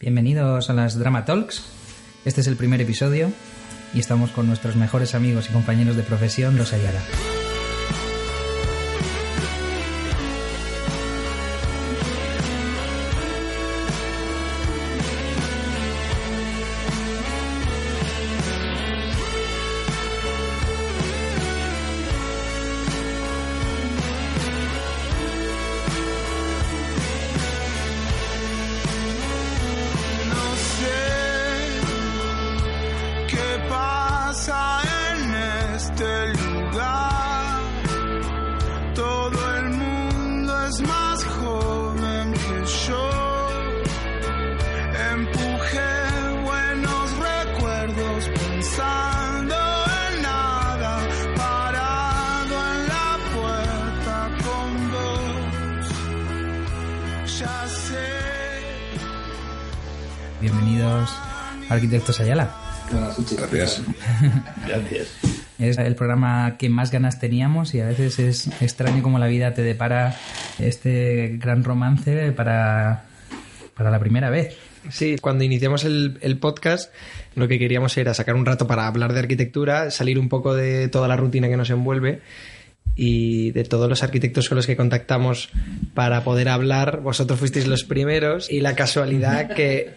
[0.00, 1.62] Bienvenidos a las Drama Talks.
[2.24, 3.30] Este es el primer episodio
[3.92, 7.00] y estamos con nuestros mejores amigos y compañeros de profesión, los Ayala.
[62.14, 62.50] Arquitectos Ayala.
[62.90, 63.82] Gracias.
[64.66, 65.08] Gracias.
[65.58, 69.54] Es el programa que más ganas teníamos y a veces es extraño como la vida
[69.54, 70.16] te depara
[70.58, 73.04] este gran romance para,
[73.74, 74.56] para la primera vez.
[74.90, 76.92] Sí, cuando iniciamos el, el podcast,
[77.36, 80.88] lo que queríamos era sacar un rato para hablar de arquitectura, salir un poco de
[80.88, 82.20] toda la rutina que nos envuelve
[82.96, 85.48] y de todos los arquitectos con los que contactamos
[85.94, 87.00] para poder hablar.
[87.00, 89.90] Vosotros fuisteis los primeros y la casualidad que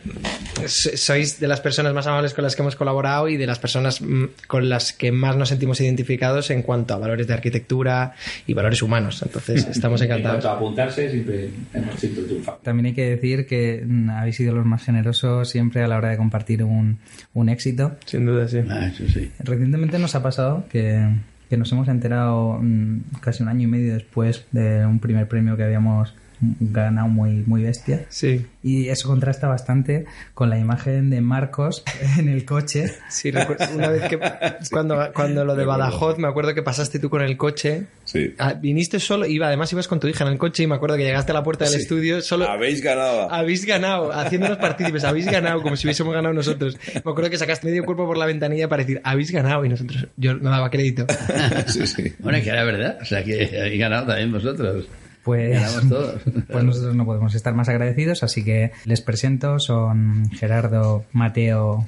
[0.65, 3.59] so- sois de las personas más amables con las que hemos colaborado y de las
[3.59, 8.13] personas mm, con las que más nos sentimos identificados en cuanto a valores de arquitectura
[8.47, 9.21] y valores humanos.
[9.21, 10.37] Entonces, estamos En encantados.
[10.43, 12.59] cuanto a apuntarse, siempre hemos siempre triunfado.
[12.63, 16.09] También hay que decir que mm, habéis sido los más generosos siempre a la hora
[16.09, 16.97] de compartir un,
[17.35, 17.95] un éxito.
[18.05, 18.57] Sin duda, sí.
[18.67, 19.29] Ah, eso sí.
[19.37, 21.05] Recientemente nos ha pasado que,
[21.49, 25.57] que nos hemos enterado mm, casi un año y medio después de un primer premio
[25.57, 28.05] que habíamos ganado muy, muy bestia.
[28.09, 28.45] Sí.
[28.63, 31.83] Y eso contrasta bastante con la imagen de Marcos
[32.17, 32.93] en el coche.
[33.09, 34.19] Sí, recuerdo una vez que
[34.71, 37.85] cuando, cuando lo de Badajoz, me acuerdo que pasaste tú con el coche.
[38.05, 38.33] Sí.
[38.37, 40.95] Ah, viniste solo, iba, además ibas con tu hija en el coche y me acuerdo
[40.97, 41.81] que llegaste a la puerta del Sí.
[41.81, 42.47] estudio solo.
[42.49, 43.31] Habéis ganado.
[43.31, 46.77] Habéis ganado, haciéndonos partícipes, habéis ganado, como si hubiésemos ganado nosotros.
[46.93, 50.07] Me acuerdo que sacaste medio cuerpo por la ventanilla para decir, habéis ganado, y nosotros,
[50.17, 51.05] yo no daba crédito.
[51.67, 52.13] Sí, sí.
[52.19, 52.97] Bueno, es que era verdad.
[53.01, 54.87] O sea, que habéis ganado también vosotros.
[55.27, 56.21] Pues, todos.
[56.49, 61.85] pues nosotros no podemos estar más agradecidos, así que les presento, son Gerardo, Mateo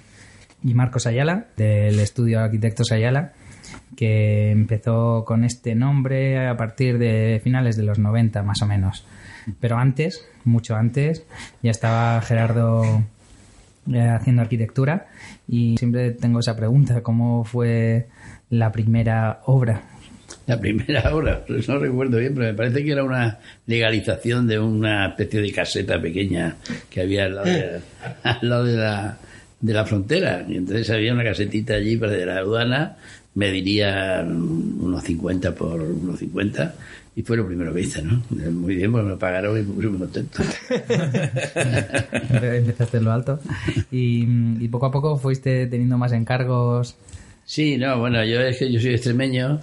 [0.61, 3.31] y Marcos Ayala, del estudio Arquitectos Ayala,
[3.95, 9.05] que empezó con este nombre a partir de finales de los 90 más o menos.
[9.61, 11.23] Pero antes, mucho antes,
[11.63, 12.83] ya estaba Gerardo
[13.89, 15.07] eh, haciendo arquitectura
[15.47, 18.09] y siempre tengo esa pregunta, ¿cómo fue
[18.49, 19.81] la primera obra?
[20.47, 24.59] La primera obra, pues no recuerdo bien, pero me parece que era una legalización de
[24.59, 26.55] una especie de caseta pequeña
[26.89, 27.79] que había al lado de,
[28.23, 29.17] al lado de la,
[29.61, 30.45] de la frontera.
[30.47, 32.97] Y entonces había una casetita allí para de la aduana,
[33.35, 36.75] mediría unos 50 por unos 50
[37.15, 38.23] y fue lo primero que hice, ¿no?
[38.29, 40.41] Muy bien, pues me lo pagaron y me puse muy contento.
[42.41, 43.39] Empezaste en lo alto
[43.91, 44.23] y,
[44.63, 46.95] y poco a poco fuiste teniendo más encargos.
[47.45, 49.59] Sí, no, bueno, yo es que yo soy extremeño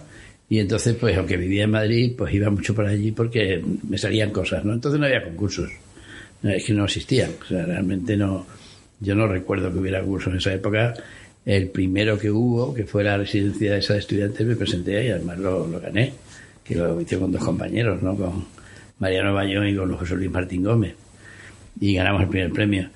[0.48, 4.30] y entonces, pues, aunque vivía en Madrid, pues iba mucho por allí porque me salían
[4.30, 4.74] cosas, ¿no?
[4.74, 5.70] Entonces no había concursos,
[6.42, 8.46] es que no existían, o sea, realmente no,
[9.00, 10.94] yo no recuerdo que hubiera concursos en esa época.
[11.44, 15.10] El primero que hubo, que fue la residencia de esa de estudiantes, me presenté y
[15.10, 16.12] además lo, lo gané,
[16.64, 18.16] que lo hice con dos compañeros, ¿no?
[18.16, 18.44] Con
[18.98, 20.94] Mariano Bayón y con José Luis Martín Gómez.
[21.80, 22.88] Y ganamos el primer premio.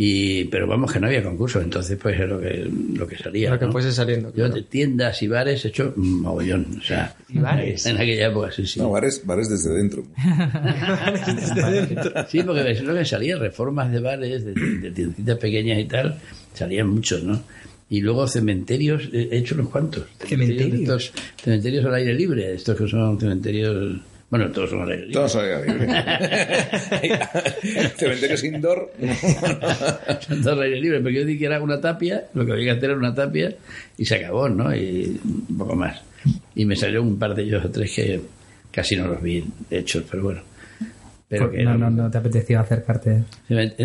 [0.00, 3.50] Y, pero vamos, que no había concurso, entonces pues es lo que, lo que salía.
[3.50, 3.72] Lo que ¿no?
[3.72, 6.78] fuese saliendo, Yo de tiendas y bares he hecho mogollón.
[6.78, 7.84] O sea, ¿Y bares?
[7.84, 8.78] En aquella época, sí, sí.
[8.78, 10.04] No, bares, bares desde dentro.
[12.28, 16.16] Sí, porque es lo que salía, reformas de bares, de, de tiendecitas pequeñas y tal,
[16.54, 17.42] salían muchos, ¿no?
[17.90, 20.04] Y luego cementerios, he hecho unos cuantos.
[20.24, 20.80] ¿Cementerios?
[20.80, 21.12] Estos
[21.42, 24.00] cementerios al aire libre, estos que son cementerios...
[24.30, 25.14] Bueno, todos son al aire libre.
[25.14, 25.88] Todos al aire libre.
[27.96, 28.92] Cementerios indoor.
[30.20, 32.70] Son todos aire libre, pero yo di que era una tapia, lo que había que
[32.78, 33.54] hacer era una tapia
[33.96, 34.74] y se acabó, ¿no?
[34.74, 36.02] Y un poco más.
[36.54, 38.20] Y me salieron un par de ellos o tres que
[38.70, 40.42] casi no los vi hechos, pero bueno.
[41.28, 43.22] Pero Por- que no, no, no te apeteció acercarte.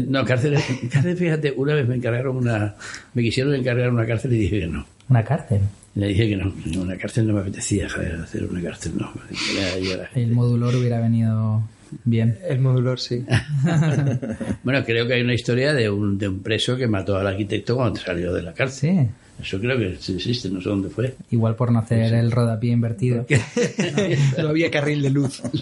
[0.08, 0.56] No, cárcel,
[0.92, 2.76] cárcel, fíjate, una vez me encargaron una.
[3.14, 4.86] Me quisieron encargar una cárcel y dije que no.
[5.10, 5.60] Una cárcel.
[5.96, 6.52] Le dije que no,
[6.82, 9.12] una cárcel no me apetecía, joder, hacer una cárcel no.
[9.60, 11.62] Era- yo era- El modulor hubiera venido
[12.04, 12.40] bien.
[12.48, 13.24] El modulor, sí.
[14.64, 17.76] Bueno, creo que hay una historia de un, de un preso que mató al arquitecto
[17.76, 18.90] cuando salió de la cárcel.
[19.04, 19.10] Sí.
[19.42, 21.16] Eso creo que sí existe, no sé dónde fue.
[21.32, 23.26] Igual por no hacer el rodapié invertido.
[24.38, 25.42] no había carril de luz.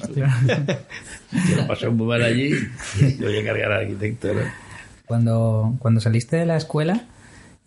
[1.48, 2.52] Se lo pasó muy mal allí
[3.00, 4.34] y voy a cargar al arquitecto.
[4.34, 4.42] ¿no?
[5.06, 7.06] Cuando, cuando saliste de la escuela,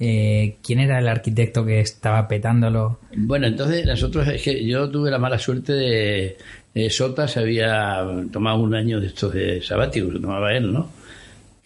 [0.01, 2.99] eh, ¿quién era el arquitecto que estaba petándolo?
[3.17, 6.37] Bueno, entonces nosotros, es que yo tuve la mala suerte de.
[6.75, 10.91] eh, Sota se había tomado un año de estos de sabático, se tomaba él, ¿no?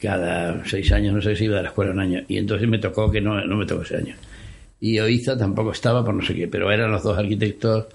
[0.00, 2.22] Cada seis años, no sé si iba a la escuela un año.
[2.28, 4.14] Y entonces me tocó que no, no me tocó ese año.
[4.80, 7.86] Y Oiza tampoco estaba por no sé qué, pero eran los dos arquitectos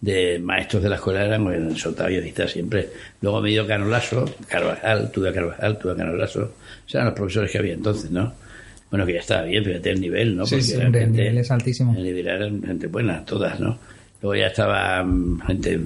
[0.00, 2.88] de maestros de la escuela, eran bueno, Sota y siempre.
[3.20, 6.42] Luego me dio Canolaso, Carvajal, tuve a Carvajal, tuve a Canolaso.
[6.42, 8.34] O eran los profesores que había entonces, ¿no?
[8.92, 10.46] Bueno, que ya estaba bien, fíjate el nivel, ¿no?
[10.46, 11.94] Sí, Porque sí, el gente- nivel es altísimo.
[11.96, 13.78] el nivel gente buena, todas, ¿no?
[14.20, 15.80] Luego ya estaba mm, gente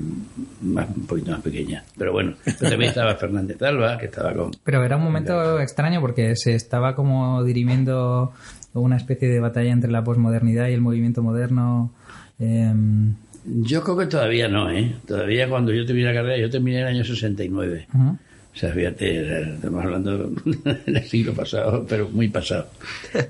[0.62, 1.85] más, un poquito más pequeña.
[1.97, 4.50] Pero bueno, pero también estaba Fernández Alba, que estaba con...
[4.62, 8.32] Pero era un momento extraño porque se estaba como dirimiendo
[8.75, 11.93] una especie de batalla entre la posmodernidad y el movimiento moderno.
[12.38, 13.14] Em,
[13.44, 14.97] Yo creo que todavía no, ¿eh?
[15.06, 17.87] Todavía cuando yo terminé la carrera, yo terminé en el año 69.
[17.94, 18.19] ujú.
[18.56, 20.32] O sea, fíjate, estamos hablando
[20.87, 22.70] del siglo pasado, pero muy pasado.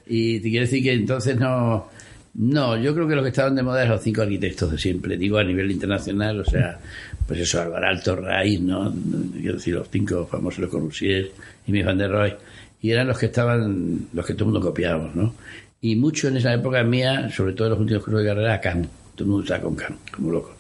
[0.07, 1.89] Y te quiero decir que entonces no...
[2.35, 5.17] No, yo creo que lo que estaban de moda eran los cinco arquitectos de siempre,
[5.17, 6.79] digo a nivel internacional, o sea,
[7.27, 8.95] pues eso, Álvaro Alto, Raiz, ¿no?
[9.33, 11.33] Quiero decir, los cinco famosos, Le Corbusier
[11.67, 12.37] y Mies van der Rohe,
[12.83, 15.35] y eran los que estaban, los que todo el mundo copiábamos, ¿no?
[15.81, 18.61] Y mucho en esa época mía, sobre todo en los últimos cursos de carrera, a
[18.61, 18.85] todo
[19.19, 20.55] el mundo estaba con Kant, como loco,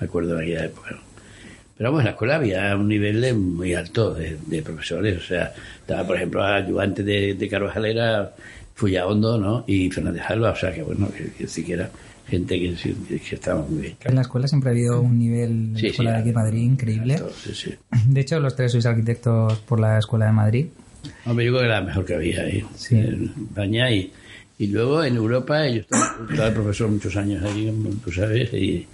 [0.00, 0.98] me acuerdo de aquella época.
[1.78, 5.16] Pero vamos, en la escuela había un nivel de- muy alto de, de profesores.
[5.16, 8.32] O sea, estaba, por ejemplo, ayudante de, de Carvajal era
[8.74, 9.64] Fullahondo, ¿no?
[9.66, 10.50] Y Fernández Alba.
[10.50, 11.88] O sea, que bueno, que, que sí que era
[12.28, 12.74] gente que,
[13.20, 13.96] que estaba muy bien.
[14.04, 16.34] En la escuela siempre ha habido un nivel en Sí, escuela sí, de aquí de
[16.34, 17.14] Madrid increíble.
[17.14, 17.74] Alto, sí, sí.
[18.06, 20.66] De hecho, los tres sois arquitectos por la escuela de Madrid.
[21.26, 22.96] Hombre, yo creo que era la mejor que había ahí, Sí.
[22.96, 23.90] en España.
[23.92, 24.12] Y,
[24.58, 28.86] y luego en Europa, yo estaba, estaba profesor muchos años allí, como tú sabes, y,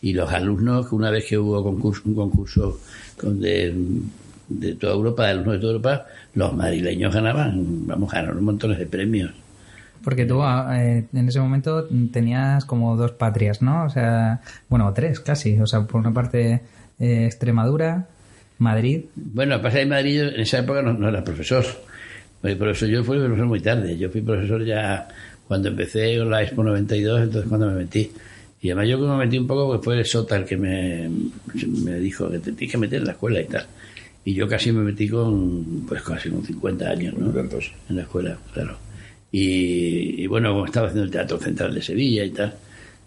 [0.00, 2.80] y los alumnos, que una vez que hubo concurso, un concurso
[3.20, 3.74] con de,
[4.48, 8.86] de toda Europa, de alumnos de toda Europa, los madrileños ganaban, vamos, ganaron montones de
[8.86, 9.32] premios.
[10.04, 13.84] Porque tú ah, eh, en ese momento tenías como dos patrias, ¿no?
[13.84, 15.58] O sea, bueno, tres casi.
[15.60, 16.62] O sea, por una parte
[16.98, 18.06] eh, Extremadura,
[18.58, 19.04] Madrid.
[19.16, 21.64] Bueno, a pasar de Madrid, yo en esa época no, no era profesor.
[22.40, 23.98] Porque profesor, yo fui profesor muy tarde.
[23.98, 25.08] Yo fui profesor ya
[25.48, 28.12] cuando empecé con la Expo 92, entonces cuando me metí.
[28.60, 31.08] Y además yo que me metí un poco, pues fue el Sota el que me,
[31.84, 33.66] me dijo que te tienes que meter en la escuela y tal.
[34.24, 37.32] Y yo casi me metí con, pues casi con 50 años, ¿no?
[37.38, 38.76] En la escuela, claro.
[39.30, 42.54] Y, y bueno, como estaba haciendo el Teatro Central de Sevilla y tal,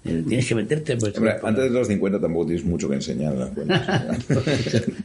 [0.03, 1.15] tienes que meterte, pues...
[1.15, 4.17] Hombre, antes de los 50 tampoco tienes mucho que enseñar en la escuela.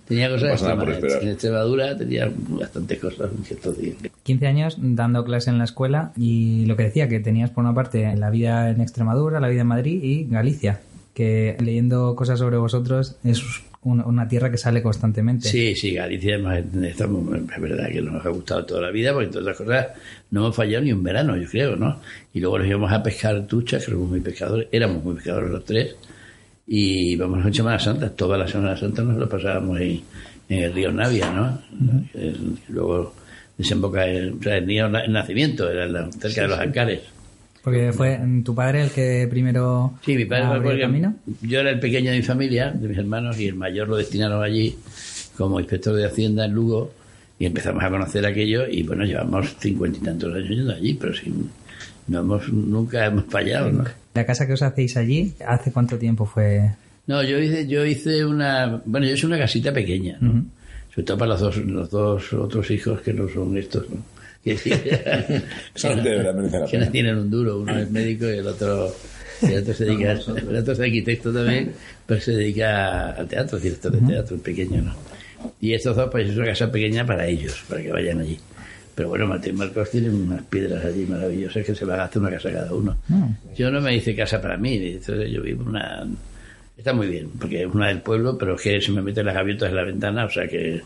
[0.08, 0.82] tenía cosas No.
[0.82, 3.96] En Extremadura tenía bastantes cosas en ciertos días.
[4.22, 7.74] 15 años dando clase en la escuela y lo que decía, que tenías por una
[7.74, 10.80] parte la vida en Extremadura, la vida en Madrid y Galicia,
[11.14, 13.42] que leyendo cosas sobre vosotros es
[13.86, 15.48] un- una tierra que sale constantemente.
[15.48, 19.26] Sí, sí, Galicia además, estamos- es verdad que nos ha gustado toda la vida, porque
[19.26, 19.86] entre otras cosas
[20.30, 22.00] no hemos fallado ni un verano, yo creo, ¿no?
[22.34, 25.64] Y luego nos íbamos a pescar truchas, que somos muy pescadores, éramos muy pescadores los
[25.64, 25.96] tres,
[26.66, 30.00] y íbamos en Semana Santa, toda la Semana Santa nos lo pasábamos en,
[30.48, 31.62] en el río Navia, ¿no?
[32.14, 33.14] El- luego
[33.56, 37.00] desemboca en, o sea, el río Nacimiento, era cerca de los Ancares.
[37.66, 41.16] Porque fue tu padre el que primero Sí, mi padre fue el camino.
[41.42, 44.40] yo era el pequeño de mi familia, de mis hermanos, y el mayor lo destinaron
[44.40, 44.78] allí
[45.36, 46.92] como inspector de Hacienda en Lugo,
[47.40, 51.12] y empezamos a conocer aquello, y bueno, llevamos cincuenta y tantos años yendo allí, pero
[51.12, 51.50] sin,
[52.06, 53.84] no hemos, nunca hemos fallado, ¿no?
[54.14, 56.70] La casa que os hacéis allí, ¿hace cuánto tiempo fue?
[57.08, 60.44] No, yo hice, yo hice una, bueno, yo hice una casita pequeña, ¿no?
[60.94, 63.96] Sobre todo para los dos, los dos otros hijos que no son estos, ¿no?
[65.74, 66.92] Que, verdad merece la que no pena.
[66.92, 68.94] tienen un duro, uno es médico y el otro,
[69.42, 71.72] y el otro se dedica, el otro es arquitecto también,
[72.06, 74.94] pero se dedica al teatro, director de teatro, es pequeño, ¿no?
[75.60, 78.38] Y estos dos, pues es una casa pequeña para ellos, para que vayan allí.
[78.94, 82.30] Pero bueno, y Marcos tienen unas piedras allí maravillosas que se va a gastar una
[82.30, 82.96] casa cada uno.
[83.54, 86.06] Yo no me hice casa para mí, entonces yo vivo una...
[86.78, 89.34] Está muy bien, porque es una del pueblo, pero es que se me meten las
[89.34, 90.80] gaviotas en la ventana, o sea que,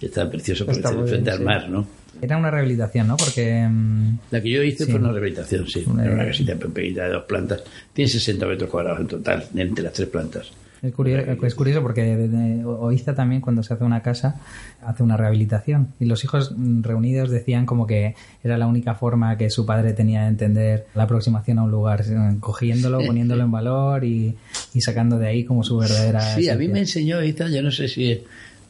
[0.00, 1.44] que está precioso porque Está está muy frente bien, al sí.
[1.44, 1.86] mar, ¿no?
[2.22, 3.16] Era una rehabilitación, ¿no?
[3.16, 4.90] Porque mm, La que yo hice Sí.
[4.90, 5.84] fue una rehabilitación, sí.
[5.86, 7.62] Una- Era una casita pequeñita de dos plantas.
[7.92, 10.50] Tiene 60 metros cuadrados en total, entre las tres plantas.
[10.82, 14.36] Es curioso, es curioso porque de- Oiza también cuando se hace una casa
[14.84, 19.38] hace una rehabilitación y los hijos mm, reunidos decían como que era la única forma
[19.38, 23.50] que su padre tenía de entender la aproximación a un lugar, eh, cogiéndolo, poniéndolo en
[23.50, 24.34] valor y,
[24.74, 27.70] y sacando de ahí como su verdadera Sí, a mí me enseñó esta, yo no
[27.70, 28.18] sé si es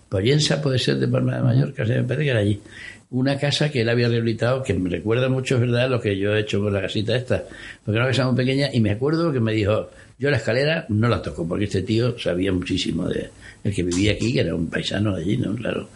[0.08, 2.60] Pollensa, puede ser de Palma de Mallorca, o sea, me parece que era allí.
[3.16, 6.34] Una casa que él había rehabilitado, que me recuerda mucho, es verdad, lo que yo
[6.34, 7.44] he hecho con la casita esta.
[7.84, 10.84] Porque era una casa muy pequeña y me acuerdo que me dijo, yo la escalera
[10.88, 13.30] no la toco, porque este tío sabía muchísimo de
[13.62, 15.54] el que vivía aquí, que era un paisano allí, ¿no?
[15.54, 15.88] Claro,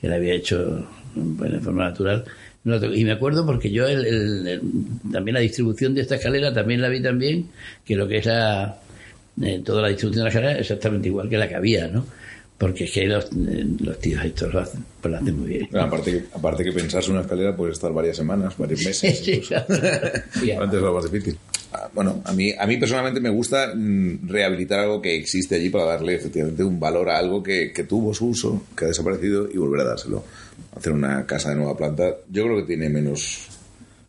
[0.00, 2.24] que la había hecho bueno, de forma natural.
[2.64, 2.76] No.
[2.94, 4.60] Y me acuerdo porque yo el- el-
[5.10, 7.46] también la distribución de esta escalera también la vi también,
[7.86, 8.76] que lo que es la,
[9.40, 12.04] eh, toda la distribución de la escalera es exactamente igual que la que había, ¿no?
[12.58, 15.68] Porque es que los, eh, los tíos estos lo hacen, pues lo hacen muy bien.
[15.70, 19.20] Bueno, aparte, que, aparte que pensarse una escalera puede estar varias semanas, varios meses.
[19.24, 19.66] Sí, incluso.
[19.66, 20.62] claro.
[20.62, 21.36] Antes era más difícil.
[21.72, 25.68] Ah, Bueno, a mí, a mí personalmente me gusta mm, rehabilitar algo que existe allí
[25.68, 29.48] para darle efectivamente un valor a algo que, que tuvo su uso, que ha desaparecido
[29.52, 30.24] y volver a dárselo.
[30.74, 33.48] Hacer una casa de nueva planta, yo creo que tiene menos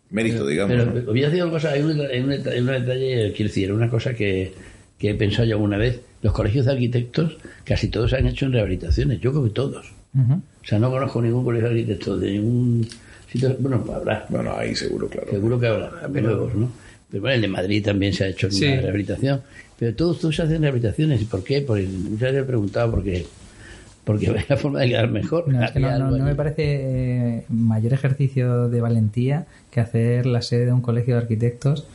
[0.10, 0.74] mérito, digamos.
[0.74, 1.00] Pero ¿no?
[1.00, 4.14] os voy a decir una cosa, hay un, hay un detalle, quiero decir, una cosa
[4.14, 4.54] que,
[4.98, 6.02] que he pensado yo alguna vez.
[6.22, 9.92] Los colegios de arquitectos, casi todos se han hecho en rehabilitaciones, yo creo que todos.
[10.18, 12.88] O sea, no conozco ningún colegio de arquitectos de ningún
[13.32, 15.28] sitio, bueno, pues habrá, Bueno, ahí seguro, claro.
[15.30, 16.72] seguro que habrá, nuevos, ¿no?
[17.10, 18.66] Pero bueno, el de Madrid también se ha hecho Sí.
[18.66, 19.42] una rehabilitación.
[19.78, 21.22] Pero todos, todos se hacen rehabilitaciones.
[21.22, 21.62] ¿Y por qué?
[21.62, 23.26] Porque muchas veces he preguntado porque
[24.04, 25.48] porque es la forma de quedar mejor.
[25.48, 26.64] No, es que no, no- no me parece
[27.40, 31.86] eh, mayor ejercicio de valentía que hacer la sede de un colegio de arquitectos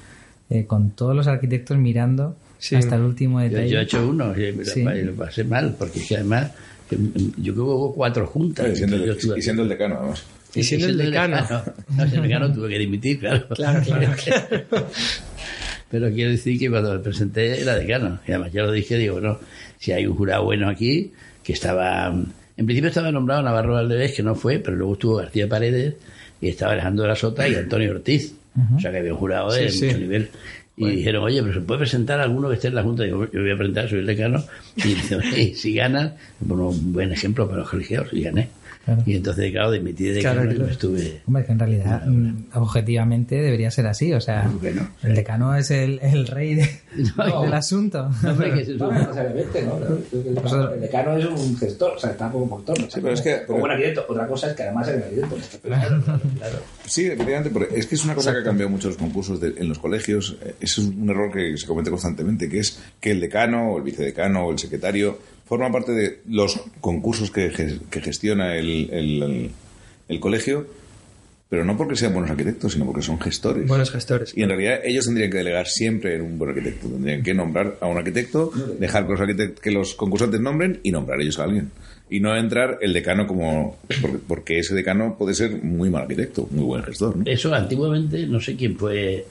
[0.50, 2.76] eh, con todos los arquitectos mirando Sí.
[2.76, 3.68] hasta el último detalle.
[3.68, 4.80] yo he hecho uno y lo, Sí.
[4.82, 6.52] y lo pasé mal, porque es que además,
[6.90, 8.66] yo creo que hubo cuatro juntas.
[8.68, 10.22] Eh, siendo el- Yo estuve y siendo el decano, además.
[10.54, 11.36] Y siendo el decano.
[11.96, 13.48] No, si el decano tuve que dimitir, claro.
[13.48, 14.12] Claro, claro,
[15.90, 18.20] Pero quiero decir que cuando me presenté era decano.
[18.26, 19.38] Y además ya lo dije, digo, bueno,
[19.78, 22.14] si hay un jurado bueno aquí, que estaba...
[22.56, 25.94] En principio estaba nombrado Navarro Valdevez, que no fue, pero luego estuvo García Paredes,
[26.40, 28.34] y estaba Alejandro de la Sota y Antonio Ortiz.
[28.76, 29.86] O sea que había un jurado de Sí, sí.
[29.86, 29.98] mucho
[30.88, 33.04] Y dijeron, oye, pero se puede presentar alguno que esté en la Junta.
[33.04, 34.42] Digo, yo voy a presentar, soy el decano.
[34.76, 38.48] Y dice, oye, si ganan, bueno, un buen ejemplo para los colegiados, y gané.
[38.84, 39.02] Claro.
[39.06, 40.66] Y entonces, claro, dimití de decano Claro, claro.
[40.66, 41.20] me estuve...
[41.26, 44.12] Hombre, que en realidad, mm, objetivamente, debería ser así.
[44.12, 44.88] O sea, Bueno.
[45.04, 46.68] el decano es el, el rey de-
[47.16, 47.42] No.
[47.42, 48.10] del asunto.
[48.22, 49.78] No, hombre, que se No, necesariamente, ¿no?
[49.78, 52.76] El, el decano es un gestor, o sea, está como gestor.
[52.78, 54.04] Sí, pero es que- Como un arquitecto.
[54.08, 55.36] Otra cosa es que además es arquitecto.
[55.62, 56.58] Claro, claro.
[56.84, 59.54] Sí, efectivamente, porque es que es una cosa que ha cambiado mucho los concursos de-
[59.58, 60.36] en los colegios.
[60.42, 63.84] Eh, Es un error que se comete constantemente, que es que el decano o el
[63.84, 65.18] vicedecano o el secretario
[65.52, 69.50] forman parte de los concursos que, ge- que gestiona el, el- el-
[70.08, 70.66] el colegio,
[71.50, 73.68] pero no porque sean buenos arquitectos, sino porque son gestores.
[73.68, 74.32] Buenos gestores.
[74.34, 76.88] Y en realidad ellos tendrían que delegar siempre en un buen arquitecto.
[76.88, 80.90] Tendrían que nombrar a un arquitecto, dejar que los, arquitect- que los concursantes nombren y
[80.90, 81.70] nombrar ellos a alguien.
[82.08, 83.76] Y no entrar el decano como...
[84.00, 87.16] Porque, porque ese decano puede ser muy mal arquitecto, muy buen gestor.
[87.18, 87.24] ¿no?
[87.26, 89.26] Eso antiguamente, no sé quién fue,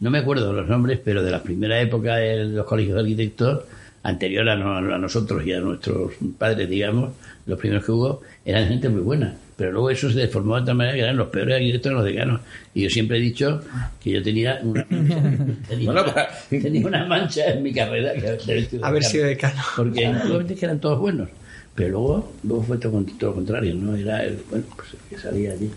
[0.00, 3.64] no me acuerdo los nombres, pero de la primera época de los colegios de arquitectos,
[4.08, 7.12] anterior a, no- a nosotros y a nuestros padres, digamos,
[7.46, 9.34] los primeros que hubo, eran gente muy buena.
[9.56, 12.40] Pero luego eso se deformó de tal manera que eran los peores arquitectos los decanos.
[12.74, 13.60] Y yo siempre he dicho
[14.02, 14.84] que yo tenía una,
[15.68, 18.38] tenía, Bueno, una- para- tenía una mancha en mi carrera que
[18.82, 19.60] haber sido decano.
[20.32, 21.28] Porque es que eran todos buenos.
[21.74, 23.94] Pero luego, luego fue todo, todo lo contrario, ¿no?
[23.96, 25.70] Era el, bueno, pues el que salía allí.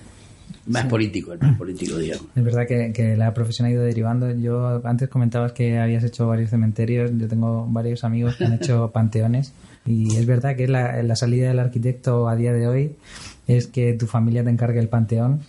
[0.68, 2.28] Más político, el más político, digamos.
[2.36, 4.32] Es verdad que, que la profesión ha ido derivando.
[4.32, 7.12] Yo antes comentabas que habías hecho varios cementerios.
[7.18, 9.54] Yo tengo varios amigos que han hecho panteones.
[9.86, 12.96] Y es verdad que la, la salida del arquitecto a día de hoy
[13.48, 15.42] es que tu familia te encargue el panteón.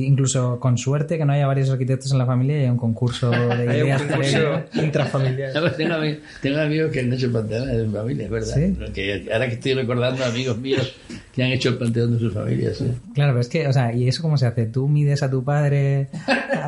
[0.00, 3.30] Incluso con suerte que no haya varios arquitectos en la familia y hay un concurso
[3.30, 3.36] de
[3.68, 4.64] Hay un ideas concurso previo.
[4.84, 5.52] intrafamiliar.
[5.62, 8.54] No, tengo, ami- tengo amigos que han hecho panteones de su familia, es verdad.
[8.54, 8.76] ¿Sí?
[8.92, 10.94] Que ahora que estoy recordando amigos míos
[11.34, 12.76] que han hecho el panteón de sus familias.
[12.78, 12.86] ¿sí?
[13.14, 14.66] Claro, pero es que, o sea, ¿y eso cómo se hace?
[14.66, 16.08] Tú mides a tu padre,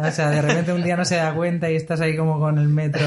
[0.03, 2.59] o sea, de repente un día no se da cuenta y estás ahí como con
[2.59, 3.07] el metro.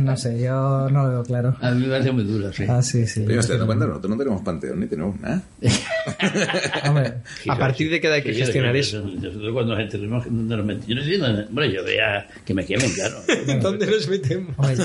[0.00, 1.56] No sé, yo no lo veo claro.
[1.60, 2.64] A mí me parece muy duro, sí.
[2.68, 3.24] Ah, sí, sí.
[3.26, 5.42] Pero dando cuenta, nosotros no tenemos panteón ni tenemos nada.
[6.88, 7.14] Hombre,
[7.48, 9.05] A partir de que hay que gestionar eso.
[9.14, 10.86] Nosotros cuando nos enterremos, ¿dónde nos metemos?
[10.88, 11.46] Yo no sé dónde.
[11.50, 13.16] Bueno, yo veía que me quemen, claro.
[13.62, 14.54] ¿Dónde nos metemos?
[14.58, 14.76] hombre,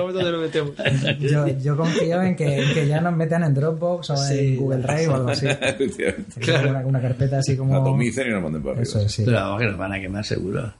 [0.00, 0.72] ¿dónde nos metemos?
[1.20, 4.38] Yo, yo confío en que, en que ya nos metan en Dropbox o Sí.
[4.38, 5.46] en Google Drive o algo así.
[5.60, 6.68] Efectivamente.
[6.68, 7.76] Una, una carpeta así como...
[7.76, 8.82] Atomicen y nos manden para arriba.
[8.82, 9.22] Eso es, sí.
[9.24, 10.72] Pero vamos que nos van a quemar seguro.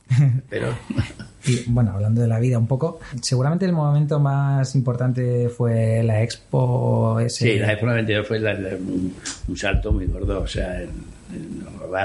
[0.49, 0.69] Pero
[1.47, 6.23] Y bueno, hablando de la vida un poco, seguramente el momento más importante fue la
[6.23, 7.53] expo ese.
[7.53, 9.15] sí, la Expo 92 fue la- la- un,
[9.49, 10.41] un salto muy gordo.
[10.41, 10.89] O sea, va,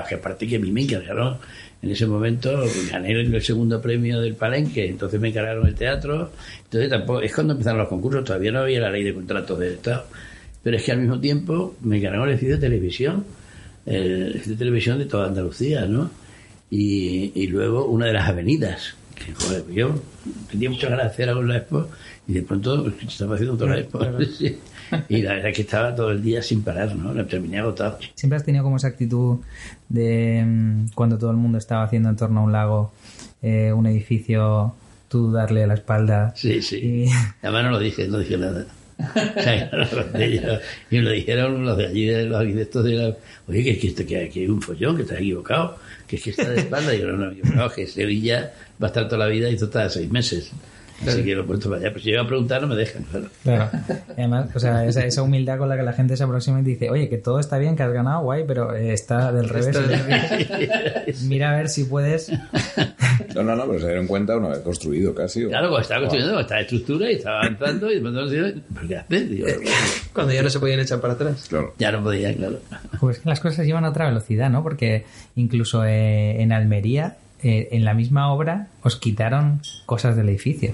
[0.08, 1.38] que aparte que a mí me encargaron
[1.82, 6.32] en ese momento, gané el segundo premio del Palenque, entonces me encargaron el teatro.
[6.64, 9.74] Entonces tampoco, es cuando empezaron los concursos, todavía no había la ley de contratos del
[9.74, 10.06] Estado.
[10.64, 13.26] Pero es que al mismo tiempo me encargaron el estudio de televisión,
[13.86, 16.10] el estudio de televisión de toda Andalucía, ¿no?
[16.72, 20.02] Y, y luego una de las avenidas, que joder, yo
[20.50, 21.90] tenía muchas ganas de hacer algo en la expo
[22.30, 24.00] y de pronto estaba haciendo toda la expo.
[24.38, 24.58] Sí.
[25.10, 27.14] Y la verdad es que estaba todo el día sin parar, ¿no?
[27.14, 28.00] La terminé agotado.
[28.16, 29.40] Siempre has tenido como esa actitud
[29.90, 32.92] de mm, cuando todo el mundo estaba haciendo en torno a un lago,
[33.42, 34.76] eh, un edificio,
[35.10, 36.34] tú darle la espalda.
[36.36, 36.78] Sí, sí.
[36.78, 37.10] Y-
[37.42, 38.66] Además no lo dije, no dije nada.
[39.00, 39.86] O sea, lo
[40.92, 43.16] y me lo dijeron los de allí, los arquitectos de la...
[43.48, 46.30] Oye, que, es que, esto- que hay un follón, que está equivocado, que es que
[46.30, 46.94] está de espalda.
[46.96, 49.54] Y yo, no, no, yo, no, que Sevilla va a estar toda la vida y
[49.56, 50.52] esto está seis meses.
[51.08, 51.92] Así que lo he puesto para allá.
[51.92, 53.26] Pues si llego a preguntar, no me dejan, claro.
[53.44, 53.70] Claro.
[54.10, 56.64] Y además, o sea, esa, esa humildad con la que la gente se aproxima y
[56.64, 59.78] dice, oye, que todo está bien, que has ganado, guay, pero eh, está del revés.
[61.24, 62.32] Mira a ver si puedes.
[63.36, 65.44] No, no, no, pero se dieron cuenta una vez construido casi.
[65.46, 69.30] o- Claro, cuando estaba construyendo, estaba de estructura y estaba avanzando y ¿pero qué haces?
[69.30, 69.48] Digo,
[70.14, 71.46] Cuando ya no se podían echar para atrás.
[71.50, 71.74] Claro.
[71.78, 72.60] ya no podía, claro.
[73.00, 74.64] Pues que las cosas llevan a otra velocidad, ¿no?
[74.64, 80.74] Porque incluso eh, en Almería, eh, en la misma obra, os quitaron cosas del edificio.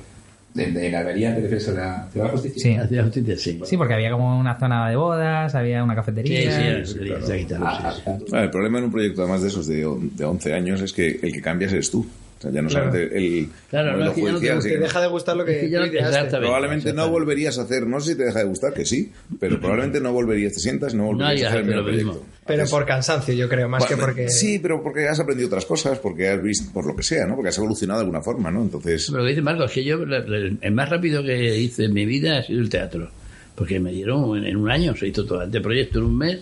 [0.54, 2.62] De, de la Almería te refieres a la Ciudad de Justicia.
[2.62, 2.76] Sí.
[2.76, 3.60] Hacía justicia, sí.
[3.66, 6.84] Sí, porque había como una zona de bodas, había una cafetería.
[6.86, 9.76] sí, sí, quitado, Ah, ah, Ah, el problema en un proyecto además de esos de,
[10.16, 12.06] de 11 años es que el que cambias eres tú.
[12.40, 15.08] O sea, ya no solamente el Claro, no, ya no judicial, te- Te deja de
[15.08, 16.38] gustar lo que Es que ya no te-.
[16.38, 19.58] Probablemente no volverías a hacer, no sé si te deja de gustar, que sí, pero
[19.60, 22.26] probablemente no volverías, te sientas, no volverías a hacer el mismo proyecto.
[22.48, 24.30] Pero por cansancio, yo creo, más que porque...
[24.30, 27.36] Sí, pero porque has aprendido otras cosas, porque has visto, por lo que sea, ¿no?
[27.36, 28.62] Porque has evolucionado de alguna forma, ¿no?
[28.64, 31.94] Entonces, Pero lo que dice Marcos, es que yo el más rápido que hice en
[31.94, 33.12] mi vida ha sido el teatro.
[33.54, 35.42] Porque me dieron en, en un año, se hizo todo.
[35.42, 36.40] Anteproyecto en un mes,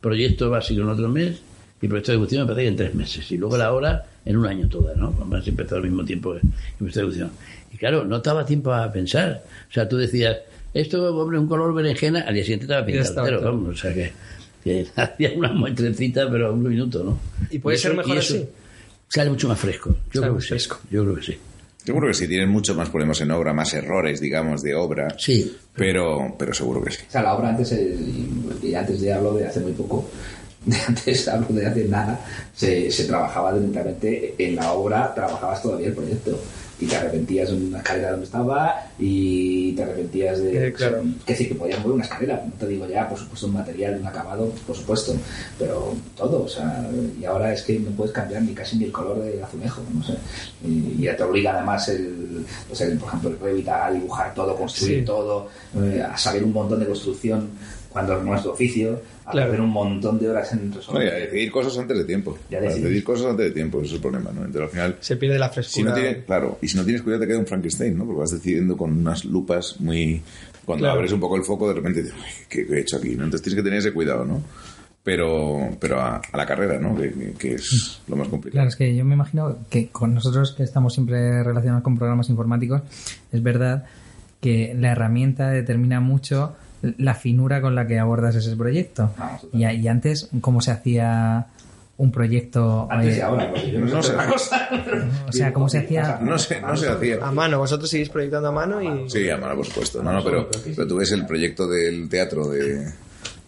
[0.00, 1.42] proyecto básico en otro mes
[1.82, 3.32] y proyecto de ejecución me parece que en tres meses.
[3.32, 5.14] Y luego la obra en un año toda, ¿no?
[5.18, 6.46] Además empezó al mismo tiempo que que
[6.78, 7.30] proyecto de ejecución.
[7.72, 9.42] Y claro, no estaba tiempo a pensar.
[9.68, 10.36] O sea, tú decías,
[10.74, 13.42] esto, hombre, un color berenjena, al día siguiente estaba pintado todo.
[13.52, 13.74] vamos.
[13.74, 14.12] O sea que,
[14.62, 17.18] que hacía una muestrecita, pero un minuto, ¿no?
[17.50, 18.46] ¿Y puede ser mejor así?
[19.08, 19.90] Sale mucho más fresco.
[20.12, 20.78] Yo Sale creo que fresco.
[20.82, 20.88] sí.
[20.94, 21.36] Yo creo que sí.
[21.84, 25.56] seguro que sí, tienen muchos más problemas en obra, más errores, digamos, de obra, Sí,
[25.74, 27.02] pero, pero seguro que sí.
[27.08, 30.08] O sea, la obra antes, y- y antes de hablo de hace muy poco,
[30.66, 32.20] de antes hablo de hace nada,
[32.54, 36.38] se, se trabajaba directamente en la obra, trabajabas todavía el proyecto.
[36.82, 40.68] Y te arrepentías de una escalera donde estaba y te arrepentías de...
[40.68, 41.02] Eh, claro.
[41.26, 42.42] Que decir, que podías mover una escalera.
[42.42, 45.14] No te digo ya, por supuesto, un material, un acabado, por supuesto.
[45.58, 46.88] Pero todo, o sea...
[47.20, 50.02] Y ahora es que no puedes cambiar ni casi ni el color del azulejo, no
[50.02, 50.14] sé.
[50.66, 52.46] Y, ya te obliga además el...
[52.66, 55.04] pues el, por ejemplo, el Revit a dibujar todo, construir Sí.
[55.04, 55.48] todo,
[55.82, 57.50] eh, a saber un montón de construcción
[57.90, 59.46] cuando no es tu oficio, a Claro.
[59.50, 61.20] perder un montón de horas en No, y a resolver.
[61.22, 62.38] decidir cosas antes de tiempo.
[62.50, 63.04] Ya A decidir.
[63.04, 64.44] cosas antes de tiempo, ese es el problema, ¿no?
[64.44, 65.90] Entonces al final Se pierde la Si frescura.
[65.90, 68.04] no tiene, claro, y si no tienes cuidado te queda un Frankenstein, ¿no?
[68.04, 70.22] Porque vas decidiendo con unas lupas muy...
[70.64, 70.96] Cuando Claro.
[70.98, 73.08] abres un poco el foco, de repente dices, "Uy, ¿qué he hecho aquí?
[73.16, 73.24] ¿no?
[73.24, 74.42] Entonces tienes que tener ese cuidado, ¿no?
[75.02, 76.94] Pero, pero a, a la carrera, ¿no?
[76.94, 78.58] Que, que- que es lo más complicado.
[78.58, 82.28] Claro, es que yo me imagino que con nosotros que estamos siempre relacionados con programas
[82.28, 82.82] informáticos,
[83.32, 83.84] es verdad
[84.40, 89.10] que la herramienta determina mucho la finura con la que abordas ese proyecto.
[89.18, 91.46] Vamos, Y, y antes, ¿cómo se hacía
[91.96, 92.88] un proyecto?
[92.90, 94.68] Antes y ahora, porque yo no, No sé otra cosa.
[95.28, 96.18] O sea, ¿cómo se hacía?
[96.22, 97.18] No se, no se hacía.
[97.22, 99.08] A mano, vosotros seguís proyectando a mano y...
[99.10, 100.02] Sí, a mano, por supuesto.
[100.02, 102.90] No, no, pero, pero tú ves el proyecto del teatro de,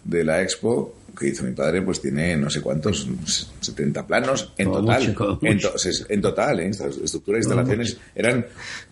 [0.03, 3.07] de la Expo que hizo mi padre, pues tiene no sé cuántos,
[3.61, 5.03] 70 planos en Como total.
[5.43, 5.75] en, to-
[6.09, 6.67] en total, ¿eh?
[6.69, 8.45] Estas estructuras e instalaciones eran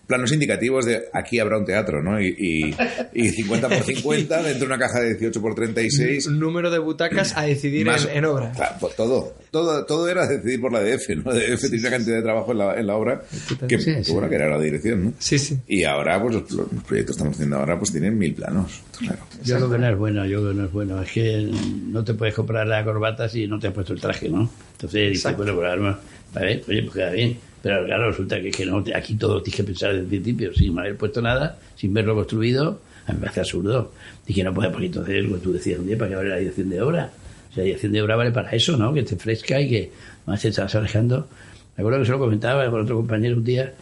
[0.06, 2.20] planos indicativos de aquí habrá un teatro, ¿no?
[2.20, 2.76] Y, y,
[3.14, 6.28] y 50 por 50 dentro de una caja de 18 por 36.
[6.28, 8.52] Número de butacas a decidir Más- en, en obra.
[8.52, 11.32] Claro, pues todo, todo, todo era decidir por la DF, ¿no?
[11.32, 13.22] La DF tiene una cantidad de trabajo en la, en la obra
[13.68, 14.12] que, Sí, que sí.
[14.12, 15.12] bueno, que era la dirección, ¿no?
[15.18, 15.58] Sí, sí.
[15.66, 18.80] Y ahora, pues los, los proyectos que estamos haciendo ahora, pues tienen mil planos.
[19.02, 19.22] Claro.
[19.42, 21.02] Yo creo que no es bueno, yo creo que no es bueno.
[21.02, 21.50] Es que
[21.86, 24.48] no te puedes comprar la corbata si no te has puesto el traje, ¿no?
[24.72, 25.98] Entonces dices, bueno, pues arma,
[26.34, 27.36] a ver, oye, pues queda bien.
[27.62, 30.76] Pero claro, resulta que, que no, aquí todo tienes que pensar desde el principio, sin
[30.78, 33.92] haber puesto nada, sin verlo construido, a mí me parece absurdo.
[34.26, 36.36] Y que no puede, porque entonces, pues tú decías un día, ¿para qué vale la
[36.36, 37.10] dirección de obra?
[37.50, 38.92] O sea, la dirección de obra vale para eso, ¿no?
[38.92, 39.92] Que esté fresca y que
[40.26, 41.28] más te estás alejando.
[41.76, 43.74] Me acuerdo que se lo comentaba con otro compañero un día,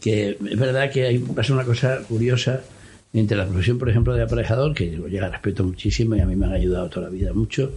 [0.00, 2.62] que es verdad que hay, pasa una cosa curiosa
[3.12, 6.26] entre la profesión, por ejemplo, de aparejador, que lo llega a respeto muchísimo y a
[6.26, 7.72] mí me han ayudado toda la vida mucho,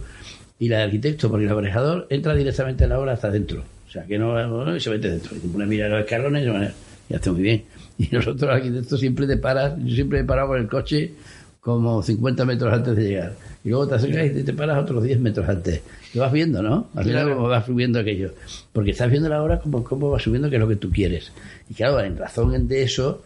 [0.58, 3.64] y la de arquitecto, porque el aparejador entra directamente a la obra hasta dentro.
[3.88, 5.36] O sea, que no, no, y se mete dentro.
[5.36, 6.68] Y te pone a mirar los escalones y, bueno,
[7.10, 7.64] y hace muy bien.
[7.98, 11.12] Y nosotros, los arquitectos, siempre te paras, yo siempre he parado con el coche
[11.60, 13.34] como 50 metros antes de llegar.
[13.64, 15.82] Y luego te acercas y te paras otros 10 metros antes.
[16.14, 16.88] Lo vas viendo, ¿no?
[16.94, 17.36] Al final Claro.
[17.36, 18.32] cómo va subiendo aquello.
[18.72, 21.32] Porque estás viendo la hora como cómo va subiendo, que es lo que tú quieres.
[21.70, 23.22] Y claro, en razón de eso,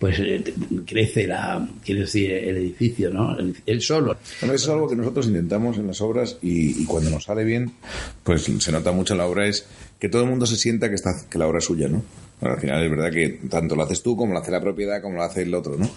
[0.00, 0.42] pues eh,
[0.86, 3.36] crece la, quiero decir, el edificio, ¿no?
[3.66, 4.16] El solo.
[4.40, 7.44] Bueno, eso es algo que nosotros intentamos en las obras y, y cuando nos sale
[7.44, 7.72] bien,
[8.24, 9.66] pues se nota mucho la obra es
[9.98, 12.02] que todo el mundo se sienta que está que la obra es suya, ¿no?
[12.40, 15.02] Bueno, al final es verdad que tanto lo haces tú como lo hace la propiedad
[15.02, 15.88] como lo hace el otro, ¿no?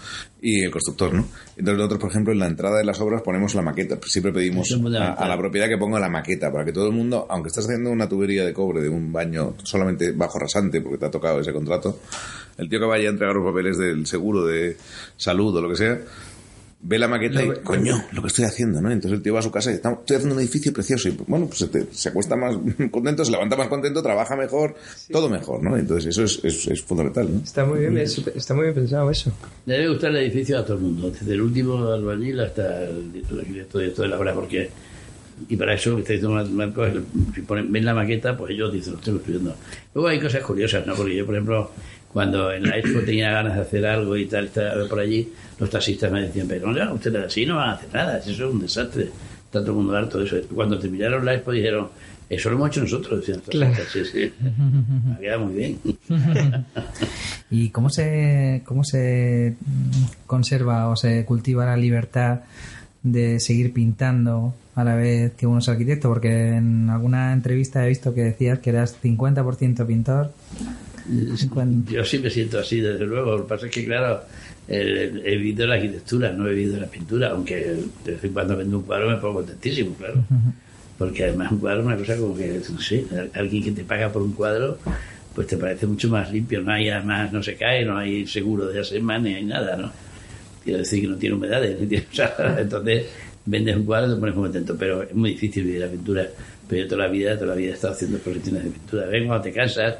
[0.41, 1.25] Y el constructor, ¿no?
[1.55, 3.97] Entonces nosotros, por ejemplo, en la entrada de las obras ponemos la maqueta.
[4.05, 7.25] Siempre pedimos a, a la propiedad que ponga la maqueta para que todo el mundo,
[7.29, 11.05] aunque estás haciendo una tubería de cobre de un baño solamente bajo rasante porque te
[11.05, 11.99] ha tocado ese contrato,
[12.57, 14.77] el tío que vaya a entregar los papeles del seguro de
[15.17, 15.99] salud o lo que sea,
[16.85, 18.91] ve la maqueta y, coño, lo que estoy haciendo, ¿no?
[18.91, 21.17] Entonces el tío va a su casa y está, estoy haciendo un edificio precioso y,
[21.27, 22.55] bueno, pues se, te- se acuesta más
[22.91, 24.75] contento, se levanta más contento, trabaja mejor,
[25.11, 25.77] todo mejor, ¿no?
[25.77, 27.39] Entonces eso es, es, es fundamental, ¿no?
[27.41, 29.31] Está muy bien, es- está muy bien pensado eso.
[29.65, 33.23] Le debe gustar el edificio a todo el mundo, desde el último albañil hasta el,
[33.39, 34.69] arquitecto de toda la obra, porque.
[35.49, 36.05] Y para eso, el-
[37.33, 39.55] si ponen, ven la maqueta, pues ellos dicen, lo estoy construyendo.
[39.93, 40.93] Luego hay cosas curiosas, ¿no?
[40.95, 41.71] Porque yo, por ejemplo,
[42.13, 45.27] cuando en la expo tenía ganas de hacer algo y tal, estaba por allí,
[45.59, 48.39] los taxistas me decían, pero no ustedes así, no van a hacer nada, eso es
[48.39, 49.03] un desastre.
[49.45, 50.37] Está todo el mundo harto de eso.
[50.53, 51.89] Cuando terminaron la expo dijeron,
[52.29, 53.73] eso lo hemos hecho nosotros, decían los Claro.
[53.75, 54.33] taxistas, sí, sí.
[54.41, 55.79] Me ha quedado muy bien.
[57.51, 62.41] ¿Y cómo se, cómo se mm, conserva o se cultiva la libertad
[63.03, 66.09] de seguir pintando a la vez que uno es arquitecto?
[66.09, 70.31] Porque en alguna entrevista he visto que decías que eras 50% pintor.
[71.37, 71.91] 50.
[71.91, 73.31] Yo sí me siento así, desde luego.
[73.37, 74.21] Lo que pasa es que, claro,
[74.67, 77.55] he vivido la arquitectura, no he vivido la pintura, aunque
[78.05, 80.23] de vez en cuando vendo un cuadro me pongo contentísimo, claro.
[80.97, 82.61] Porque además un cuadro es una cosa como que,
[83.11, 84.77] no alguien que te paga por un cuadro,
[85.35, 88.67] pues te parece mucho más limpio, no hay además, no se cae, no hay seguro
[88.67, 89.91] de asema, ni hay nada, ¿no?
[90.63, 92.05] Quiero decir que no tiene humedades, ni tiene-
[92.55, 93.07] o entonces
[93.45, 96.27] vendes un cuadro y te pones muy contento, pero es muy difícil vivir la pintura.
[96.69, 99.05] Pero yo toda la vida, toda la vida he estado haciendo exposiciones de pintura.
[99.07, 99.95] Ven cuando te cansas,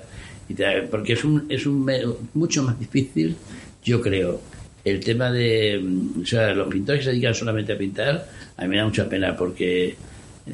[0.49, 1.89] y te- porque es un, es un
[2.33, 3.35] mucho más difícil,
[3.83, 4.41] yo creo,
[4.83, 8.27] el tema de, mm, o sea, los pintores que se dedican solamente a pintar,
[8.57, 9.95] a mí me da mucha pena porque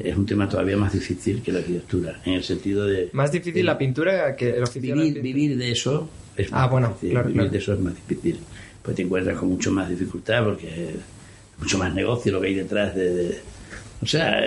[0.02, 3.66] es un tema todavía más difícil que la arquitectura, en el sentido de Más difícil
[3.66, 5.22] la pintura que el oficio de vivir, pintura.
[5.22, 7.10] vivir de eso es más Ah, bueno, difícil.
[7.10, 7.52] claro, vivir claro.
[7.52, 8.38] de eso es más difícil.
[8.82, 10.94] Pues te encuentras con mucho más dificultad porque es
[11.58, 13.14] mucho más negocio lo que hay detrás de...
[13.14, 13.38] de-
[14.02, 14.40] o sea,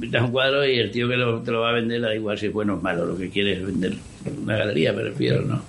[0.00, 2.38] pintas un cuadro y el tío que lo- te lo va a vender da igual
[2.38, 3.06] si es bueno o malo.
[3.06, 3.94] Lo que quiere es vender
[4.42, 5.62] una galería, me refiero, ¿no?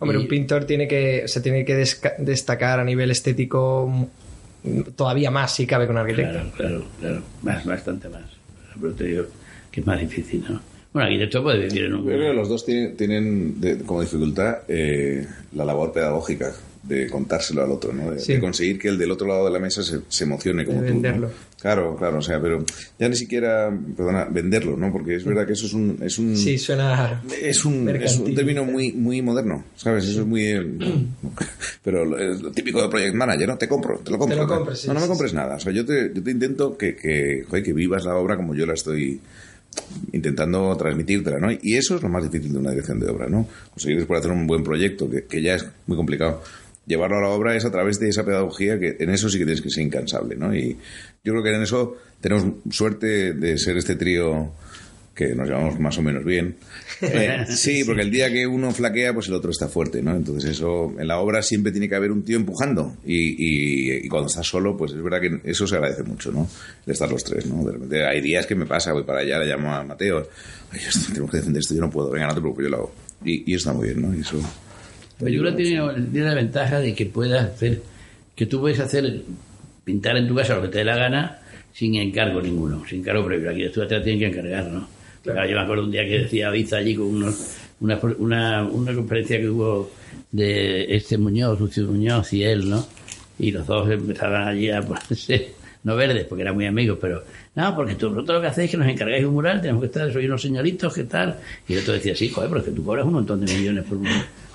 [0.00, 4.08] Hombre, Y- un pintor tiene que, se tiene que desca- destacar a nivel estético
[4.96, 6.32] todavía más si cabe con un arquitecto.
[6.32, 7.22] Claro, claro, claro.
[7.42, 8.22] Más, bastante más.
[8.80, 9.24] Pero te digo
[9.70, 10.60] que es más difícil, ¿no?
[10.92, 12.00] Bueno, arquitecto puede vivir en un...
[12.04, 17.08] Yo creo que los dos tienen, tienen de- como dificultad eh, la labor pedagógica de
[17.10, 18.12] contárselo al otro, ¿no?
[18.12, 18.34] De, Sí.
[18.34, 20.92] de conseguir que el del otro lado de la mesa se, se emocione como De
[20.92, 21.00] tú.
[21.02, 21.28] ¿no?
[21.60, 22.64] Claro, claro, o sea, pero
[23.00, 24.92] ya ni siquiera, perdona, venderlo, ¿no?
[24.92, 25.98] Porque es verdad que eso es un...
[26.02, 27.20] Es un Sí, suena...
[27.42, 30.04] es un, es un término muy muy moderno, ¿sabes?
[30.04, 30.44] Eso es muy...
[31.82, 33.58] pero lo, es lo típico de Project Manager, ¿no?
[33.58, 34.36] Te compro, te lo compro.
[34.36, 34.54] Te lo ¿no?
[34.54, 35.56] compro, sí, no, no me sí, compres nada.
[35.56, 38.54] O sea, yo te, yo te intento que, que, joder, que vivas la obra como
[38.54, 39.20] yo la estoy
[40.12, 41.50] intentando transmitírtela, ¿no?
[41.50, 43.48] Y eso es lo más difícil de una dirección de obra, ¿no?
[43.70, 46.42] Conseguir después hacer un buen proyecto, que, que ya es muy complicado.
[46.88, 49.44] Llevarlo a la obra es a través de esa pedagogía que en eso sí que
[49.44, 50.52] tienes que ser incansable, ¿no?
[50.56, 50.76] Y
[51.22, 54.50] yo creo que en eso tenemos suerte de ser este trío
[55.14, 56.56] que nos llevamos más o menos bien.
[57.00, 60.16] Eh, sí, porque el día que uno flaquea, pues el otro está fuerte, ¿no?
[60.16, 64.08] Entonces eso, en la obra siempre tiene que haber un tío empujando y, y- y
[64.08, 66.48] cuando estás solo, pues es verdad que eso se agradece mucho, ¿no?
[66.84, 67.64] De estar los tres, ¿no?
[67.64, 70.28] De repente hay días que me pasa, voy para allá, le llamo a Mateo,
[70.72, 72.76] Ay, esto, tenemos que defender esto, yo no puedo, venga, no te preocupes, yo lo
[72.78, 72.94] hago.
[73.24, 74.12] Y, y está muy bien, ¿no?
[74.16, 74.40] Y eso...
[75.18, 75.80] Película tiene,
[76.12, 77.82] tiene la ventaja de que puedas hacer,
[78.36, 79.22] que tú puedes hacer,
[79.84, 81.38] pintar en tu casa lo que te dé la gana
[81.72, 83.46] sin encargo ninguno, sin encargo previo.
[83.46, 84.88] La arquitectura te la tienen que encargar, ¿no?
[85.22, 88.94] Claro, yo me acuerdo un día que decía Aviza allí con unos, una, una, una
[88.94, 89.90] conferencia que hubo
[90.30, 92.86] de este Muñoz, Lucio Muñoz y él, ¿no?
[93.38, 95.52] Y los dos empezaban allí a ponerse,
[95.84, 98.70] no verdes, porque eran muy amigos, pero no, porque tú, vosotros lo que hacéis es
[98.72, 101.38] que nos encargáis un mural, tenemos que estar, sois unos señoritos, ¿qué tal?
[101.66, 103.84] Y el otro decía, sí, joder, pero es que tú cobras un montón de millones
[103.84, 104.08] por un,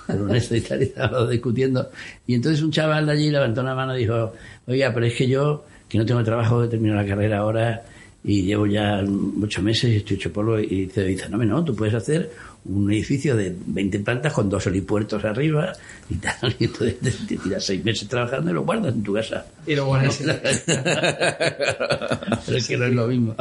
[0.08, 1.90] esto y tal, y estábamos discutiendo.
[2.28, 4.34] Y entonces un chaval de allí levantó una mano y dijo,
[4.68, 7.84] oiga, pero es que yo, que no tengo trabajo, he terminado la carrera ahora
[8.24, 9.04] y llevo ya
[9.42, 12.32] ocho meses y estoy hecho polvo, y dice, dice, no, no, tú puedes hacer
[12.66, 15.74] un edificio de 20 plantas con dos helipuertos arriba
[16.10, 19.14] y tal, y entonces te, te tiras seis meses trabajando y lo guardas en tu
[19.14, 19.46] casa.
[19.68, 20.24] Y lo es...
[20.66, 23.36] Pero es que no es lo mismo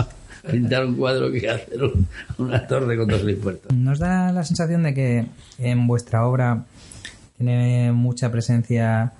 [0.50, 2.06] pintar un cuadro que hacer un-
[2.38, 3.72] una torre con dos helipuertos.
[3.72, 5.26] Nos da la sensación de que
[5.58, 6.64] en vuestra obra
[7.36, 9.12] tiene mucha presencia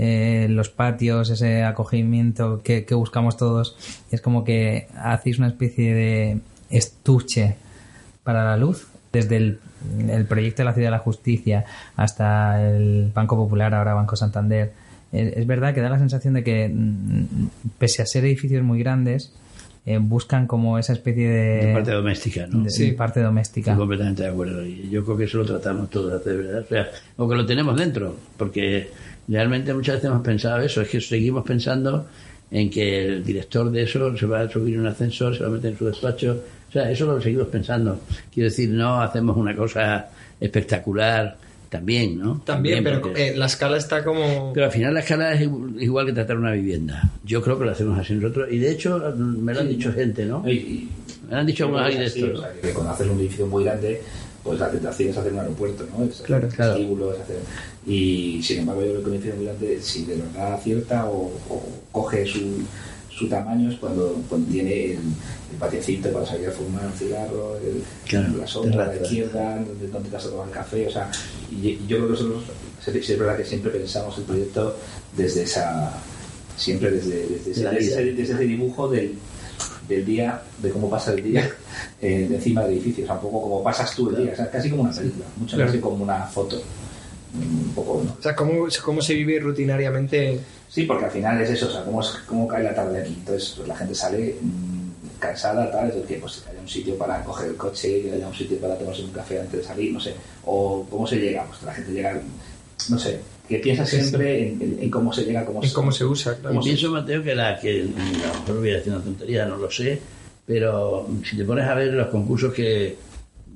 [0.00, 3.76] eh, los patios, ese acogimiento que, buscamos todos.
[4.12, 6.38] Es como que hacéis una especie de
[6.70, 7.56] estuche
[8.22, 9.58] para la luz, desde el,
[10.28, 11.64] proyecto de la Ciudad de la Justicia
[11.96, 14.72] hasta el Banco Popular, ahora Banco Santander.
[15.10, 18.78] Es, es verdad que da la sensación de que, mm, pese a ser edificios muy
[18.78, 19.32] grandes,
[19.90, 22.64] eh, buscan como esa especie de, De parte doméstica, ¿no?
[22.64, 22.92] de- Sí.
[22.92, 23.70] parte doméstica.
[23.72, 24.64] Estoy completamente de acuerdo.
[24.66, 26.62] Y yo creo que eso lo tratamos todos de hacer, ¿verdad?
[26.62, 28.88] O sea, o que lo tenemos dentro, porque
[29.28, 32.06] realmente muchas veces hemos pensado eso, es que seguimos pensando
[32.50, 35.52] en que el director de eso se va a subir un ascensor, se va a
[35.52, 36.42] meter en su despacho.
[36.68, 38.00] O sea, eso lo seguimos pensando.
[38.32, 40.08] Quiero decir, no hacemos una cosa
[40.40, 41.36] espectacular
[41.68, 42.40] también, ¿no?
[42.44, 44.52] También, pero porque- eh, la escala está como...
[44.54, 47.10] pero al final la escala es igu- igual que tratar una vivienda.
[47.24, 48.48] Yo creo que lo hacemos así nosotros.
[48.50, 50.48] Y de hecho, me lo han dicho gente, ¿no?
[50.48, 50.88] Y- y-
[51.30, 52.38] Me han dicho algunos ahí de Sí, esto.
[52.38, 54.00] o sea, que cuando haces un edificio muy grande,
[54.42, 56.04] pues la tentación es hacer un aeropuerto, ¿no?
[56.04, 56.72] Es hacer Claro, claro.
[56.74, 57.36] vestíbulos, es hacer...
[57.86, 61.30] Y sin embargo, yo creo que un edificio muy grande, si de verdad acierta o,
[61.50, 62.62] o coge su,
[63.18, 67.56] su tamaño, es cuando, cuando tiene el, el patiecito para salir a fumar un cigarro,
[67.58, 70.90] el, Claro, la sombra la izquierda, donde, donde te vas a tomar el café, o
[70.90, 71.10] sea,
[71.50, 72.44] y, y yo creo que nosotros,
[72.86, 74.76] es verdad que siempre pensamos el proyecto
[75.16, 75.92] desde esa,
[76.56, 79.14] siempre desde, desde, ese, desde ese- desde ese dibujo del,
[79.88, 81.50] del día, de cómo pasa el día
[82.00, 84.36] eh, de encima del edificio, o sea, un poco como pasas tú el día, o
[84.36, 85.70] sea, casi como una película, mucho Claro.
[85.70, 86.60] casi como una foto,
[87.34, 88.16] un poco, ¿no?
[88.18, 90.40] O sea, ¿cómo, cómo se vive rutinariamente?
[90.68, 93.14] Sí, porque al final es eso, o sea, cómo, es- cómo cae la tarde aquí.
[93.18, 96.68] Entonces, pues la gente sale mm, cansada, tal, es decir, que pues que haya un
[96.68, 99.64] sitio para coger el coche, que haya un sitio para tomarse un café antes de
[99.66, 100.14] salir, no sé.
[100.44, 102.20] O cómo se llega, pues la gente llega,
[102.90, 104.02] no sé, que piensa Sí, sí.
[104.02, 106.60] siempre en, en- en cómo se llega, cómo En cómo se usa, claro.
[106.60, 107.84] Pienso, Mateo, que la que, a
[108.34, 109.98] lo mejor voy a decir una tontería, no lo sé,
[110.46, 112.96] pero si te pones a ver los concursos que,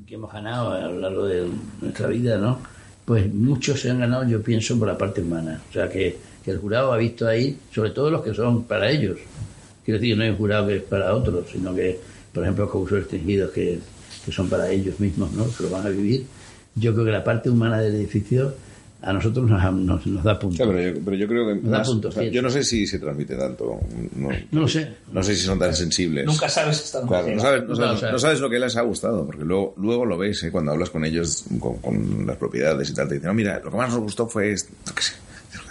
[0.06, 1.46] que hemos ganado a lo largo de
[1.80, 2.58] nuestra vida, ¿no?
[3.04, 5.60] Pues muchos se han ganado, yo pienso, por la parte humana.
[5.68, 8.90] O sea, que, que el jurado ha visto ahí, sobre todo los que son para
[8.90, 9.18] ellos.
[9.84, 11.98] Quiero decir, no hay un jurado que es para otros, sino que,
[12.32, 13.80] por ejemplo, concursos restringidos que,
[14.24, 15.44] que son para ellos mismos, ¿no?
[15.56, 16.24] Que lo van a vivir.
[16.74, 18.54] Yo creo que la parte humana del edificio
[19.02, 20.54] a nosotros nos, nos, nos da punto.
[20.54, 22.30] O sea, pero, yo, pero yo creo que da más- punto, o sea, sí.
[22.30, 23.78] yo no sé si se transmite tanto.
[24.16, 24.88] No, No lo sé.
[25.12, 26.24] no sé si son tan sensibles.
[26.24, 29.26] Nunca sabes hasta Claro, no sabes, no, sabes, no sabes lo que les ha gustado,
[29.26, 30.50] porque luego, luego lo ves ¿eh?
[30.50, 33.08] cuando hablas con ellos, con, con las propiedades y tal.
[33.08, 35.12] Te dicen, no, mira, lo que más nos gustó fue, esto", qué sé,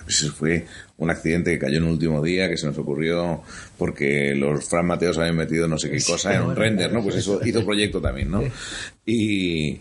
[0.08, 0.66] eso fue
[0.98, 3.42] un accidente que cayó en un último día que se nos ocurrió
[3.78, 7.02] porque los Fran Mateos habían metido no sé qué cosa en un render, ¿no?
[7.02, 8.44] Pues eso hizo proyecto también, ¿no?
[9.06, 9.80] Y,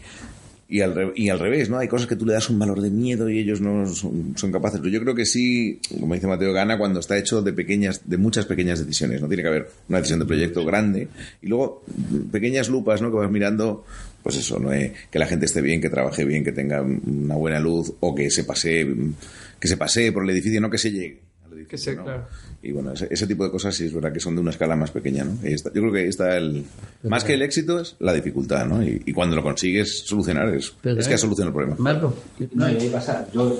[0.70, 1.78] y, al, y al revés, ¿no?
[1.78, 4.78] Hay cosas que tú le das un valor de miedo y ellos no son, capaces.
[4.78, 8.16] Pero yo creo que sí, como dice Mateo, gana cuando está hecho de pequeñas, de
[8.16, 9.20] muchas pequeñas decisiones.
[9.20, 11.08] No tiene que haber una decisión de proyecto grande
[11.42, 11.82] y luego
[12.30, 13.10] pequeñas lupas, ¿no?
[13.10, 13.84] Que vas mirando,
[14.22, 14.72] pues eso, ¿no?
[14.72, 18.14] Eh, que la gente esté bien, que trabaje bien, que tenga una buena luz o
[18.14, 18.86] que se pase,
[19.58, 21.29] que se pasee por el edificio, no que se llegue.
[21.76, 22.04] Que ¿no?
[22.04, 22.26] claro.
[22.62, 24.74] Y bueno, ese, ese tipo de cosas sí es verdad que son de una escala
[24.76, 25.38] más pequeña, ¿no?
[25.42, 26.64] Y está- yo creo que ahí está el...
[27.04, 28.82] Más que el éxito es la dificultad, ¿no?
[28.82, 31.76] Y, y cuando lo consigues solucionar es, Pero es que has solucionado el problema.
[31.78, 32.14] Marco,
[32.54, 33.58] No, y ahí pasa, yo,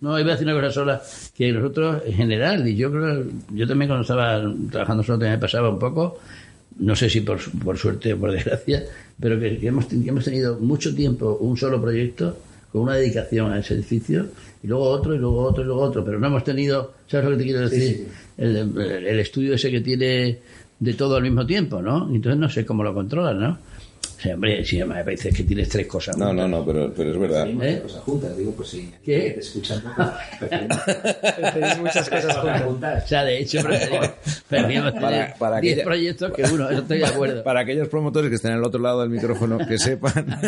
[0.00, 1.02] No, iba a decir una cosa sola,
[1.34, 5.40] que nosotros en general, y yo creo, yo también cuando estaba trabajando solo también me
[5.40, 6.18] pasaba un poco,
[6.78, 8.84] no sé si por, su- por suerte o por desgracia,
[9.18, 12.38] pero que, que hemos, que hemos tenido mucho tiempo un solo proyecto
[12.70, 14.26] con una dedicación a ese edificio,
[14.62, 17.30] y luego otro, y luego otro, y luego otro, pero no hemos tenido, ¿sabes lo
[17.32, 17.96] que te quiero decir?
[17.96, 18.06] sí.
[18.38, 20.38] El, el- el estudio ese que tiene
[20.80, 22.08] de todo al mismo tiempo, ¿no?
[22.14, 23.58] Entonces no sé cómo lo controlan, ¿no?
[24.18, 26.16] O sea, hombre, si me parece que tienes tres cosas.
[26.16, 26.50] No, no, juntas.
[26.50, 27.46] no, pero, pero es verdad.
[27.62, 27.80] ¿Eh?
[27.82, 29.30] cosas juntas, digo, pues sí, ¿Qué?
[29.30, 29.80] te escuchan
[31.80, 32.62] muchas cosas juntas.
[32.62, 33.04] juntas.
[33.04, 34.10] O sea, de hecho, preferimos,
[34.48, 37.42] preferimos Para- tener para 10 aquella- proyectos que uno, eso estoy de acuerdo.
[37.44, 40.12] Para aquellos promotores que estén al otro lado del micrófono, que sepan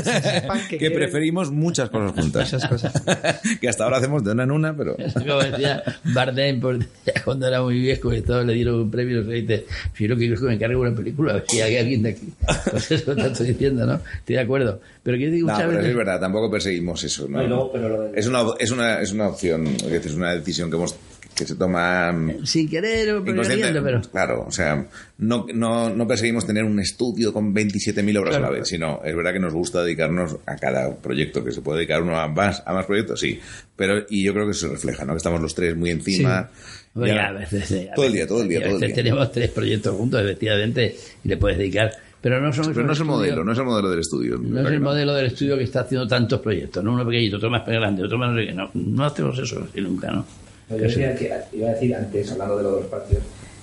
[0.69, 2.53] que que, quieren- preferimos muchas cosas juntas.
[2.53, 3.03] Muchas cosas.
[3.61, 4.97] que hasta ahora hacemos de una en una, pero...
[4.97, 6.61] Como decía Bardem,
[7.07, 10.11] ya cuando era muy viejo y todos le dieron un premio, se dice, si yo
[10.11, 12.11] lo que quiero es que me encargue una película, a ver si hay alguien de
[12.11, 12.33] aquí.
[12.71, 13.15] Pues eso
[13.61, 14.01] estoy diciendo, ¿no?
[14.18, 14.81] Estoy de acuerdo.
[15.03, 15.90] Pero yo digo No, muchas pero veces...
[15.90, 17.29] es verdad, tampoco perseguimos eso.
[17.29, 17.38] ¿no?
[17.38, 20.14] No, y luego, pero lo de- es, una, es, una, es una opción, es decir,
[20.14, 20.94] una decisión que, hemos,
[21.35, 22.14] que se toma...
[22.44, 24.01] Sin querer o pero...
[24.12, 24.87] Claro, o sea,
[25.18, 28.61] no, no, no perseguimos tener un estudio con 27.000 obras a la Claro.
[28.61, 32.03] vez, sino es verdad que nos gusta dedicarnos a cada proyecto, que se puede dedicar
[32.03, 33.38] uno a más, a más proyectos, sí,
[33.77, 35.12] pero y yo creo que eso se refleja, ¿no?
[35.14, 36.51] Que estamos los tres muy encima.
[36.94, 38.94] Oye, Ya- a veces, eh, a todo el día, todo el día, todo el día.
[38.94, 40.94] tenemos tres proyectos juntos, efectivamente,
[41.25, 41.92] y le puedes dedicar.
[42.23, 44.37] Pero no somos Pero no es el estudio- modelo, no es el modelo del estudio.
[44.39, 44.91] No es ¿verdad el no?
[44.91, 46.93] modelo del estudio que está haciendo tantos proyectos, ¿no?
[46.93, 48.53] Uno pequeñito, otro más grande, otro más no sé qué.
[48.53, 50.25] No, no hacemos eso así nunca, ¿no?
[50.69, 53.23] Yo decía que, iba a decir antes, hablando de lo de los patios,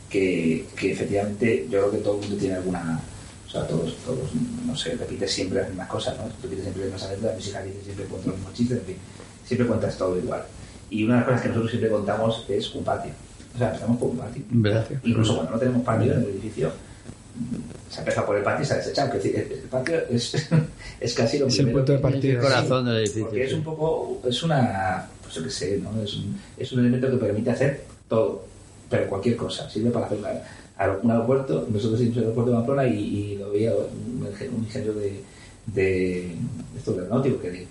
[0.09, 2.99] que, que efectivamente yo creo que todo el mundo tiene alguna.
[3.45, 4.29] O sea, todos, todos,
[4.65, 6.23] no sé, repites siempre las mismas cosas, ¿no?
[6.43, 8.95] Repites siempre las mismas anécdotas, mis hijas dicen siempre cuento los mismos chistes, en fin,
[9.45, 10.41] siempre cuentas todo igual.
[10.89, 13.11] Y una de las cosas que nosotros siempre contamos es un patio.
[13.55, 14.43] O sea, empezamos por un patio.
[14.49, 14.87] ¿Verdad?
[15.03, 16.71] Incluso cuando no tenemos patio en el edificio,
[17.89, 19.07] se ha empezado por el patio y se ha desechado.
[19.13, 20.33] Es decir, el patio es,
[20.99, 22.33] es casi lo Es el primero punto de partida.
[22.33, 23.25] El corazón del edificio.
[23.25, 26.01] porque es un poco, es una, pues yo qué sé, ¿no?
[26.01, 28.45] Es un, es un elemento que permite hacer todo,
[28.89, 29.69] pero cualquier cosa.
[29.69, 30.41] Sirve para hacer una-
[31.03, 34.93] un aeropuerto, nosotros hicimos el aeropuerto de Pamplona y, y lo veía un, un ingeniero
[34.93, 35.23] de,
[35.65, 36.35] de,
[36.77, 37.65] esto de aeronáutico que,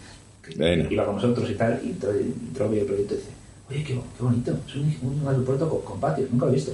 [0.90, 3.28] iba con nosotros y tal, y entró, entró a ver el proyecto y dice,
[3.70, 6.72] oye, qué, qué bonito, es un, un aeropuerto con, con patio, nunca lo he visto.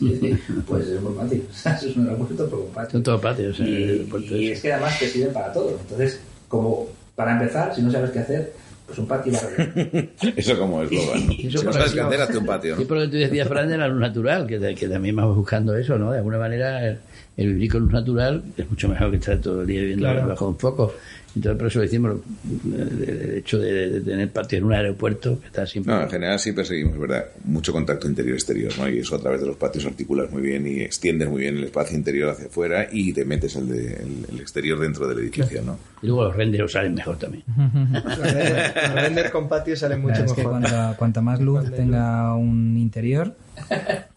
[0.66, 1.40] Pues es un patio,
[1.88, 2.90] es un aeropuerto pero con patio.
[2.92, 3.58] Son todos patios.
[3.60, 5.76] Y, aeropuerto y es que además te sirven para todo.
[5.80, 8.52] Entonces, como para empezar, si no sabes qué hacer,
[8.86, 10.08] pues un patio va a arreglar.
[10.36, 11.26] Eso como eslogan.
[11.26, 11.32] ¿no?
[11.32, 12.76] Si no por sabes qué hacer, hazte un patio.
[12.76, 12.88] Sí, ¿no?
[12.88, 16.10] porque tú decías, Fran, de la luz natural, que, que también vamos buscando eso, ¿no?
[16.12, 16.98] De alguna manera, el,
[17.36, 20.28] el vivir con luz natural es mucho mejor que estar todo el día viviendo Claro.
[20.28, 20.94] bajo un foco.
[21.36, 22.16] Entonces, por eso decimos
[22.64, 25.94] el, el hecho de, de tener patio en un aeropuerto, que está siempre...
[25.94, 28.88] No, en general sí perseguimos, es verdad, mucho contacto interior-exterior, ¿no?
[28.88, 31.64] Y eso a través de los patios articulas muy bien y extiendes muy bien el
[31.64, 35.62] espacio interior hacia afuera y te metes el, de- el, el exterior dentro del edificio,
[35.62, 35.78] ¿no?
[36.02, 37.44] Y luego los renders salen mejor también.
[37.56, 40.96] Los render- los render con patio sale mucho Claro, es que mejor.
[40.96, 43.36] cuanto, más luz Cuando tenga un interior,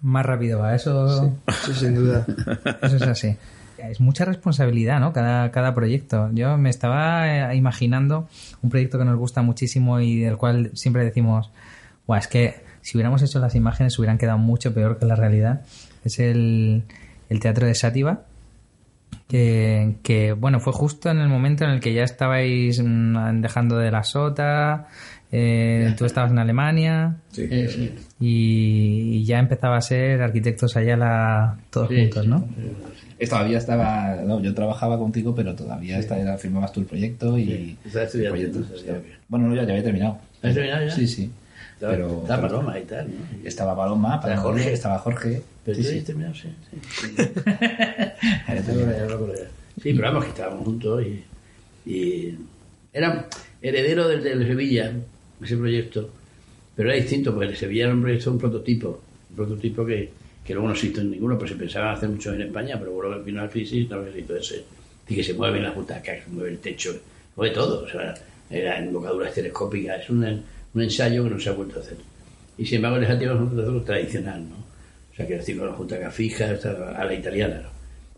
[0.02, 0.74] más rápido va.
[0.76, 2.26] Eso, Sí, sin duda.
[2.82, 3.36] eso es así.
[3.90, 5.14] Es mucha responsabilidad, ¿no?
[5.14, 6.30] Cada, cada proyecto.
[6.34, 8.28] Yo me estaba eh, imaginando
[8.62, 11.52] un proyecto que nos gusta muchísimo y del cual siempre decimos,
[12.08, 15.62] Buah, es que si hubiéramos hecho las imágenes hubieran quedado mucho peor que la realidad.
[16.04, 16.84] Es el,
[17.30, 18.24] el Teatro de Sátiva,
[19.28, 23.78] que, que, bueno, fue justo en el momento en el que ya estabais mm, dejando
[23.78, 24.88] de la sota,
[25.32, 27.48] eh, tú estabas en Alemania Sí.
[27.68, 27.96] Sí.
[28.20, 32.30] y, y ya empezaba a ser arquitectos Ayala todos Sí, juntos, sí.
[32.30, 32.38] ¿no?
[32.38, 37.78] Es- Todavía estaba, no, yo trabajaba contigo, pero todavía estaba- firmabas tú el proyecto y...
[37.92, 38.60] Sí, el proyecto,
[39.28, 40.18] bueno, no, ya, ya había terminado.
[40.42, 40.92] ¿Has terminado ya?
[40.96, 41.30] Sí, sí.
[41.76, 43.48] Estaba, Pero, estaba Paloma y tal, ¿no?
[43.48, 44.74] Estaba Paloma, Paloma, Jorge.
[44.74, 45.42] estaba Jorge.
[45.66, 45.90] Pero Sí, sí.
[45.90, 46.50] habías terminado, sí.
[46.92, 47.16] Sí.
[49.82, 52.38] Sí, pero vamos, que estábamos juntos y, y
[52.94, 53.28] era
[53.62, 54.94] heredero del de Sevilla,
[55.44, 56.10] ese proyecto,
[56.76, 60.12] pero era distinto, porque el de Sevilla era un proyecto, un prototipo, un prototipo que,
[60.46, 62.92] que luego no se hizo en ninguno, pero se pensaban hacer muchos en España, pero
[63.02, 64.64] luego vino la crisis, no se hizo ese.
[65.08, 66.94] Y que se mueven las butacas, se mueve el techo,
[67.36, 68.14] mueve todo, o sea,
[68.50, 70.24] era embocadura estereoscópica, es un,
[70.74, 71.98] un ensayo que no se ha vuelto a hacer.
[72.58, 74.56] Y sin embargo, el Ejativo es un tradicional, ¿no?
[75.12, 77.70] O sea, que decir, con las butacas fijas, a la italiana, ¿no?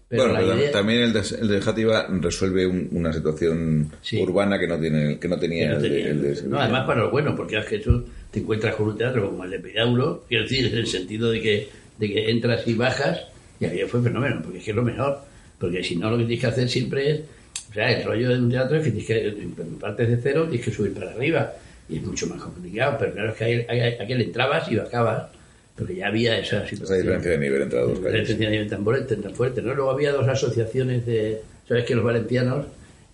[0.08, 4.22] Pero bueno, pero idea- también el de, el de Játiva resuelve un- una situación Sí.
[4.22, 6.36] urbana que no tiene que no tenía, que no el de- tenía- el de no,
[6.36, 6.62] Sevilla.
[6.64, 9.50] además para lo bueno, porque es que tú te encuentras con un teatro como el
[9.50, 11.68] de Pedaulo, quiero decir, en el sentido de que,
[11.99, 13.21] de que entras y bajas,
[13.60, 15.19] y aquello fue fenómeno, porque es que es lo mejor,
[15.60, 17.21] porque si no lo que tienes que hacer siempre es,
[17.69, 19.47] o sea, el rollo de un teatro es que tienes que,
[19.79, 21.53] partes de cero, tienes que subir para arriba,
[21.89, 23.67] y es mucho más complicado, pero claro es que
[24.01, 25.29] aquel entrabas y bajabas,
[25.77, 26.84] porque ya había esa situación.
[26.84, 28.13] esa diferencia de nivel entre las dos calles.
[28.21, 29.73] diferencia de nivel tan, fuerte, tan fuerte, ¿no?
[29.73, 31.41] Luego había dos asociaciones de...
[31.67, 32.65] ¿Sabes que los valencianos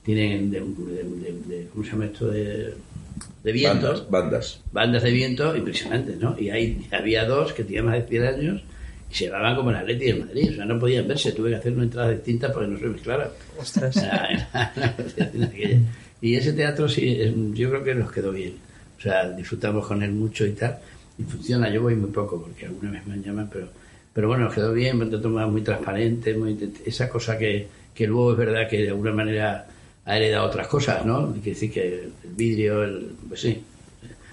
[0.03, 0.65] tienen de, de-
[1.03, 2.27] de- de- ¿cómo se llama esto?
[2.29, 2.73] De,
[3.43, 4.61] de vientos, Bandas, bandas.
[4.71, 6.35] bandas de viento impresionantes, ¿no?
[6.39, 8.63] Y ahí había dos que tenían más de 100 años
[9.11, 11.55] y se llamaban como el Atleti de Madrid, o sea, no podían verse, tuve que
[11.57, 13.27] hacer una entrada distinta porque no se mezclaran.
[13.59, 13.95] Ostras.
[16.21, 18.53] y ese teatro sí, es- yo creo que nos quedó bien.
[18.97, 20.77] O sea, disfrutamos con él mucho y tal.
[21.17, 23.67] Y funciona, yo voy muy poco porque alguna vez me llaman, pero,
[24.13, 28.31] pero bueno, nos quedó bien, teatro más muy transparente, muy, esa cosa que, que luego
[28.33, 29.67] es verdad que de alguna manera
[30.05, 31.31] ha heredado otras cosas, ¿no?
[31.33, 33.61] Quiere decir que el vidrio, el, pues sí.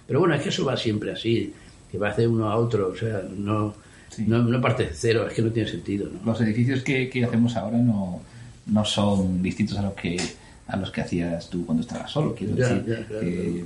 [0.06, 1.52] Pero bueno, es que eso va siempre así,
[1.90, 3.74] que va de uno a otro, o sea, no,
[4.10, 4.24] Sí.
[4.26, 6.18] no, no parte de cero, es que no tiene sentido, ¿no?
[6.24, 8.20] Los edificios que, que hacemos ahora no,
[8.66, 10.16] no son distintos a los que
[10.66, 12.34] a los que hacías tú cuando estabas solo.
[12.34, 13.20] Quiero Ya, decir, ya, claro.
[13.22, 13.64] que,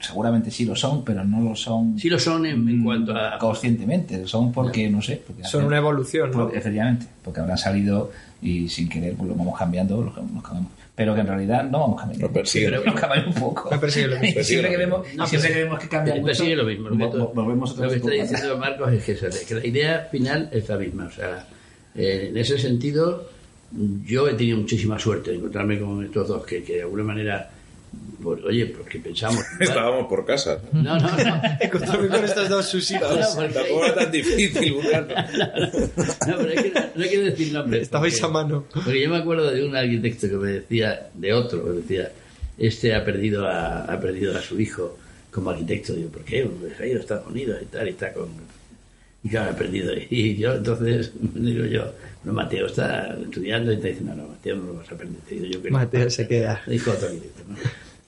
[0.00, 3.14] seguramente sí lo son, pero no lo son Sí lo son en, en mm, cuanto
[3.16, 3.38] a...
[3.38, 4.26] conscientemente.
[4.26, 5.22] Son porque, no sé.
[5.26, 6.48] Porque Son hacen- una evolución, ¿no?
[6.50, 8.10] Efectivamente, porque habrán salido
[8.42, 10.70] y sin querer pues lo vamos cambiando, lo, lo cambiamos.
[10.96, 12.30] Pero que en realidad no vamos cambiando.
[12.32, 13.70] Pero lo cambiamos un poco.
[13.70, 14.42] Me persigue lo mismo.
[14.42, 16.88] Siempre que vemos, No, siempre que vemos que cambia mucho, persigue lo mismo.
[17.34, 20.68] Volvemos otra lo que está diciendo Marcos es que, eso, que la idea final es
[20.68, 21.06] la misma.
[21.06, 21.46] O sea,
[21.94, 23.28] eh, en ese sentido,
[24.06, 27.50] yo he tenido muchísima suerte de encontrarme con estos dos que, que de alguna manera,
[28.26, 29.40] pues, oye, porque pensamos.
[29.60, 30.60] Estábamos por casa.
[30.72, 31.42] No, no, no.
[31.60, 33.08] Encontrarme con estos dos sus hijos.
[33.08, 35.14] No, Tampoco era tan difícil buscarlo.
[35.14, 37.82] No, pero es que no, quiero decir nombres.
[37.82, 38.64] Estabais porque- a mano.
[38.74, 42.10] Porque yo me acuerdo de un arquitecto que me decía, de otro, que me decía,
[42.58, 44.98] este ha perdido a, ha perdido a su hijo
[45.30, 45.92] como arquitecto.
[45.94, 46.42] Digo, ¿por qué?
[46.42, 48.28] Porque se ha ido a Estados Unidos y tal, y está con...
[49.22, 49.92] Y claro, ha perdido.
[50.10, 51.92] Y yo entonces digo yo,
[52.24, 55.16] no, Mateo está estudiando y te dice, no, no, Mateo no lo vas a perder.
[55.30, 55.78] Digo yo que no.
[55.78, 56.60] Mateo se queda.
[56.66, 57.56] Dijo otro arquitecto, ¿no?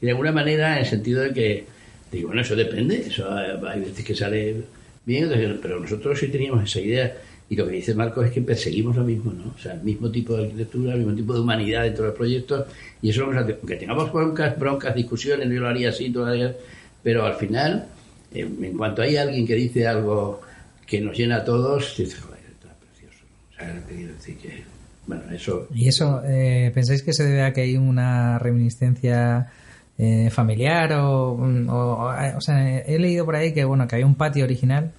[0.01, 1.67] Y de alguna manera, en el sentido de que
[2.11, 4.57] Digo, bueno, eso depende, eso hay veces que sale
[5.05, 7.17] bien, pero nosotros sí teníamos esa idea.
[7.51, 9.55] Y lo que dice Marcos es que perseguimos lo mismo, ¿no?
[9.55, 12.67] O sea, el mismo tipo de arquitectura, el mismo tipo de humanidad dentro del proyecto.
[13.01, 16.27] Y eso lo que aunque tengamos broncas, broncas, discusiones, yo lo haría así, tú lo
[16.27, 16.55] harías,
[17.03, 17.89] pero al final,
[18.35, 20.43] eh, en cuanto hay alguien que dice algo
[20.87, 23.25] que nos llena a todos, dices, joder, está precioso.
[23.51, 24.63] O sea, que quiero decir que,
[25.07, 29.51] bueno, eso ¿Y eso, eh, pensáis que se debe a que hay una reminiscencia
[29.99, 34.15] eh, familiar o, o, o sea, he leído por ahí que bueno que hay un
[34.15, 34.93] patio original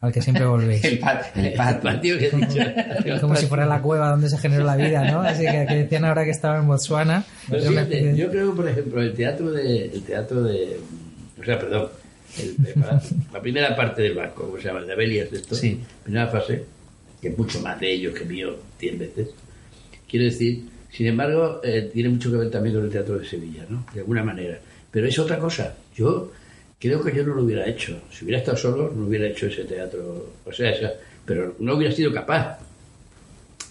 [0.00, 0.84] al que siempre volvéis.
[0.84, 1.82] El, pat- el el patio.
[1.82, 3.20] patio que he dicho.
[3.20, 5.20] Como si fuera la cueva donde se generó la vida, ¿no?
[5.22, 7.24] Así que, que decían ahora que estaba en Botswana.
[7.50, 10.78] Pero de- yo creo, por ejemplo, el teatro de, el teatro de,
[11.40, 11.88] o sea, perdón,
[12.38, 15.54] el- la, la primera parte del barco, como se llama, el de Abelias, de esto,
[15.56, 15.80] Sí.
[16.04, 16.62] primera fase,
[17.20, 19.28] que es mucho más de ellos que mío, 100 veces.
[20.08, 23.64] Quiero decir, sin embargo, eh, tiene mucho que ver también con el teatro de Sevilla,
[23.68, 23.84] ¿no?
[23.92, 24.58] De alguna manera.
[24.90, 25.74] Pero es otra cosa.
[25.94, 26.32] Yo
[26.78, 28.00] creo que yo no lo hubiera hecho.
[28.10, 30.32] Si hubiera estado solo, no hubiera hecho ese teatro.
[30.44, 30.94] O sea, esa-
[31.26, 32.58] pero no hubiera sido capaz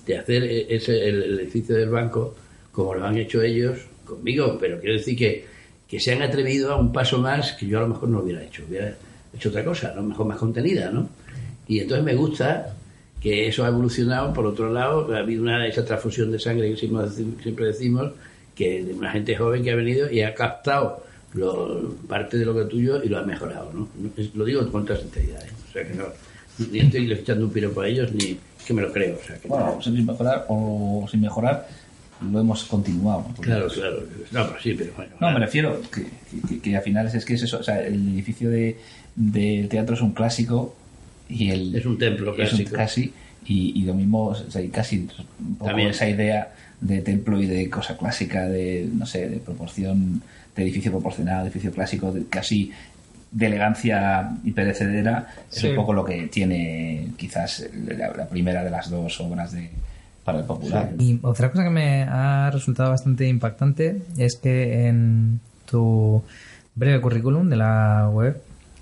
[0.06, 2.36] de hacer e- ese, el, edificio del banco
[2.72, 5.46] como lo han hecho ellos conmigo, pero quiero decir que,
[5.88, 8.44] que se han atrevido a un paso más que yo a lo mejor no hubiera
[8.44, 8.96] hecho, hubiera
[9.36, 11.10] hecho otra cosa, a lo mejor más contenida, ¿no?
[11.68, 12.76] Y entonces me gusta
[13.22, 16.78] que eso ha evolucionado, por otro lado, ha habido una, esa transfusión de sangre que
[16.78, 18.12] siempre, decimos,
[18.56, 21.04] que de una gente joven que ha venido y ha captado
[21.34, 23.88] lo- parte de lo que es tuyo y lo ha mejorado, ¿no?
[24.18, 25.50] Es- Lo digo con toda sinceridad, ¿eh?
[25.70, 26.06] O sea que no,
[26.72, 29.48] ni estoy echando un piropo a ellos, ni que me lo creo, o sea que
[29.48, 31.68] Bueno, sin mejorar o sin mejorar,
[32.32, 33.26] lo hemos continuado.
[33.42, 33.98] Claro, claro.
[34.32, 35.12] No, pero sí, pero bueno.
[35.20, 36.06] No, me refiero que,
[36.50, 37.60] que, que al final es que es eso.
[37.60, 38.76] O sea, el edificio de,
[39.16, 40.76] del teatro es un clásico
[41.30, 41.76] y el.
[41.76, 42.76] Es un templo es un clásico.
[42.76, 43.14] casi.
[43.46, 45.08] Y, y lo mismo, o sea, y casi
[45.40, 45.90] un poco También.
[45.90, 50.22] esa idea de templo y de cosa clásica, de, no sé, de proporción,
[50.56, 52.72] de edificio proporcional, de edificio clásico, de casi
[53.32, 58.70] de elegancia y perecedera, es un poco lo que tiene quizás la, la primera de
[58.70, 59.70] las dos obras de
[60.28, 60.92] para el popular.
[61.00, 66.22] Y otra cosa que me ha resultado bastante impactante es que en tu
[66.76, 68.42] breve currículum de la web,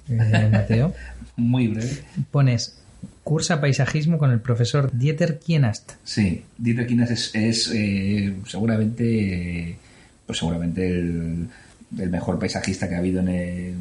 [0.10, 0.94] eh, Mateo,
[1.38, 1.92] Muy breve.
[2.32, 2.78] pones
[3.24, 5.94] cursa paisajismo con el profesor Dieter Kienast.
[6.04, 9.78] Sí, Dieter Kines es, es, eh, seguramente,
[10.26, 11.48] pues seguramente el,
[12.00, 13.76] el mejor paisajista que ha habido en, el-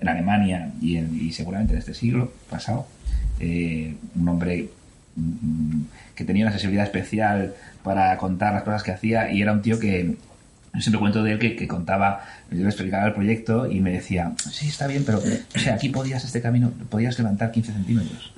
[0.00, 2.86] en Alemania y, en- y seguramente en este siglo pasado.
[3.40, 4.68] Eh, un hombre
[5.16, 5.82] mm,
[6.14, 9.78] que tenía una sensibilidad especial para contar las cosas que hacía y era un tío
[9.78, 10.16] que
[10.74, 13.92] yo siempre cuento de él que, que contaba, yo le explicaba el proyecto y me
[13.92, 18.32] decía, sí, está bien, pero o sea, aquí podías este camino, podías levantar 15 centímetros.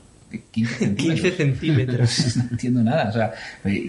[0.51, 1.21] 15 centímetros.
[1.31, 2.37] 15 centímetros.
[2.37, 3.33] no entiendo nada, o sea,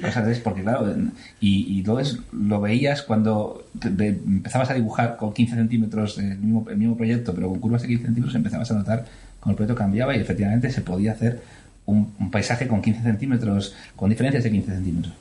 [0.01, 0.95] cosas de es porque claro,
[1.39, 6.37] y, y entonces lo veías cuando te- te- empezabas a dibujar con 15 centímetros el
[6.37, 9.05] mismo, el mismo proyecto, pero con curvas de 15 centímetros empezabas a notar
[9.39, 11.41] cómo el proyecto cambiaba y efectivamente se podía hacer
[11.87, 15.13] un, un paisaje con 15 centímetros, con diferencias de 15 centímetros.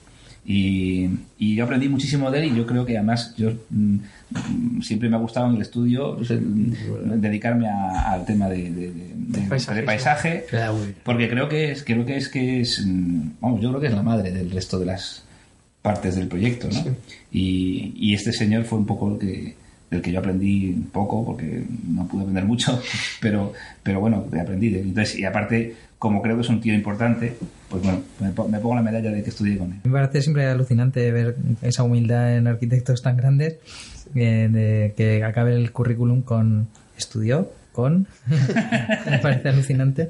[0.47, 5.09] Y, y yo aprendí muchísimo de él y yo creo que además yo mm, siempre
[5.09, 6.75] me ha gustado en el estudio pues, el-
[7.21, 8.95] dedicarme a- al tema de, de-
[9.83, 13.81] paisaje Claro, porque creo que es creo que es que es mm, vamos yo creo
[13.81, 15.25] que es la madre del resto de las
[15.83, 16.95] partes del proyecto ¿no?
[17.33, 19.55] y, y este señor fue un poco el que
[19.91, 22.81] del que yo aprendí un poco porque no pude aprender mucho
[23.21, 24.89] pero pero bueno aprendí de él.
[24.89, 25.75] entonces y aparte
[26.05, 27.37] como creo que es un tío importante
[27.71, 30.21] pues bueno me, po- me pongo la medalla de que estudié con él Me parece
[30.23, 33.57] siempre alucinante ver esa humildad en arquitectos tan grandes
[34.15, 38.07] eh, de que acabe el currículum con estudió con
[39.11, 40.09] me parece alucinante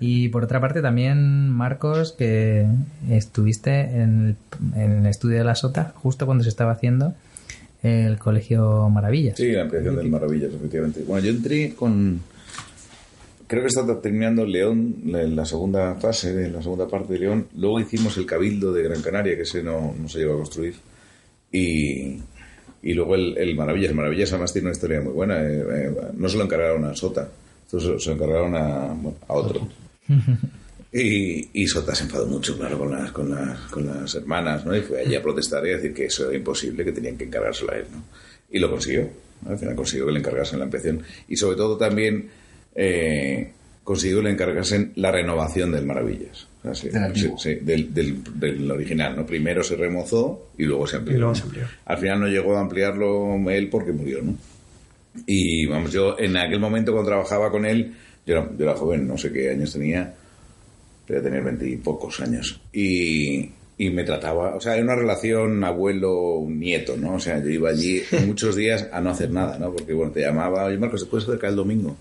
[0.00, 2.66] y por otra parte también Marcos que
[3.10, 4.36] estuviste en
[4.74, 7.14] el, en el estudio de la Sota justo cuando se estaba haciendo
[7.82, 11.02] el colegio Maravillas Sí, la ampliación del Maravillas, efectivamente.
[11.06, 12.20] Bueno, yo entré con.
[13.52, 17.48] Creo que está terminando León, la, la segunda fase, la segunda parte de León.
[17.54, 20.74] Luego hicimos el Cabildo de Gran Canaria, que ese no, no se llegó a construir.
[21.52, 22.16] Y,
[22.82, 23.90] y luego el, el Maravillas.
[23.90, 25.42] El Maravillas además tiene una historia muy buena.
[25.42, 27.28] eh, eh, no se lo encargaron a Sota,
[27.66, 29.68] se, se lo encargaron a, bueno, a otro.
[30.94, 34.74] Y, y Sota se enfadó mucho, claro, con las, con las, con las hermanas, ¿no?
[34.76, 37.24] Y fue allí a protestar y a decir que eso era imposible, que tenían que
[37.24, 38.02] encargárselo a él, ¿no?
[38.50, 39.08] Y lo consiguió.
[39.46, 41.02] Al final consiguió que le encargasen la ampliación.
[41.28, 42.28] Y sobre todo también
[42.74, 43.52] eh,
[43.84, 46.46] consiguió le encargasen la renovación del Maravillas.
[46.60, 49.26] O sea, sí, Del sí, sí, del, del- del original, ¿no?
[49.26, 51.16] Primero se remozó y luego se amplió.
[51.16, 51.64] Y luego se amplió.
[51.86, 54.34] Al final no llegó a ampliarlo él porque murió, ¿no?
[55.26, 57.92] Y vamos, yo en aquel momento cuando trabajaba con él,
[58.24, 60.14] yo era, yo era joven, no sé qué años tenía,
[61.08, 62.60] debía tener veinte y pocos años.
[62.72, 67.14] Y, y me trataba, o sea, era una relación abuelo-nieto, ¿no?
[67.16, 69.72] O sea, yo iba allí muchos días a no hacer nada, ¿no?
[69.72, 71.96] Porque, bueno, te llamaba, oye, Marcos, ¿te puedes acercar el domingo?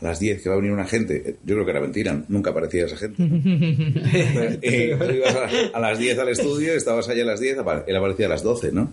[0.00, 1.36] A las 10 que va a venir una gente.
[1.44, 3.22] Yo creo que era mentira, nunca aparecía esa gente.
[3.22, 3.36] ¿no?
[4.62, 7.84] y tú ibas a, a las 10 al estudio, estabas allá a las 10, apa-
[7.86, 8.92] él aparecía a las 12, ¿no?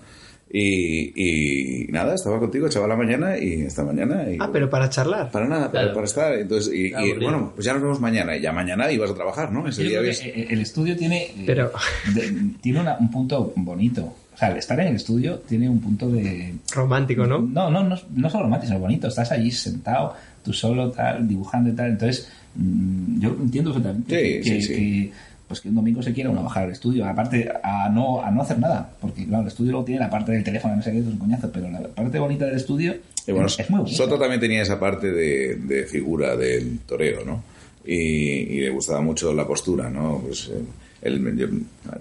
[0.52, 4.30] Y, y nada, estaba contigo, echaba la mañana y esta mañana.
[4.32, 5.32] Y, Ah, pero para charlar.
[5.32, 5.94] Para nada, para, Claro.
[5.94, 6.34] para estar.
[6.36, 8.38] Entonces, y, Claro, y, bueno, pues ya nos vemos mañana.
[8.38, 9.68] Y ya mañana ibas a trabajar, ¿no?
[9.68, 10.22] Ese día ves.
[10.24, 11.72] eh, el estudio tiene, eh, Pero-
[12.14, 14.04] de- tiene una- un punto bonito.
[14.34, 16.54] O sea, el estar en el estudio tiene un punto de...
[16.74, 17.40] Romántico, ¿no?
[17.40, 19.08] No, no, no, no solo romántico, sino bonito.
[19.08, 20.14] Estás allí sentado,
[20.46, 21.92] tú solo, tal, dibujando y tal.
[21.92, 24.74] Entonces, mm, yo entiendo perfectamente Sí, que, sí, sí.
[24.74, 25.12] que,
[25.48, 27.06] pues que un domingo se quiera uno bajar al estudio.
[27.06, 28.90] Aparte, a no, a no hacer nada.
[29.02, 31.18] Porque, claro, el estudio luego tiene la parte del teléfono, no sé qué, es un
[31.18, 31.52] coñazo.
[31.52, 32.96] Pero la parte bonita del estudio
[33.28, 33.98] Y bueno, es muy bonita.
[33.98, 37.44] Soto también tenía esa parte de, de figura del toreo, ¿no?
[37.86, 40.20] Y, y le gustaba mucho la postura, ¿no?
[40.26, 40.60] Pues eh,
[41.04, 41.48] él- yo-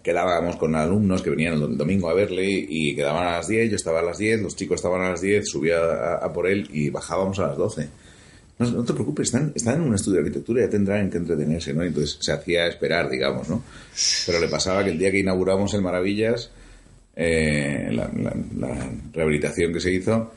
[0.03, 3.77] quedábamos con alumnos que venían el domingo a verle y quedaban a las 10, yo
[3.77, 6.69] estaba a las 10, los chicos estaban a las 10, subía a, a por él
[6.73, 7.89] y bajábamos a las 12.
[8.59, 11.11] No, no te preocupes, están, están en un estudio de arquitectura y ya tendrán en
[11.11, 11.83] qué entretenerse, ¿no?
[11.83, 13.65] Entonces se hacía esperar, digamos, ¿no?
[14.27, 16.51] Pero le pasaba que el día que inauguramos el Maravillas,
[17.17, 20.33] eh, la, la- la rehabilitación que se hizo,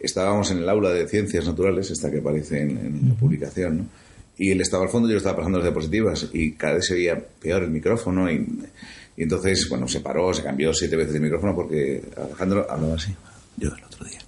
[0.00, 3.84] estábamos en el aula de ciencias naturales, esta que aparece en, en la publicación, ¿no?
[4.38, 7.18] Y él estaba al fondo, yo estaba pasando las diapositivas y cada vez se oía
[7.40, 8.46] peor el micrófono y,
[9.16, 13.14] y entonces, bueno, se paró, se cambió siete veces el micrófono porque Alejandro hablaba así.
[13.58, 14.18] Yo el otro día.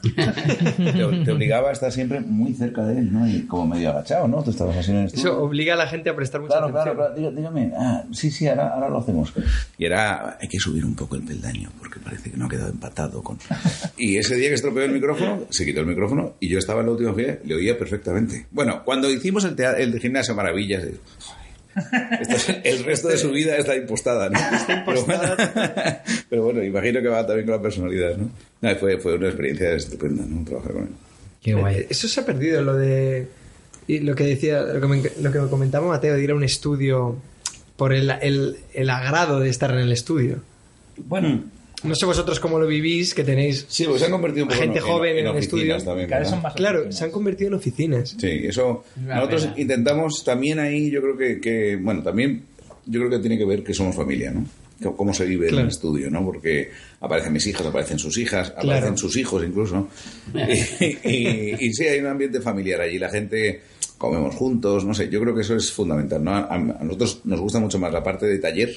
[0.02, 3.28] te, te obligaba a estar siempre muy cerca de él, ¿no?
[3.28, 4.42] Y como medio agachado, ¿no?
[4.42, 5.24] Tú estabas así en el estudio.
[5.24, 6.94] Eso obliga a la gente a prestar mucha Claro, atención.
[6.96, 7.32] claro, claro.
[7.32, 9.32] Dígame, ah, sí, sí, ahora, ahora lo hacemos.
[9.78, 12.70] Y era, hay que subir un poco el peldaño porque parece que no ha quedado
[12.70, 13.38] empatado con...
[13.96, 16.86] Y ese día que estropeó el micrófono, se quitó el micrófono y yo estaba en
[16.86, 18.46] la última fila, le oía perfectamente.
[18.50, 20.82] Bueno, cuando hicimos el, el gimnasio Maravillas,
[22.20, 24.38] esto es- el resto de su vida está impostada, ¿no?
[24.86, 25.22] Pero bueno,
[26.30, 28.30] pero bueno, imagino que va también con la personalidad, ¿no?
[28.60, 30.44] No, fue, fue una experiencia estupenda, ¿no?
[30.44, 30.88] Trabajar con él.
[31.42, 31.76] Qué guay.
[31.76, 33.26] Eh, Eso se ha perdido, lo de.
[33.88, 36.34] Y lo que decía, lo que me, lo que me comentaba Mateo, de ir a
[36.34, 37.16] un estudio
[37.76, 40.36] por el, el, el agrado de estar en el estudio.
[40.98, 41.42] Bueno,
[41.84, 44.60] No sé vosotros cómo lo vivís, que tenéis Sí, pues se han convertido un poco
[44.62, 45.84] gente en, joven en, en el oficinas estudio.
[45.84, 46.30] también, cada vez ¿verdad?
[46.36, 46.98] son más Claro, oficinas.
[46.98, 48.16] se han convertido en oficinas.
[48.18, 48.84] Sí, eso.
[49.02, 49.54] Una Nosotros pena.
[49.60, 52.42] intentamos también ahí, yo creo que, que, bueno, también
[52.86, 54.46] yo creo que tiene que ver que somos familia, ¿no?
[54.96, 55.64] Cómo se vive en Claro.
[55.66, 56.24] el estudio, ¿no?
[56.24, 56.70] Porque
[57.00, 58.96] aparecen mis hijas, aparecen sus hijas, aparecen Claro.
[58.96, 59.88] sus hijos incluso.
[60.34, 62.98] Y, y- y sí, hay un ambiente familiar allí.
[62.98, 63.60] La gente
[63.98, 66.32] comemos juntos, no sé, yo creo que eso es fundamental, ¿no?
[66.34, 68.74] A, a nosotros nos gusta mucho más la parte de taller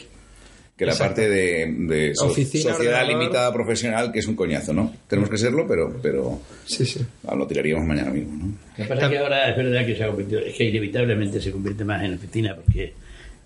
[0.78, 1.15] que la Exacto.
[1.15, 3.21] parte de, de so- Oficina, sociedad ordenador.
[3.21, 4.93] limitada profesional, que es un coñazo, ¿no?
[5.07, 6.99] Tenemos que serlo, pero, pero Sí, sí.
[7.28, 8.45] ah, lo tiraríamos mañana mismo, ¿no?
[8.78, 11.39] Lo que pasa es que ahora es verdad que se ha convertido, es que inevitablemente
[11.41, 12.93] se convierte más en oficina, porque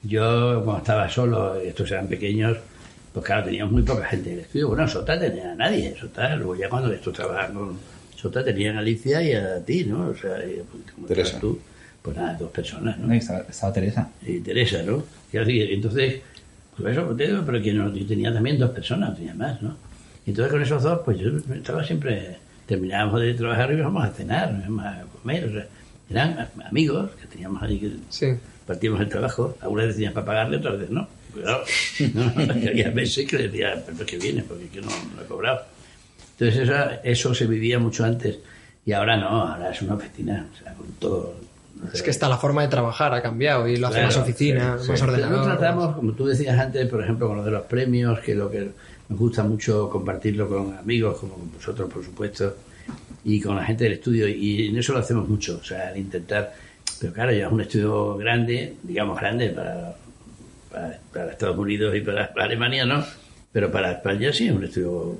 [0.03, 2.57] yo cuando estaba solo, estos eran pequeños,
[3.13, 4.67] pues claro, teníamos muy poca gente en el estudio.
[4.69, 7.77] Bueno, Sota tenía a nadie, Sota, luego ya cuando estos trabajaban con
[8.15, 10.07] Sota tenían a Alicia y a ti, ¿no?
[10.09, 11.39] O sea, y, pues, como Teresa.
[11.39, 11.59] tú,
[12.01, 13.13] pues nada, dos personas, ¿no?
[13.13, 14.09] estaba, estaba Teresa.
[14.25, 15.03] y Teresa, ¿no?
[15.31, 16.21] Y así, entonces,
[16.81, 19.75] pues eso, te digo, pero que no, yo tenía también dos personas, tenía más, ¿no?
[20.25, 24.55] Entonces con esos dos, pues yo estaba siempre, terminábamos de trabajar y íbamos a cenar,
[24.59, 25.67] íbamos a comer, o sea,
[26.09, 28.27] eran a- amigos que teníamos ahí que Sí.
[28.67, 31.07] partíamos el trabajo, algunas veces tenías para pagarle, otras veces no.
[31.33, 31.63] Cuidado,
[32.15, 32.23] no,
[32.69, 35.61] había veces que decía, pero que viene, porque que no, no he cobrado.
[36.37, 36.73] Entonces eso,
[37.03, 38.39] eso se vivía mucho antes
[38.85, 41.35] y ahora no, ahora es una oficina, o sea, con todo.
[41.93, 44.77] Es que está la forma de trabajar, ha cambiado y lo hace Claro, más oficina,
[44.79, 45.05] sí, más sí.
[45.05, 45.31] ordenador.
[45.37, 48.49] Nosotros tratamos, como tú decías antes, por ejemplo, con lo de los premios, que lo
[48.51, 48.69] que
[49.07, 52.55] nos gusta mucho compartirlo con amigos, como con vosotros, por supuesto,
[53.23, 55.97] y con la gente del estudio, y en eso lo hacemos mucho, o sea, al
[55.97, 56.53] intentar,
[56.99, 59.95] pero claro, ya es un estudio grande, digamos grande para,
[60.71, 63.03] para, para Estados Unidos y para, para Alemania, ¿no?
[63.51, 65.17] Pero para España sí es un estudio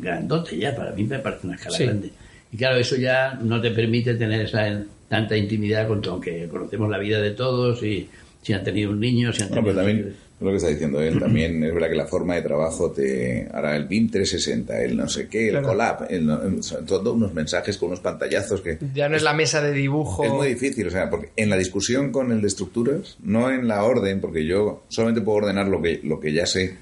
[0.00, 1.84] grandote ya, para mí me parece una escala Sí.
[1.84, 2.10] grande.
[2.52, 4.66] Y claro, eso ya no te permite tener esa
[5.08, 8.08] tanta intimidad con todo, aunque conocemos la vida de todos y
[8.42, 9.74] si han tenido un niño, si han Bueno, tenido...
[9.82, 12.42] pero también es lo que está diciendo él, también es verdad que la forma de
[12.42, 15.66] trabajo te hará el BIM 360, el no sé qué, el Claro.
[15.68, 16.38] collab, el no-
[16.86, 20.22] todos unos mensajes con unos pantallazos que Ya no es la mesa de dibujo.
[20.24, 23.66] es muy difícil, o sea, porque en la discusión con el de estructuras, no en
[23.66, 26.76] la orden, porque yo solamente puedo ordenar lo que, lo que ya sé.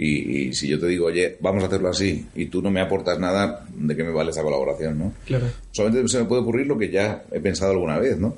[0.00, 2.80] Y, y si yo te digo, oye, vamos a hacerlo así, y tú no me
[2.80, 5.12] aportas nada, ¿de qué me vale esa colaboración, no?
[5.26, 5.46] Claro.
[5.72, 8.36] Solamente se me puede ocurrir lo que ya he pensado alguna vez, ¿no?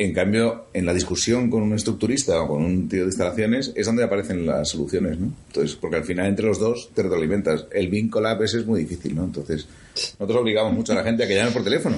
[0.00, 3.84] En cambio, en la discusión con un estructurista o con un tío de instalaciones es
[3.84, 5.32] donde aparecen las soluciones, ¿no?
[5.48, 7.66] Entonces, porque al final entre los dos te retroalimentas.
[7.72, 9.24] El Collab ese es muy difícil, ¿no?
[9.24, 9.66] Entonces,
[10.20, 11.96] nosotros obligamos mucho a la gente a que llame por teléfono.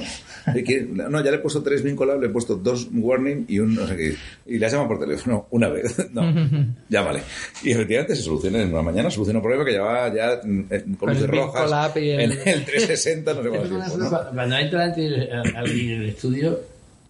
[0.64, 3.58] Que- no, ya le he puesto tres Bean Collab, le he puesto dos warning y
[3.58, 4.14] un no sé qué.
[4.46, 5.94] Y le llama por teléfono una vez.
[6.14, 6.22] No,
[6.88, 7.20] llámale.
[7.62, 10.84] Y efectivamente se soluciona en una mañana, soluciona un problema que llevaba ya mm, eh,
[10.98, 11.62] con luces rojas.
[12.24, 12.48] El- el...
[12.48, 14.30] el 360, no sé cuánto tiempo, ¿no?
[14.34, 14.84] Cuando entra
[15.56, 16.60] alguien en el estudio,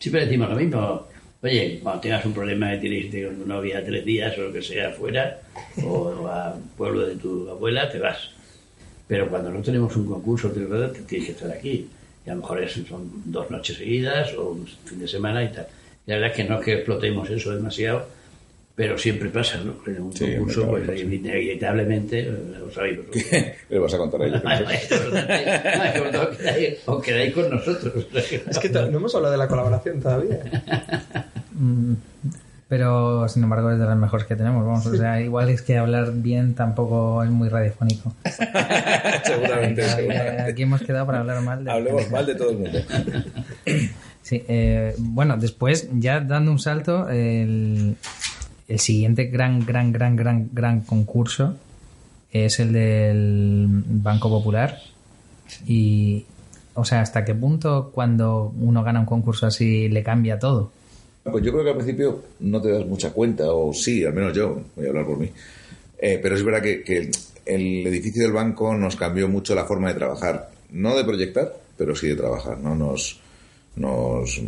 [0.01, 1.07] siempre decimos lo mismo.
[1.43, 4.61] Oye, cuando tengas un problema de tienes con tu novia tres días o lo que
[4.63, 5.39] sea afuera,
[5.85, 8.31] o al pueblo de tu abuela, te vas.
[9.07, 11.89] Pero cuando no tenemos un concurso, te te tienes que estar aquí.
[12.27, 15.49] Y a lo mejor es- son dos noches seguidas o un fin de semana y
[15.49, 15.67] tal.
[16.07, 18.07] Y la verdad es que no es que explotemos eso demasiado,
[18.75, 19.75] pero siempre pasa, ¿no?
[19.87, 23.25] En un Sí, concurso, pues inevitablemente, eh, lo sabéis vosotros.
[23.31, 24.43] ¿Qué le vas a contar a ella?
[26.87, 28.07] No, os quedáis con nosotros.
[28.49, 30.39] Es que no hemos hablado de la colaboración todavía.
[31.53, 31.95] Mm,
[32.69, 34.65] Pero, sin embargo, es de las mejores que tenemos.
[34.65, 38.15] Vamos, o sea, igual es que hablar bien tampoco es muy radiofónico.
[39.25, 40.43] seguramente, Aquí- seguramente.
[40.43, 42.79] Aquí hemos quedado para hablar mal de Hablemos mal de todo el mundo.
[44.23, 47.97] Sí, eh, bueno, después, ya dando un salto, el,
[48.71, 51.57] el siguiente gran, gran, gran, gran, gran concurso
[52.31, 54.79] es el del Banco Popular.
[55.67, 56.25] Y,
[56.75, 60.71] o sea, ¿hasta qué punto cuando uno gana un concurso así le cambia todo?
[61.25, 64.35] Pues yo creo que al principio no te das mucha cuenta, o sí, al menos
[64.35, 65.29] yo, voy a hablar por mí.
[65.99, 67.11] Eh, pero es verdad que,
[67.47, 70.51] el edificio del banco nos cambió mucho la forma de trabajar.
[70.71, 72.77] No de proyectar, pero sí de trabajar, ¿no?
[72.77, 73.19] Nos,
[73.75, 74.41] nos,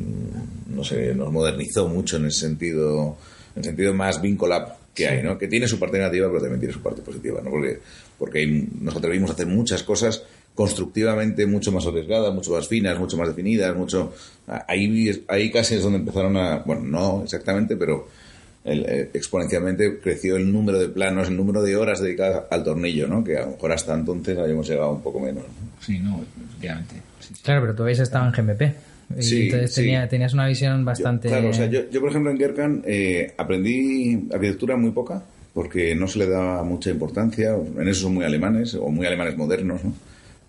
[0.68, 3.16] no sé, nos modernizó mucho en el sentido,
[3.54, 5.38] en el sentido más vinculab que hay, ¿no?
[5.38, 7.50] Que tiene su parte negativa, pero también tiene su parte positiva, ¿no?
[7.50, 7.78] Porque,
[8.18, 10.22] porque nos atrevimos a hacer muchas cosas
[10.54, 14.12] constructivamente mucho más arriesgadas, mucho más finas, mucho más definidas, mucho...
[14.68, 16.58] Ahí, ahí casi es donde empezaron a...
[16.58, 18.06] Bueno, no exactamente, pero
[18.64, 23.08] el- eh, exponencialmente creció el número de planos, el número de horas dedicadas al tornillo,
[23.08, 23.24] ¿no?
[23.24, 25.44] Que a lo mejor hasta entonces habíamos llegado un poco menos.
[25.44, 25.82] ¿no?
[25.84, 26.96] Sí, no, efectivamente.
[27.20, 27.42] Sí, sí.
[27.42, 28.74] Claro, pero tú habéis estado en GMP.
[29.18, 29.80] Y Sí, entonces sí.
[29.82, 31.28] tenía- tenías una visión bastante...
[31.28, 35.22] Yo, claro, o sea, yo, yo, por ejemplo en Gerkan eh, aprendí arquitectura muy poca
[35.54, 39.36] porque no se le daba mucha importancia, en eso son muy alemanes o muy alemanes
[39.36, 39.92] modernos, ¿no?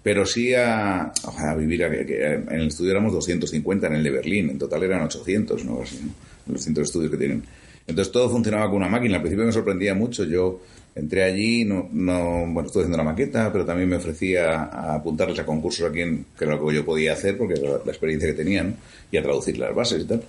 [0.02, 4.10] Pero sí a, a vivir, a- que en el estudio éramos 250, en el de
[4.12, 5.82] Berlín, en total eran 800, ¿no?
[5.82, 6.54] Así, ¿no?
[6.54, 7.44] Los cientos de estudios que tienen.
[7.88, 10.62] Entonces todo funcionaba con una máquina, al principio me sorprendía mucho, yo
[10.96, 15.40] entré allí, no, no, bueno, estuve haciendo la maqueta, pero también me ofrecía a apuntarles
[15.40, 18.30] a concursos aquí, en, que era lo que yo podía hacer, porque era la experiencia
[18.30, 18.74] que tenía, ¿no?
[19.12, 20.24] Y a traducir las bases y tal.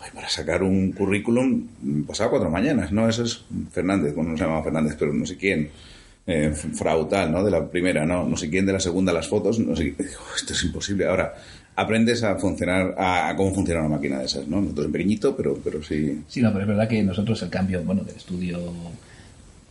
[0.00, 3.08] Ay, para sacar un currículum mm, pasaba cuatro mañanas, ¿no?
[3.08, 5.70] Eso es Fernández, bueno, no se llamaba Fernández, pero no sé quién.
[6.24, 7.42] Eh, Frau tal, ¿no?
[7.42, 8.28] De la primera, ¿no?
[8.28, 9.84] No sé quién de la segunda, las fotos, no sé.
[9.84, 11.04] Digo, esto es imposible.
[11.06, 11.34] Ahora,
[11.74, 14.60] aprendes a funcionar, a, a cómo funciona una máquina de esas, ¿no?
[14.60, 16.22] Nosotros en pequeñito, pero, pero sí.
[16.28, 18.60] Sí, no, pero es verdad que nosotros el cambio, bueno, del estudio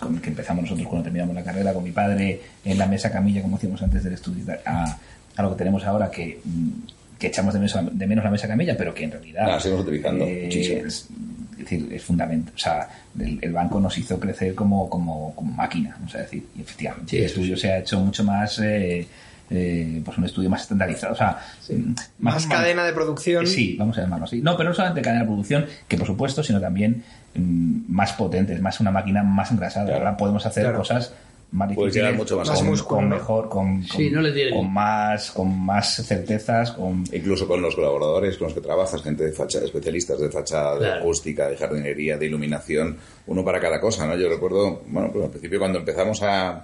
[0.01, 3.09] con el que empezamos nosotros cuando terminamos la carrera, con mi padre en la mesa
[3.11, 4.97] camilla, como decíamos antes del estudio, a,
[5.37, 6.69] a lo que tenemos ahora, que, mm,
[7.17, 9.45] que echamos de menos, de menos la mesa camilla, pero que en realidad...
[9.49, 10.85] Ah, seguimos utilizando muchísimo.
[10.85, 11.07] es,
[11.53, 12.53] es decir, es fundamental.
[12.55, 12.89] O sea,
[13.19, 17.09] el, el banco nos hizo crecer como, como, como máquina, o sea, decir, y efectivamente,
[17.11, 18.59] Sí, el estudio se ha hecho mucho más...
[18.59, 19.07] eh,
[19.51, 21.37] eh, pues un estudio más estandarizado, o sea,
[21.69, 23.45] mm, Más cadena de producción.
[23.45, 24.41] Sí, vamos a llamarlo así.
[24.41, 27.03] No, pero no solamente cadena de producción, que por supuesto, sino también
[27.35, 29.85] mm, más potentes, más una máquina más engrasada.
[29.87, 29.99] Claro.
[30.05, 30.77] Ahora podemos hacer Claro.
[30.79, 31.13] cosas
[31.53, 34.51] más difíciles, llegar mucho más con, músculo, con mejor, con, Sí, con- no le tiene-
[34.55, 39.25] con más, con más certezas, con Incluso con los colaboradores con los que trabajas, gente
[39.25, 42.95] de fachada, especialistas de fachada, de acústica, de jardinería, de iluminación,
[43.27, 44.15] uno para cada cosa, ¿no?
[44.15, 46.63] Yo recuerdo, bueno, pues al principio cuando empezamos a,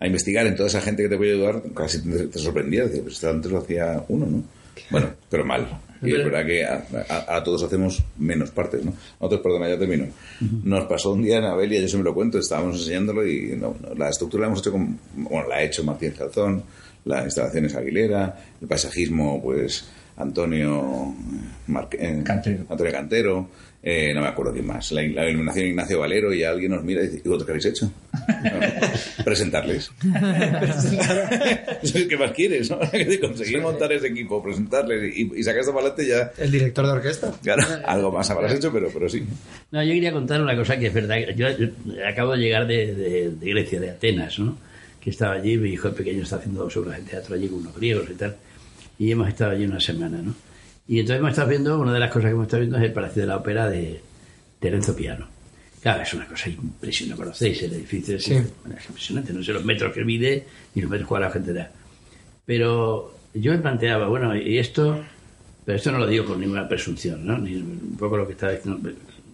[0.00, 3.02] a investigar en toda esa gente que te puede ayudar, casi te, te sorprendía, decía,
[3.02, 4.42] pues esto antes lo hacía uno, ¿no?
[4.90, 5.80] Bueno, pero mal.
[6.02, 8.92] Y es verdad que a, a- a todos hacemos menos partes, ¿no?
[9.20, 10.06] Nosotros, perdona, ya termino.
[10.64, 13.94] Nos pasó un día en Abelia, yo siempre lo cuento, estábamos enseñándolo y no, no,
[13.94, 16.62] la estructura la hemos hecho con, bueno, la ha hecho Martín Calzón,
[17.06, 19.86] las instalaciones Aguilera, el paisajismo, pues
[20.16, 21.14] Antonio
[21.68, 22.64] Marque- eh, Cantero.
[22.68, 23.48] Antonio Cantero,
[23.86, 27.02] eh, no me acuerdo quién más, la, la iluminación Ignacio Valero y alguien nos mira
[27.02, 27.92] y dice, ¿y vosotros qué habéis hecho?
[28.14, 28.60] No,
[29.24, 29.90] presentarles.
[32.08, 32.70] ¿Qué más quieres?
[32.70, 32.78] ¿no?
[32.90, 36.32] Que Conseguir montar ese equipo, presentarles y, y sacar esto para adelante ya...
[36.42, 37.32] El director de orquesta.
[37.42, 39.24] Claro, algo más habrás hecho, pero, pero sí.
[39.70, 41.16] No, yo quería contar una cosa que es verdad.
[41.36, 41.68] Yo, yo
[42.08, 44.56] acabo de llegar de, de- de Grecia, de Atenas, ¿no?
[45.00, 47.76] Que estaba allí, mi hijo pequeño está haciendo dos obras de teatro allí con unos
[47.76, 48.36] griegos y tal.
[48.98, 50.34] Y hemos estado allí una semana, ¿no?
[50.86, 52.92] Y entonces hemos estado viendo, una de las cosas que hemos estado viendo es el
[52.92, 54.00] Palacio de la Ópera de
[54.60, 55.26] Terenzo Piano.
[55.80, 58.16] Claro, es una cosa impresionante, ¿conocéis el edificio?
[58.16, 58.34] Es, Sí.
[58.34, 61.70] es impresionante, no sé los metros que mide ni los metros cuadrados que tendrá.
[62.46, 65.02] Pero yo me planteaba, bueno, ¿y esto
[65.64, 67.38] Pero esto no lo digo con ninguna presunción, ¿no?
[67.38, 68.86] Ni un poco lo que está diciendo,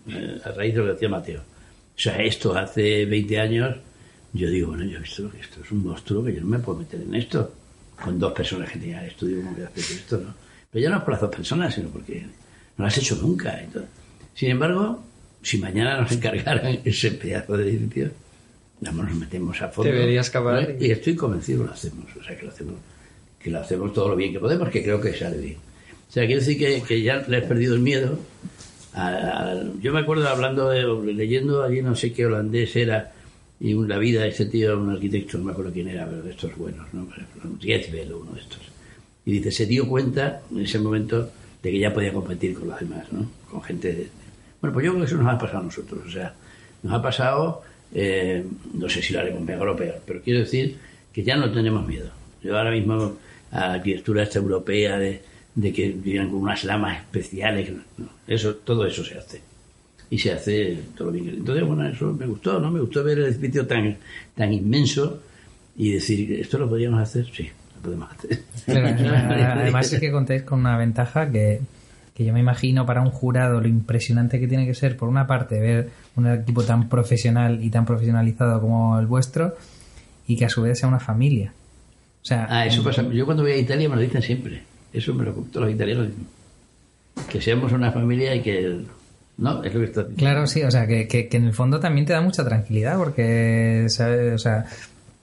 [0.08, 1.40] eh, a raíz de lo que decía Mateo.
[1.40, 3.76] O sea, esto hace 20 años,
[4.32, 6.60] yo digo, bueno, yo he visto que esto es un monstruo que yo no me
[6.60, 7.52] puedo meter en esto.
[8.00, 10.32] Con dos personas que tenían el estudio, ¿cómo que haces esto, no?
[10.72, 12.28] Pero ya no es por las dos personas, sino porque no
[12.78, 13.60] lo has hecho nunca.
[13.60, 13.90] Entonces,
[14.34, 15.02] sin embargo,
[15.42, 18.10] si mañana nos encargaran ese pedazo de edificio,
[18.80, 19.90] nos metemos a fondo.
[19.92, 20.84] Deberías acabar ¿no?
[20.84, 22.04] Y estoy convencido que lo hacemos.
[22.18, 22.74] O sea, que lo hacemos,
[23.38, 25.56] que lo hacemos todo lo bien que podemos, que creo que sale bien.
[26.08, 28.18] O sea, quiero decir que, que ya le he perdido el miedo.
[28.94, 33.12] A, a- yo me acuerdo hablando, de, leyendo allí no sé qué holandés era,
[33.60, 36.30] y la vida de este tío, un arquitecto, no me acuerdo quién era, pero de
[36.30, 37.06] estos buenos, ¿no?
[37.60, 38.58] Rietzbel o uno de estos.
[39.30, 41.30] Y dice, se dio cuenta en ese momento
[41.62, 43.30] de que ya podía competir con los demás, ¿no?
[43.48, 44.08] Con gente de...
[44.60, 46.34] Bueno, pues yo creo que eso nos ha pasado a nosotros, o sea,
[46.82, 47.62] nos ha pasado,
[47.94, 50.76] eh, no sé si lo haremos mejor o peor, pero quiero decir
[51.12, 52.10] que ya no tenemos miedo.
[52.42, 53.16] Yo ahora mismo
[53.52, 55.22] a la arquitectura esta europea de,
[55.72, 57.70] que vivan con unas lamas especiales,
[58.26, 59.40] eso, todo eso se hace.
[60.10, 61.26] Y se hace todo lo bien.
[61.26, 62.68] que- Entonces, bueno, eso me gustó, ¿no?
[62.70, 63.96] Me gustó ver el edificio tan,
[64.34, 65.22] tan inmenso
[65.76, 67.26] y decir, ¿esto lo podríamos hacer?
[67.32, 67.48] Sí,
[67.82, 68.40] podemos hacer.
[68.66, 71.60] Claro, además es que contáis con una ventaja que,
[72.14, 75.26] que yo me imagino para un jurado lo impresionante que tiene que ser, por una
[75.26, 79.56] parte, ver un equipo tan profesional y tan profesionalizado como el vuestro
[80.26, 81.52] y que a su vez sea una familia.
[82.22, 83.02] O sea, Ah, eso pasa.
[83.10, 84.62] Yo cuando voy a Italia me lo dicen siempre.
[84.92, 86.08] Eso me lo todos los italianos.
[87.30, 88.80] Que seamos una familia y que...
[89.38, 90.06] No, es lo que está.
[90.16, 92.98] Claro, sí, o sea, que, que- que en el fondo también te da mucha tranquilidad
[92.98, 94.34] porque, ¿sabes?
[94.34, 94.66] O sea,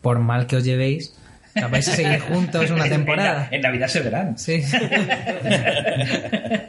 [0.02, 1.14] por mal que os llevéis,
[1.72, 3.48] vais a seguir juntos una temporada.
[3.52, 4.38] En Navidad se verán.
[4.38, 4.62] Sí.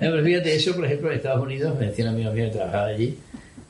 [0.01, 2.95] No, pero fíjate, eso, por ejemplo, en Estados Unidos, me decían amigos míos que trabajaban
[2.95, 3.19] allí,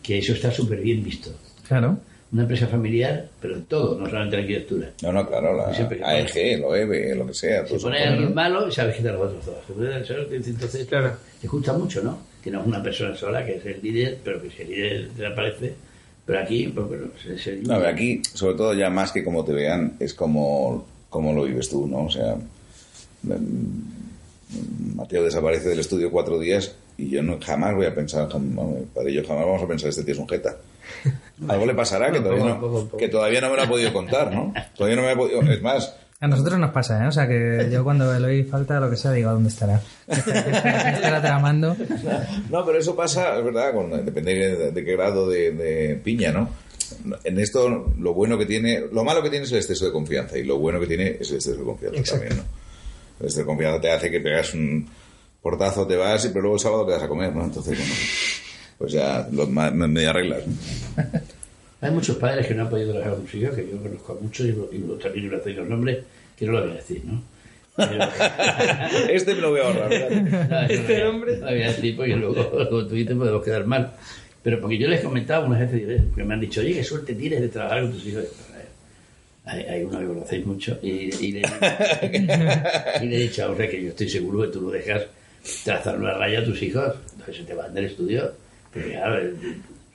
[0.03, 1.31] que eso está súper bien visto.
[1.67, 1.99] Claro.
[2.31, 4.91] Una empresa familiar, pero en todo, no solamente en arquitectura.
[5.03, 5.69] No, no, claro, la
[6.09, 7.67] AEG, el OEB, lo que sea.
[7.67, 9.65] Se pone alguien malo y sabes que te lo otros todos.
[10.47, 11.13] Entonces, Claro.
[11.41, 12.19] te gusta mucho, ¿no?
[12.45, 15.09] Que no es una persona sola, que es el líder, pero que si el líder
[15.13, 15.75] desaparece.
[16.27, 17.63] Pero aquí, pues bueno, es el...
[17.63, 21.45] No, pero aquí, sobre todo ya más que como te vean, es como, como lo
[21.45, 22.05] vives tú, ¿no?
[22.05, 22.37] O sea,
[23.23, 28.55] mm, Mateo desaparece del estudio cuatro días y yo no, jamás voy a pensar, jam-
[28.55, 30.57] vamos, para ello jamás vamos a pensar, este tío es un jeta.
[31.49, 34.53] Algo le pasará que todavía, no, que todavía no me lo ha podido contar, ¿no?
[34.77, 35.41] Todavía no me ha podido...
[35.43, 37.07] Es más, A nosotros nos pasa, ¿eh?
[37.07, 39.81] O sea, que yo cuando le doy falta lo que sea, digo, ¿dónde estará?
[40.09, 41.77] estará, estará tramando?
[42.51, 46.33] No, pero eso pasa, es verdad, con, depende de, de qué grado de, de piña,
[46.33, 46.49] ¿no?
[47.25, 50.37] En esto, lo bueno que tiene, lo malo que tiene es el exceso de confianza
[50.39, 52.27] y lo bueno que tiene es el exceso de confianza Exacto.
[52.27, 52.59] también, ¿no?
[53.21, 54.87] El exceso de confianza te hace que pegas un
[55.43, 57.45] portazo, te vas, y pero luego el sábado te vas a comer, ¿no?
[57.45, 57.95] Entonces, bueno,
[58.79, 59.47] pues ya lo,
[60.13, 60.43] reglas.
[60.47, 61.05] ¿no?
[61.81, 64.23] Hay muchos padres que no han podido trabajar con sus hijos, que yo conozco a
[64.23, 65.99] muchos y, lo- y lo- también les doy los nombres,
[66.37, 67.23] que no lo voy a decir, ¿no?
[69.09, 70.49] Este me lo voy a ahorrar, ¿verdad?
[70.51, 71.37] No, Este no, hombre.
[71.39, 73.93] No voy a decir porque luego, luego tú te podemos quedar mal.
[74.49, 75.71] Pero porque yo les comentaba una vez
[76.17, 78.25] que me han dicho, oye, qué suerte tienes de trabajar con tus hijos.
[79.45, 80.89] Hay, hay uno que conocéis mucho y,
[81.27, 81.43] y le,
[83.03, 85.03] y le he dicho a Jorge que yo estoy seguro que tú no dejas
[85.65, 88.33] trazar una raya a tus hijos, entonces se te van del estudio.
[88.73, 89.37] Porque claro, el-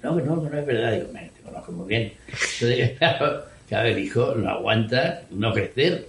[0.03, 0.91] no, no, no es verdad.
[0.93, 2.13] Digo, "Me, te conozco muy bien.
[2.27, 6.05] Entonces, claro, claro, el hijo no aguanta no crecer.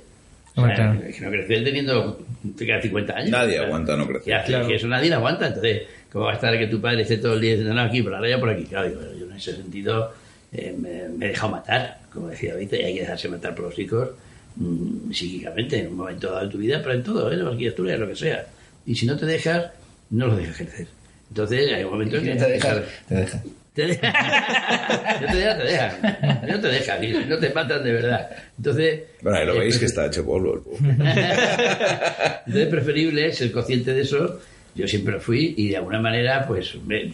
[0.57, 0.95] O sea, claro.
[1.23, 2.21] no crecer teniendo
[2.59, 3.31] casi 50 años.
[3.31, 4.27] Nadie O sea, aguanta no crecer.
[4.27, 4.69] ya, Claro.
[4.69, 5.47] que eso nadie lo aguanta.
[5.49, 5.83] Entonces,
[6.15, 8.13] ¿cómo va a estar que tu padre esté todo el día diciendo, no, aquí, por
[8.13, 8.65] raya, por aquí?
[8.67, 10.15] Claro, digo, yo en ese sentido
[10.53, 13.65] eh, me, me he dejado matar, como decía ahorita, y hay que dejarse matar por
[13.65, 14.11] los hijos
[14.55, 17.35] mm, psíquicamente en un momento dado de tu vida, pero en todo, ¿eh?
[17.35, 18.47] en la arquitectura, en lo que sea.
[18.87, 19.73] Y si no te dejas,
[20.11, 20.87] no los dejas crecer.
[21.31, 22.35] Entonces, hay un momento en que...
[22.37, 23.43] Te deja, te deja.
[23.75, 26.43] Te no te deja, te deja.
[26.47, 28.31] No te deja, y no te matan de verdad.
[28.57, 29.01] Entonces...
[29.21, 30.63] Bueno, ahí lo eh, veis que pues, está hecho polvo.
[30.79, 34.39] entonces es preferible ser consciente de eso.
[34.75, 37.13] Yo siempre lo fui y de alguna manera pues me-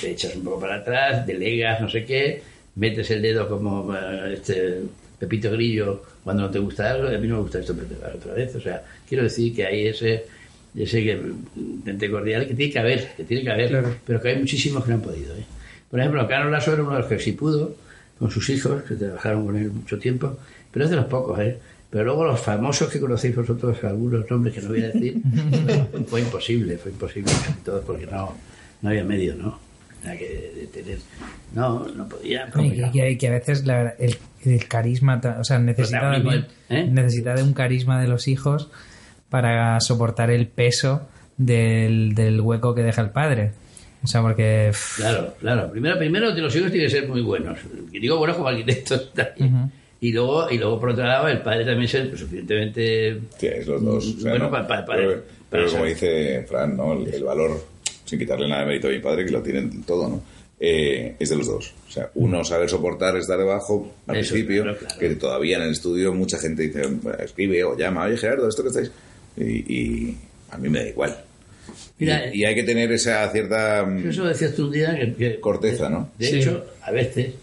[0.00, 2.42] te echas un poco para atrás, delegas, no sé qué,
[2.76, 4.80] metes el dedo como eh, este
[5.18, 8.14] Pepito Grillo cuando no te gusta algo, y a mí no me gusta esto, pero
[8.16, 8.54] otra vez.
[8.54, 10.24] O sea, quiero decir que hay ese
[10.74, 11.20] ese que,
[11.86, 13.94] ente cordial que tiene que haber, que tiene que haber, Claro.
[14.06, 15.36] pero que hay muchísimos que no han podido.
[15.36, 15.44] ¿eh?
[15.90, 17.76] Por ejemplo, Carlos Lasso era uno de los que sí pudo,
[18.18, 20.38] con sus hijos, que trabajaron con él mucho tiempo,
[20.72, 21.58] pero es de los pocos, ¿eh?
[21.92, 25.20] Pero luego los famosos que conocéis vosotros, algunos nombres que no voy a decir,
[26.06, 28.34] fue, imposible, fue imposible, casi todos, porque no,
[28.80, 29.58] no había medio, ¿no?
[30.02, 30.98] Era que de tener,
[31.54, 32.48] no, no podía.
[32.94, 36.88] Y que, a veces la verdad, el, el carisma, o sea, necesita, también- ¿eh?
[36.90, 38.70] necesita de un carisma de los hijos
[39.28, 43.52] para soportar el peso del, del hueco que deja el padre.
[44.02, 44.72] O sea, porque...
[44.96, 45.70] Claro, claro.
[45.70, 47.58] Primero, primero los hijos tienen que ser muy buenos.
[47.92, 49.12] Y digo buenos como arquitectos.
[50.02, 53.66] Y luego, y luego por otro lado, el padre también ser lo suficientemente Sí, es
[53.66, 54.06] los dos.
[54.16, 56.92] O sea, bueno no- para, para- para- pero- Pero como dice Fran, ¿no?
[56.94, 57.64] El, el valor,
[58.04, 60.22] sin quitarle nada de mérito a mi padre, que lo tienen todo, ¿no?
[60.58, 61.72] Eh, es de los dos.
[61.88, 64.98] O sea, uno saber soportar estar debajo al Eso, principio, claro, claro.
[64.98, 68.62] que todavía en el estudio mucha gente dice, "Bueno, escribe o llama, oye Gerardo, esto
[68.62, 68.90] que estáis.
[69.36, 69.42] Y,
[69.74, 70.18] y
[70.50, 71.16] a mí me da igual.
[71.98, 75.14] Mira, y, y hay que tener esa cierta Eso decías tú un día que...
[75.14, 76.10] que- corteza, ¿no?
[76.18, 76.38] De Sí.
[76.38, 77.34] hecho, a veces,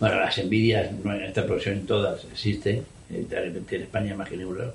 [0.00, 4.74] bueno, las envidias no en esta profesión todas existen, en España más que en lado.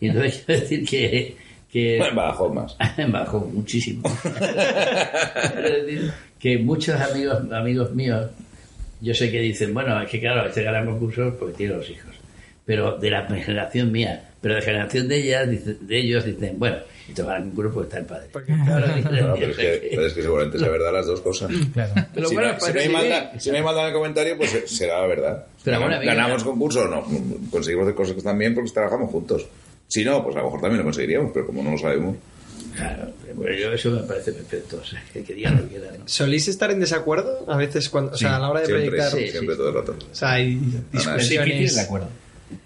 [0.00, 1.36] Y entonces quiero decir que...
[1.70, 2.76] que En Badajoz más.
[3.08, 4.02] Bajó muchísimo.
[4.22, 8.26] Quiero decir que muchos amigos amigos míos,
[9.00, 12.14] yo sé que dicen, bueno, es que claro, este gana concursos porque tiene los hijos.
[12.64, 15.48] Pero de la generación mía, pero de la generación de ellas,
[15.80, 16.78] de ellos dicen, bueno,
[17.08, 18.28] esto gana concursos porque está el padre.
[18.30, 21.50] Claro, pero, es que, pero es que seguramente es verdad las dos cosas.
[21.72, 21.92] Claro.
[22.14, 22.92] Pero si, bueno, no, pues si no hay sí.
[22.92, 25.46] maldad, si no hay maldad en el comentario, pues será la verdad.
[25.64, 26.14] Pero bueno, Ganamos- venga.
[26.14, 27.04] ganamos concursos o no,
[27.50, 29.46] conseguimos hacer cosas que están bien porque trabajamos juntos.
[29.86, 32.16] Si no, pues a lo mejor también lo conseguiríamos, pero como no lo sabemos.
[32.76, 34.78] Claro, bueno, yo eso me parece perfecto.
[34.80, 35.98] O sea, que, que digan lo que quieran.
[36.00, 36.06] ¿no?
[36.06, 38.88] ¿Solís estar en desacuerdo a veces cuando, o sea, Sí, a la hora de siempre,
[38.90, 39.18] proyectar?
[39.18, 39.96] sí, siempre todo el rato.
[40.12, 41.72] O sea, hay no, Es difícil discusiones.
[41.74, 42.08] el acuerdo.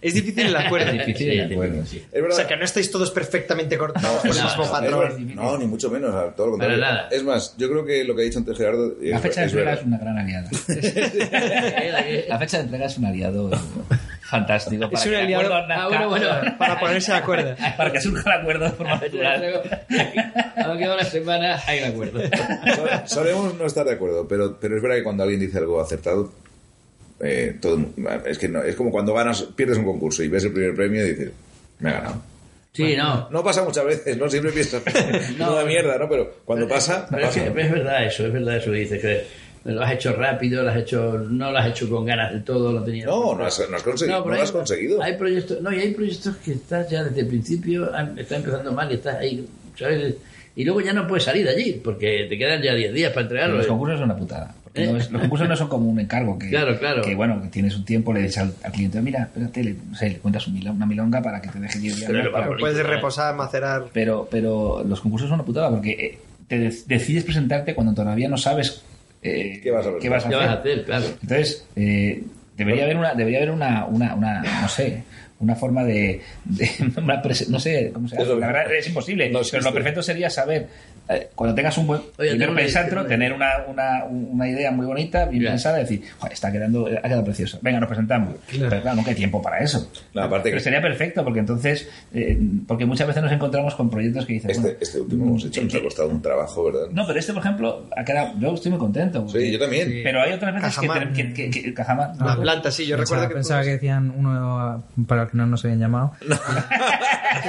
[0.01, 0.91] Es difícil el acuerdo.
[0.93, 1.87] Es difícil el Sí, acuerdo.
[1.87, 2.05] sí.
[2.13, 2.37] Es O verdad.
[2.37, 5.29] sea, que no estáis todos perfectamente cortados por el no, mismo no, patrón.
[5.31, 6.81] Es- no, ni mucho menos, a todo lo contrario.
[6.81, 7.09] Para nada.
[7.11, 9.47] Es más, yo creo que lo que ha dicho antes Gerardo es, La fecha de
[9.47, 9.81] es entrega verdad.
[9.81, 10.51] es una gran aliada.
[12.29, 13.51] La fecha de entrega es un aliado
[14.23, 14.85] fantástico.
[14.85, 16.29] Es para un que el aliado Ah, bueno, bueno.
[16.59, 17.55] Para ponerse de acuerdo.
[17.77, 19.63] Para que surja el acuerdo de forma natural.
[20.65, 22.21] Aunque queda una semana, hay un acuerdo.
[23.07, 25.81] So- Solemos no estar de acuerdo, pero, pero es verdad que cuando alguien dice algo
[25.81, 26.33] acertado,
[27.23, 27.79] eh, todo,
[28.27, 31.07] es que no, es como cuando ganas, pierdes un concurso y ves el primer premio
[31.07, 31.31] y dices,
[31.79, 32.23] me ha ganado.
[32.73, 33.29] Sí, no.
[33.31, 34.29] No pasa muchas veces, ¿no?
[34.31, 34.83] Siempre piensas,
[35.39, 36.09] no da mierda, ¿no?
[36.09, 37.41] Pero cuando pasa, Pero es, pasa.
[37.53, 39.25] que es verdad eso, es verdad eso que dices, que
[39.65, 42.73] lo has hecho rápido, lo has hecho, no lo has hecho con ganas de todo,
[42.73, 43.07] lo tenías.
[43.07, 44.19] No, no has, no has conseguido.
[44.21, 45.03] No, lo hay- has conseguido.
[45.03, 48.91] Hay proyectos, no, y hay proyectos que estás ya desde el principio, está empezando mal
[48.91, 49.47] y estás ahí,
[49.79, 50.15] ¿sabes?
[50.57, 53.23] Y luego ya no puedes salir de allí, porque te quedan ya 10 días para
[53.23, 53.59] entregarlo.
[53.59, 54.55] Los concursos son una putada.
[54.73, 54.93] Porque ¿Eh?
[54.93, 57.03] no es- los concursos no son como un encargo que, Claro, claro.
[57.03, 60.47] que bueno, que tienes un tiempo, le dices al, al cliente, mira, espérate, le, cuentas
[60.47, 62.11] un una milonga para que te deje 10 días.
[62.11, 63.85] Pero para- Puedes reposar, macerar.
[63.93, 66.19] pero, pero los concursos son una putada porque eh,
[66.49, 68.83] te de- decides presentarte cuando todavía no sabes
[69.23, 70.49] eh, ¿Qué vas a qué vas a ¿Qué hacer.
[70.49, 70.85] vas a hacer?
[70.85, 71.05] Claro.
[71.23, 72.23] Entonces, eh,
[72.57, 75.05] debería haber una, debería haber una, una, una, no sé,
[75.39, 78.35] una forma de, de- una prese- no sé cómo se llama.
[78.41, 79.31] La verdad es imposible.
[79.31, 80.69] No pero lo perfecto sería saber
[81.09, 84.71] eh, cuando tengas un buen Oye, primero pensártelo, tengo una- tener una, una, una idea
[84.71, 87.59] muy bonita, bien pensada, decir, "Joder, está quedando, ha quedado precioso.
[87.63, 88.35] Venga, nos presentamos.
[88.51, 89.91] Pero claro, nunca hay tiempo para eso.
[90.15, 93.91] No, aparte pero que- sería perfecto, porque entonces, eh, porque muchas veces nos encontramos con
[93.91, 96.89] proyectos que dices, Este, bueno, este último hemos hecho, nos ha costado un trabajo, ¿verdad?
[96.93, 99.29] no, pero este, por ejemplo, ha quedado, yo estoy muy contento.
[99.29, 100.01] Sí, yo también.
[100.03, 101.13] Pero hay otras veces que, Cajamar.
[101.13, 102.13] que, que, que- Cajamar.
[102.21, 103.35] La planta, sí, yo pensaba, recuerdo que.
[103.35, 106.13] pensaba que decían uno para los que no nos habían llamado.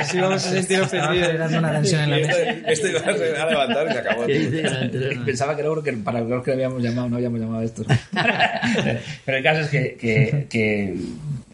[0.05, 1.51] Sí, vamos a sentir ofendidos.
[1.51, 2.41] una tensión en la mesa.
[2.67, 4.25] Este, este a levantar y se acabó.
[5.25, 7.85] Pensaba que era uno que para los que habíamos llamado, no habíamos llamado a estos.
[9.25, 10.95] Pero el caso es que, que, que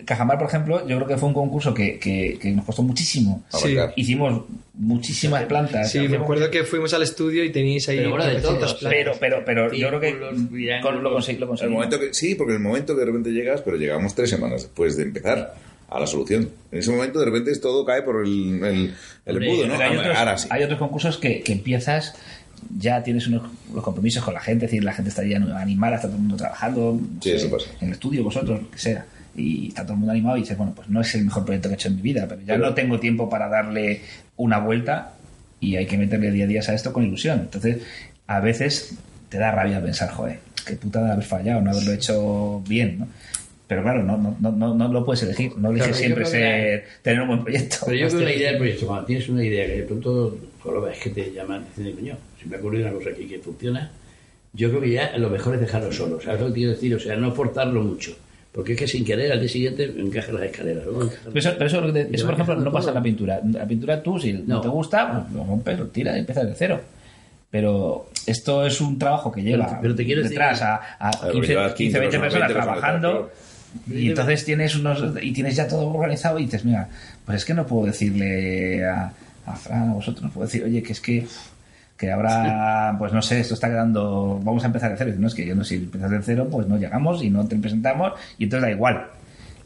[0.05, 3.43] Cajamar, por ejemplo, yo creo que fue un concurso que, que, que nos costó muchísimo.
[3.49, 3.75] Sí.
[3.95, 5.91] Hicimos muchísimas plantas.
[5.91, 7.97] Sí, me acuerdo que fuimos al estudio y teníais ahí.
[7.97, 8.91] Pero bueno, de 400 todos.
[8.91, 10.17] Pero, pero, pero yo creo que
[10.81, 11.83] con- lo, consegui- lo El conseguimos.
[11.85, 14.97] momento que, sí, porque el momento que de repente llegas, pero llegamos tres semanas después
[14.97, 15.53] de empezar
[15.91, 16.49] a la solución.
[16.71, 18.93] En ese momento de repente todo cae por el, el,
[19.25, 19.73] el Hombre, embudo, ¿no?
[19.79, 20.47] Hay, otros, Ahora sí.
[20.51, 22.13] hay otros concursos que, que empiezas,
[22.77, 25.95] ya tienes unos, los compromisos con la gente, es decir, la gente está ya animada,
[25.95, 27.69] está todo el mundo trabajando, no Sí, sé, eso pasa.
[27.81, 30.57] en el estudio, vosotros, lo que sea, y está todo el mundo animado y dices,
[30.57, 32.53] bueno, pues no es el mejor proyecto que he hecho en mi vida, pero ya
[32.55, 34.01] Pero- no tengo tiempo para darle
[34.37, 35.13] una vuelta
[35.59, 37.39] y hay que meterle día a día a esto con ilusión.
[37.39, 37.77] Entonces,
[38.27, 38.95] a veces
[39.29, 43.07] te da rabia pensar, joder, qué putada de haber fallado, no haberlo hecho bien, ¿no?
[43.69, 46.85] Pero claro, no, no, no, no, no lo puedes elegir, no eliges Claro, siempre ser,
[47.03, 47.77] tener un buen proyecto.
[47.85, 50.37] Pero yo creo que una idea del proyecto, cuando tienes una idea que de pronto
[50.63, 53.25] solo ves que te llaman y dicen, coño, si me ha ocurrido una cosa aquí
[53.27, 53.91] que funciona,
[54.53, 56.95] yo creo que ya lo mejor es dejarlo solo, ¿sabes lo que quiero decir?
[56.95, 58.17] O sea, no forzarlo mucho.
[58.51, 60.83] Porque es que sin querer al día siguiente encajas las escaleras.
[60.87, 62.95] encajas- Pero eso, pero eso, lo que te- Y eso, por ejemplo, no pasa en
[62.95, 63.39] la pintura.
[63.53, 64.61] La pintura tú, si no, No.
[64.61, 66.81] te gusta, pues lo rompes, lo tiras y empiezas de cero.
[67.51, 71.33] Pero esto es un trabajo que lleva Pero- pero te quiero detrás a, a Claro,
[71.33, 73.31] 15, llevas 15, 20 personas, personas 20 personas trabajando
[73.89, 76.87] y entonces tienes unos y tienes ya todo organizado y dices, mira,
[77.25, 79.11] pues es que no puedo decirle a,
[79.45, 81.25] a Fran, a vosotros, no puedo decir, oye, que es que
[81.97, 85.11] que ahora, pues no sé, esto está quedando, vamos a empezar de cero.
[85.17, 87.57] No, es que yo no, si empiezas de cero, pues no llegamos y no te
[87.57, 89.05] presentamos y entonces da igual.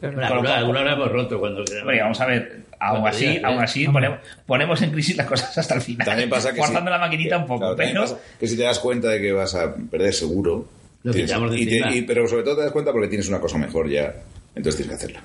[0.02, 1.60] Alguna, cual- alguna la hemos roto cuando...
[1.80, 5.74] Hombre, vamos a ver, aún así, aún así ponemos, ponemos en crisis las cosas hasta
[5.76, 6.04] el final.
[6.08, 8.00] También pasa que Forzando si- la maquinita que- un poco, claro, pero...
[8.00, 10.68] pasa que si te das cuenta de que vas a perder seguro,
[11.04, 13.28] Lo tienes- quitamos de y te- y- pero sobre todo te das cuenta porque tienes
[13.28, 14.12] una cosa mejor ya,
[14.56, 15.22] entonces tienes que hacerla.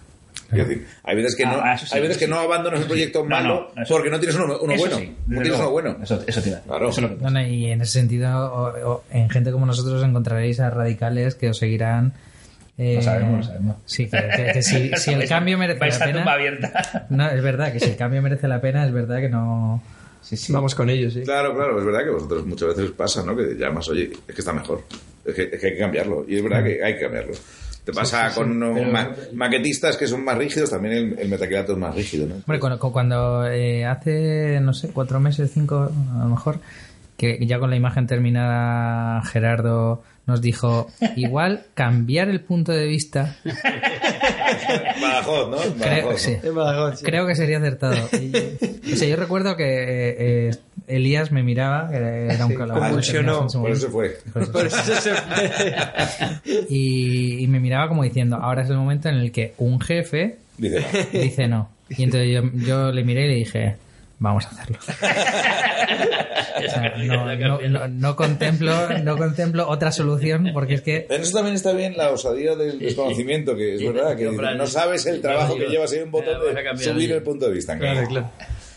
[0.52, 2.32] Es decir, hay veces que, Ah, no, ah, sí, hay veces que sí.
[2.32, 4.98] no abandonas un proyecto No, malo no, porque no tienes uno, uno bueno.
[4.98, 5.98] sí, no tienes uno bueno.
[6.02, 6.56] Eso, eso te.
[6.66, 6.90] Claro.
[6.90, 9.66] Eso es lo que No, no, y en ese sentido, o- o en gente como
[9.68, 12.14] nosotros encontraréis a radicales que os seguirán.
[12.80, 13.76] eh, Lo sabemos, lo sabemos.
[13.86, 16.24] Sí, que, que- que si, si el cambio merece la pena.
[16.34, 17.06] abierta.
[17.10, 19.84] No, es verdad que si el cambio merece la pena, es verdad que no.
[20.22, 20.52] Sí, sí.
[20.54, 21.22] Vamos con ellos, sí.
[21.24, 23.36] Claro, claro, es verdad que vosotros muchas veces pasa, ¿no?
[23.36, 24.84] Que llamas, oye, es que está mejor.
[25.30, 26.26] Es que, es que hay que cambiarlo.
[26.28, 27.34] Y es verdad que hay que cambiarlo.
[27.84, 31.78] Te pasa con Pero- ma- maquetistas que son más rígidos, también el, el metacrilato es
[31.80, 32.36] más rígido, ¿no?
[32.36, 36.60] Hombre, cuando, cuando, eh, hace, no sé, cuatro meses, cinco, a lo mejor,
[37.18, 43.38] que ya con la imagen terminada, Gerardo nos dijo: igual cambiar el punto de vista.
[45.02, 45.58] Badajoz, ¿no?
[45.58, 46.18] Creo, Badajoz, ¿no?
[46.18, 46.38] sí.
[46.44, 47.06] En Badajoz, sí.
[47.06, 47.96] Creo que sería acertado.
[48.14, 50.52] Y- o sea, yo recuerdo que eh,
[50.90, 52.88] Elías me miraba, era un Sí, colaborador.
[52.90, 53.48] convulsionó.
[53.54, 54.18] en Por eso se fue.
[54.52, 55.52] Por eso se fue.
[56.70, 60.38] y, y me miraba como diciendo, ahora es el momento en el que un jefe
[60.58, 60.80] Dice,
[61.14, 61.20] no.
[61.20, 61.70] dice no.
[61.90, 63.76] Y entonces yo, yo le miré y le dije,
[64.20, 64.78] vamos a hacerlo.
[66.60, 71.22] O sea, no, no- no- no contemplo, no contemplo otra solución porque es que En
[71.22, 75.22] eso también está bien la osadía del desconocimiento, que es verdad, que no sabes el
[75.22, 76.36] trabajo que llevas ahí un botón
[76.78, 77.78] de subir el punto de vista.
[77.78, 78.30] Claro, claro.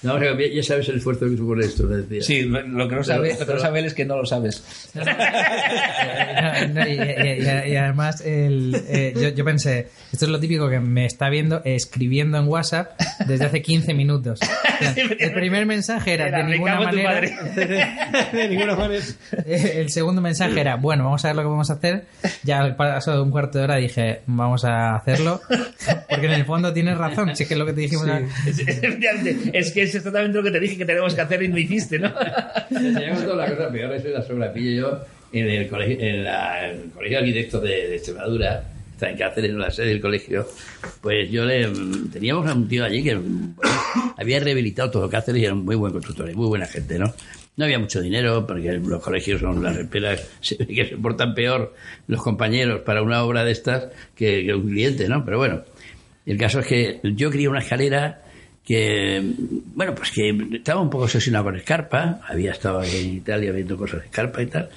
[0.03, 2.22] No, ya sabes el esfuerzo que supone esto, decía.
[2.22, 4.90] Sí, lo, que no sabe, lo que no sabe él es que no lo sabes.
[4.94, 5.05] No,
[6.74, 10.68] no, y, y- y- y además el, eh, yo, yo pensé, esto es lo típico
[10.68, 14.40] que me está viendo escribiendo en WhatsApp desde hace 15 minutos.
[14.82, 17.20] O sea, el primer mensaje era, Era, de "Me ninguna manera.
[18.32, 19.05] De ninguna manera.
[19.46, 22.07] Eh, El segundo mensaje era, bueno, vamos a ver lo que vamos a hacer.
[22.42, 25.40] Ya al paso de un cuarto de hora dije, vamos a hacerlo.
[26.09, 28.09] Porque en el fondo tienes razón, si es que es lo que te dijimos.
[28.46, 28.82] Es, es-
[29.53, 31.99] es que es exactamente lo que te dije que tenemos que hacer y no hiciste,
[31.99, 32.12] ¿no?
[32.70, 34.80] Enseñamos toda la cosa peor, eso es la sobrapilla.
[34.80, 35.01] Yo,
[35.32, 39.16] en el colegio, en la- en el colegio de arquitectos de, de Extremadura, está en
[39.16, 40.47] Cáceres, en la sede del colegio,
[41.01, 41.68] pues yo le
[42.12, 43.55] teníamos a un tío allí que bueno,
[44.16, 47.12] había rehabilitado todo Cáceres y era un muy buen constructor y muy buena gente, ¿no?
[47.57, 50.18] No había mucho dinero porque los colegios son las ve
[50.68, 51.74] que se portan peor
[52.07, 55.24] los compañeros para una obra de estas que, que un cliente, ¿no?
[55.24, 55.62] Pero bueno,
[56.24, 58.22] el caso es que yo quería una escalera
[58.65, 59.21] que,
[59.75, 64.01] bueno, pues que estaba un poco obsesionado con Escarpa, había estado en Italia viendo cosas
[64.01, 64.69] de Escarpa y tal,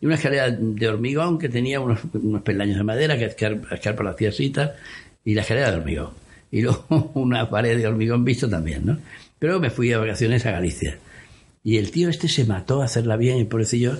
[0.00, 4.02] y una escalera de hormigón que tenía unos, unos peldaños de madera que Escarpa, Escarpa
[4.02, 4.74] lo hacía así y tal,
[5.24, 6.10] y la escalera de hormigón.
[6.50, 6.84] Y luego
[7.14, 8.98] una pared de hormigón visto también, ¿no?
[9.38, 10.98] Pero me fui a vacaciones a Galicia.
[11.64, 13.96] Y el tío este se mató a hacerla bien, el pobrecillo,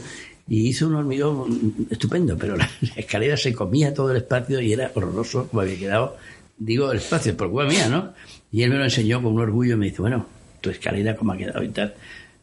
[0.49, 4.91] y hizo un hormigón estupendo, pero la, escalera se comía todo el espacio y era
[4.95, 6.17] horroroso como había quedado.
[6.59, 8.13] Digo, el espacio, por culpa mía, ¿no?
[8.53, 10.27] Y él me lo enseñó con un orgullo y me dice, bueno,
[10.61, 11.95] tu escalera cómo ha quedado y tal.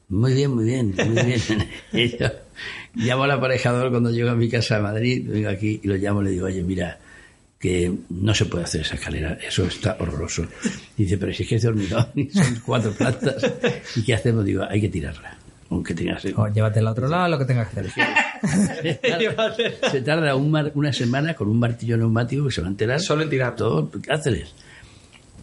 [0.10, 1.40] Muy bien, muy bien, muy bien.
[1.94, 2.28] y yo
[2.96, 6.22] llamo al aparejador cuando llego a mi casa a Madrid, vengo aquí y lo llamo
[6.22, 6.98] y le digo, oye, mira,
[7.60, 10.48] que no se puede hacer esa escalera, eso está horroroso.
[10.98, 13.46] Y dice, pero si es que es de hormigón y son cuatro plantas,
[13.96, 14.44] ¿y qué hacemos?
[14.46, 15.38] Digo, hay que tirarla,
[15.70, 17.92] aunque tenga que O llévate al otro lado, lo que tengas que hacer.
[18.82, 19.56] se tarda,
[19.92, 23.00] se tarda un mar- una semana con un martillo neumático que se va a enterar.
[23.00, 23.56] Solo en tirar.
[23.56, 24.56] Todo Cáceres.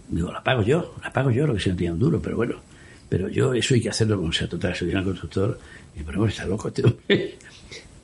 [0.08, 2.36] Digo, la pago yo, la pago yo, lo que se no tiene un duro, pero
[2.36, 2.56] bueno.
[3.08, 4.48] Pero yo, eso hay que hacerlo como sea.
[4.48, 5.58] Total, soy un constructor.
[5.98, 7.34] Y pero bueno, está loco este hombre.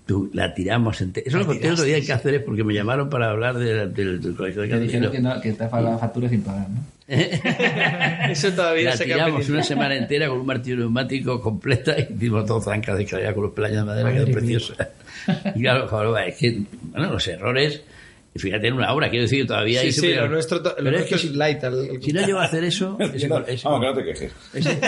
[0.07, 1.29] Tú, la tiramos entera.
[1.29, 4.35] Eso lo conté otro día en Cáceres porque me llamaron para hablar de- del, del
[4.35, 4.93] colegio de Te Cáceres.
[4.93, 6.81] dijeron que, no, que te ha pagado la factura sin pagar, ¿no?
[8.31, 12.47] Eso todavía La se tiramos una semana entera con un martillo neumático completa y hicimos
[12.47, 14.33] todo zancas de escalera con los playas de madera, mía.
[14.33, 14.89] preciosa.
[15.55, 17.83] Y claro, es que, bueno, los errores,
[18.35, 20.89] fíjate en una obra, quiero decir, todavía Sí, ahí sí, lo nuestro, to- lo Pero
[20.91, 21.65] es nuestro que es si, light.
[21.65, 24.33] al- si no llego a hacer eso, ese, No, ese- vamos, que no te quejes.
[24.55, 24.79] ese-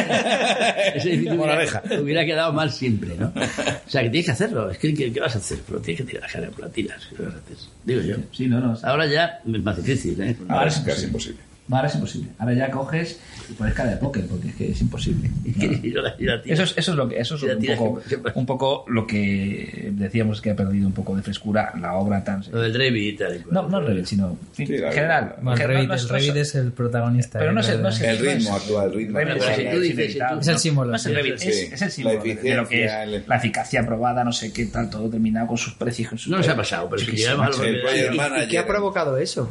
[0.95, 3.27] ese edificio hubiera, hubiera quedado mal siempre, ¿no?
[3.37, 4.71] O sea, que tienes que hacerlo.
[4.71, 5.59] Es que, ¿qué, qué vas a hacer?
[5.67, 7.07] Pero tienes que tirar la tiras.
[7.17, 7.57] ¿Qué vas a hacer?
[7.85, 8.17] Digo yo.
[8.33, 8.79] Sí, no, no.
[8.83, 10.37] Ahora ya es más difícil, ¿eh?
[10.49, 11.39] Ahora es casi imposible.
[11.71, 12.29] Ahora es imposible.
[12.39, 15.31] Ahora ya coges y pones cara de póker, porque es que es imposible.
[15.45, 16.61] Y la- y la tiras.
[16.61, 18.03] Eso es, eso es lo que eso es un poco,
[18.35, 22.45] un poco lo que decíamos que ha perdido un poco de frescura la obra tan
[22.53, 23.37] Lo del Revit y tal.
[23.37, 23.55] y cual.
[23.55, 26.57] no no revés sino en Sí, general el Revit, no es- el es- Revit es
[26.77, 27.39] protagonista.
[27.39, 29.51] pero no de- sé El ritmo actual, el ritmo Revit actual.
[29.51, 31.17] es, si tú dices, si tú- Es el símbolo, No es el sí.
[31.17, 31.49] Revit, Sí.
[31.49, 34.67] es, es el símbolo La de- lo que es la eficacia aprobada, no sé qué
[34.67, 36.09] tal, todo terminado con sus precios.
[36.11, 38.49] Con sus No nos ha pasado, pero El que- project ¿Y- ¿Y, manager.
[38.49, 39.49] qué ha provocado eso?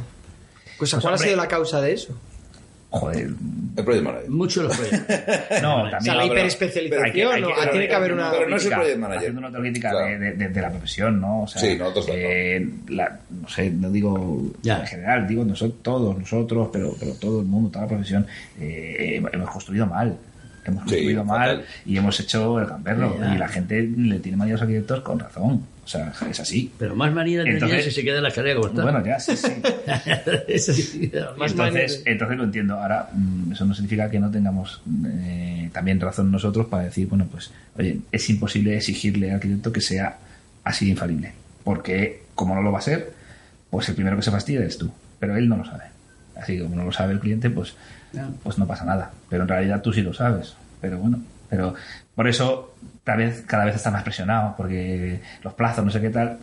[0.77, 2.17] Pues, ¿Cuál ha sido la causa de eso?
[2.89, 3.29] Joder,
[3.75, 4.29] El project manager.
[4.29, 5.15] Mucho los proyectos.
[5.63, 7.47] no, O sea, también la hiperespecialización, Hay que- hay ¿no?
[7.47, 8.29] que- Ah, tiene que haber una...
[8.31, 9.17] pero no es el autocrítica, project manager.
[9.17, 10.19] Haciendo una autocrítica Claro.
[10.19, 11.41] de, de- la profesión, ¿no?
[11.41, 12.13] O sea, Sí, nosotros no.
[12.15, 14.81] eh, la- no sé, no digo Ya.
[14.81, 18.27] en general, digo nosotros, todos nosotros, pero, pero todo el mundo, toda la profesión,
[18.59, 20.15] eh, hemos- hemos construido mal.
[20.65, 21.65] Hemos Sí, construido mal fatal.
[21.87, 23.17] y hemos hecho el gamberro.
[23.19, 23.33] Ya.
[23.33, 25.65] Y la gente le tiene manía a los arquitectos con razón.
[25.83, 26.71] O sea, es así.
[26.79, 28.83] Pero más manía tenía si se queda en la escalera como está.
[28.83, 29.51] Bueno, ya, sí, sí.
[30.71, 32.79] Sí, Más entonces, entonces lo entiendo.
[32.79, 37.27] Ahora, mm, eso no significa que no tengamos eh, también razón nosotros para decir, bueno,
[37.29, 40.17] pues, oye, es imposible exigirle al arquitecto que sea
[40.63, 41.33] así de infalible.
[41.63, 43.13] Porque, como no lo va a ser,
[43.69, 44.89] pues el primero que se fastidia es tú.
[45.19, 45.85] Pero él no lo sabe.
[46.35, 47.75] Así que como no lo sabe el cliente, pues,
[48.41, 49.11] pues no pasa nada.
[49.29, 50.55] Pero en realidad tú sí lo sabes.
[50.79, 51.21] Pero bueno,
[51.55, 51.73] pero
[52.15, 52.73] por eso
[53.03, 56.39] cada vez, cada vez está más presionado, porque los plazos, no sé qué tal,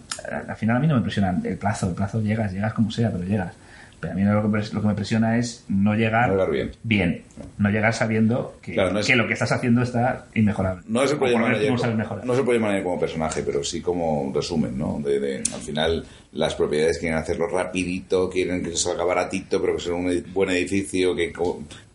[0.48, 3.11] al final a mí no me presionan el plazo, el plazo llegas, llegas como sea,
[3.11, 3.54] pero llegas.
[3.98, 6.50] Pero a mí lo que, pres- lo que me presiona es no llegar, No llegar
[6.84, 7.22] bien.
[7.58, 10.82] no llegar sabiendo que, Claro, no es- que lo que estás haciendo está inmejorable.
[10.88, 15.00] No es el no el Project Manager como personaje, pero sí como resumen, ¿no?
[15.04, 19.82] De, de- al final, las propiedades quieren hacerlo rapidito, quieren que salga baratito, pero que
[19.82, 21.30] sea un ed- buen edificio, que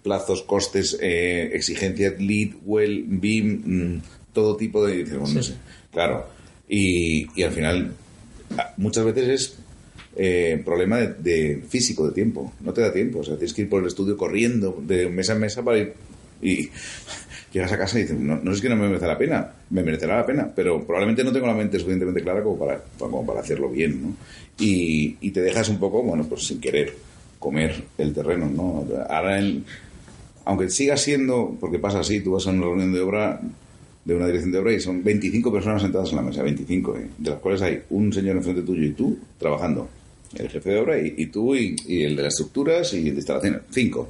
[0.06, 3.62] plazos, costes, eh, exigencias, lead, well, BIM,
[3.96, 4.02] mm,
[4.34, 4.98] todo tipo de...
[4.98, 5.56] dices, bueno, no sé.
[5.92, 6.28] Claro.
[6.70, 7.92] Y, y al final,
[8.58, 9.56] a- muchas veces es
[10.16, 12.54] eh, problema de, de físico, de tiempo.
[12.62, 13.20] No te da tiempo.
[13.20, 15.94] O sea, tienes que ir por el estudio corriendo de mesa en mesa para ir.
[16.42, 16.70] Y
[17.54, 19.82] llegas a casa y dices, no, no es que no me merece la pena, me
[19.84, 23.40] merecerá la pena, pero probablemente no tengo la mente suficientemente clara como para, como para
[23.40, 24.16] hacerlo bien, ¿no?
[24.60, 26.94] Y, y te dejas un poco, bueno, pues sin querer
[27.40, 28.86] comer el terreno, ¿no?
[29.10, 29.64] Ahora, en-
[30.46, 33.42] aunque siga siendo, porque pasa así, tú vas a una reunión de obra,
[34.06, 37.08] de una dirección de obra y son 25 personas sentadas en la mesa, 25, ¿eh?
[37.18, 39.90] de las cuales hay un señor enfrente tuyo y tú trabajando,
[40.38, 43.04] el jefe de obra y, y tú y, y el de las estructuras y el
[43.06, 44.10] de instalaciones, cinco.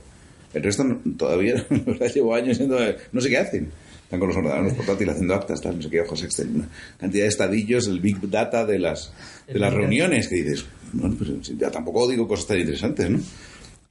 [0.53, 1.65] El resto no- todavía,
[2.13, 2.77] llevo años siendo,
[3.11, 3.69] no sé qué hacen.
[4.03, 6.69] Están con los ordenadores portátiles haciendo actas, tal, no sé qué, hojas Excel, una
[6.99, 9.11] cantidad de estadillos, el big data de las,
[9.47, 10.63] de las reuniones que dices,
[10.93, 13.19] bueno, pues ya tampoco digo cosas tan interesantes, ¿no?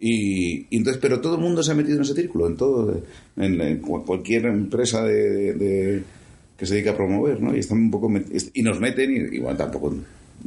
[0.07, 3.01] Y, y entonces, pero todo el mundo se ha metido en ese círculo, en todo,
[3.39, 6.03] en, en cu- cualquier empresa de, de- de-
[6.59, 7.57] que se dedica a promover, ¿no?
[7.57, 9.95] Y están un poco met- y nos meten y, y bueno, tampoco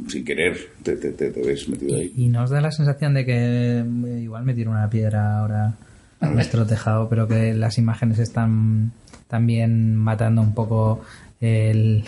[0.06, 2.12] sin querer te, te, te- te ves metido ahí.
[2.16, 3.34] Y nos da la sensación de que
[3.80, 5.74] eh, igual me tiro una piedra ahora
[6.20, 8.92] a nuestro tejado, pero que las imágenes están
[9.26, 11.00] también matando un poco
[11.40, 12.04] el...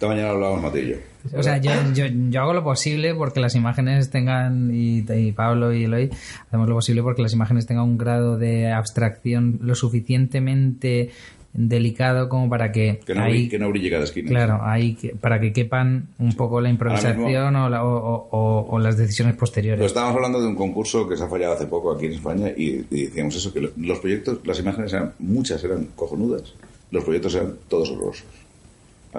[0.00, 0.96] Esta mañana hablábamos Mateo y yo.
[1.38, 5.74] O sea, yo, yo, yo hago lo posible porque las imágenes tengan, y, y Pablo
[5.74, 6.08] y Eloy,
[6.46, 11.10] hacemos lo posible porque las imágenes tengan un grado de abstracción lo suficientemente
[11.52, 14.30] delicado como para que, Que no, ahí, brille, que no brille cada esquina.
[14.30, 18.66] claro, ahí que- para que quepan un poco la improvisación o, la- o- o- o-
[18.70, 19.84] o las decisiones Pero posteriores.
[19.84, 22.86] estábamos hablando de un concurso que se ha fallado hace poco aquí en España y,
[22.90, 26.54] y decíamos eso, que lo- los proyectos, las imágenes eran, muchas eran cojonudas,
[26.90, 28.24] los proyectos eran todos horrorosos.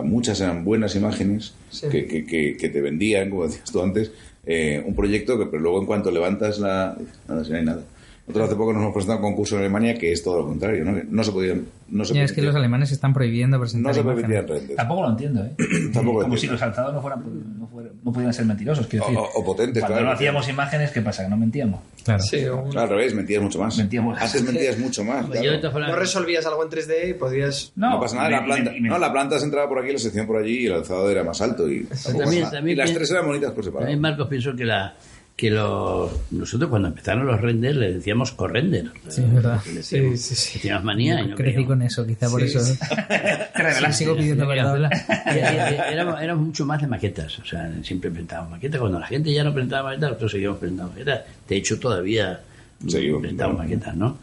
[0.03, 1.53] Muchas eran buenas imágenes
[1.89, 4.11] que, que- que- que te vendían, como decías tú antes,
[4.45, 6.97] eh, un proyecto que pero luego en cuanto levantas la...
[7.27, 7.83] Nada, si no hay nada.
[8.27, 10.85] Nosotros hace poco nos hemos presentado un concurso en Alemania que es todo lo contrario,
[10.85, 11.01] ¿no?
[11.09, 11.65] No se podían...
[11.89, 14.21] No se Ya, es que los alemanes están prohibiendo presentar no se imágenes.
[14.29, 14.77] permitían renders.
[14.77, 15.51] Tampoco lo entiendo, ¿eh?
[15.93, 16.53] Tampoco lo Como si entiendo.
[16.53, 19.19] los alzados no fueran, no, fueran- no pudieran ser mentirosos, quiero O- decir.
[19.35, 20.07] o- o potentes, Cuando claro.
[20.07, 21.23] no hacíamos imágenes, ¿qué pasa?
[21.23, 21.81] Que no mentíamos.
[22.05, 22.23] Claro.
[22.23, 23.77] Sí, o- Claro, al revés, mentías mucho más.
[23.77, 24.17] Mentíamos.
[24.21, 25.25] Antes mentías mucho más.
[25.25, 25.79] Claro.
[25.79, 27.73] no resolvías algo en 3D y podías...
[27.75, 29.91] No, pasa nada, y la me- planta, me- no, la planta se entraba por aquí,
[29.91, 32.93] la sección por allí y el alzado era más alto y, también- también y las
[32.93, 33.87] tres eran bonitas por separado.
[33.87, 34.93] También, Marcos, pienso que la
[35.41, 38.91] que los, nosotros cuando empezaron los renders le decíamos corrender.
[39.07, 39.59] Sí, es verdad.
[39.73, 40.53] Decíamos, Sí, sí, sí.
[40.53, 41.67] que teníamos manía y no Crecí queríamos.
[41.67, 42.59] con eso, quizá por eso.
[42.59, 43.93] Te revelaste.
[44.03, 44.87] sigo pidiendo perdón.
[45.25, 48.79] Éramos, éramos mucho más de maquetas, o sea, siempre presentábamos maquetas.
[48.79, 51.21] Cuando la gente ya no presentaba maquetas, nosotros seguíamos presentando maquetas.
[51.47, 52.39] De hecho, todavía
[52.87, 53.69] Seguimos, presentamos claro.
[53.69, 54.17] maquetas, ¿no?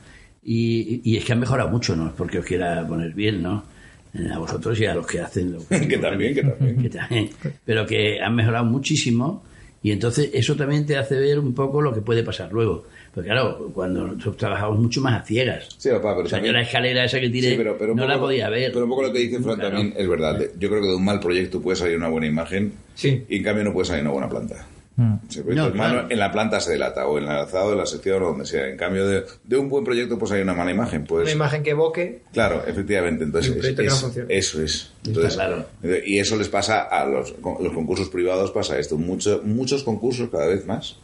[0.44, 3.64] Y, y es que han mejorado mucho, no es porque os quiera poner bien, ¿no?
[4.14, 6.80] Eh, A vosotros y a los que hacen lo Que también, que también.
[6.82, 7.30] que también,
[7.64, 9.42] pero que han mejorado muchísimo
[9.82, 12.86] y entonces eso también te hace ver un poco lo que puede pasar luego.
[13.14, 15.68] Porque claro, cuando nosotros trabajamos mucho más a ciegas.
[15.78, 17.96] Sí, papá, pero O sea, yo la escalera esa que tiré Sí, pero, pero un
[17.96, 18.72] no poco la podía ver.
[18.72, 20.40] Pero un poco lo que dice Fran Nunca, también es verdad.
[20.58, 23.24] Yo creo que de un mal proyecto puede salir una buena imagen Sí.
[23.28, 24.66] y en cambio no puede salir una buena planta.
[25.00, 25.14] Mm.
[25.54, 26.06] No, malo, claro.
[26.10, 28.66] en la planta se delata o en el alzado de la sección o donde sea.
[28.68, 31.04] En cambio de, de un buen proyecto puede salir una mala imagen.
[31.04, 32.22] Pues, Una imagen que evoque...
[32.32, 33.22] Claro, efectivamente.
[33.22, 34.36] Entonces, Y un es- proyecto que no es- funcione.
[34.36, 34.90] eso es.
[35.06, 35.66] Entonces, claro.
[36.04, 38.98] Y eso les pasa a los, los concursos privados, pasa esto.
[38.98, 40.96] Mucho- muchos concursos, cada vez más,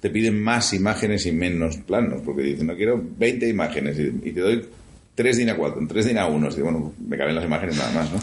[0.00, 4.32] te piden más imágenes y menos planos, porque dicen, no quiero 20 imágenes y, y
[4.32, 4.64] te doy
[5.18, 6.58] 3 DIN A4, 3 DIN A1.
[6.58, 8.18] Y bueno, me caben las imágenes nada más, ¿no?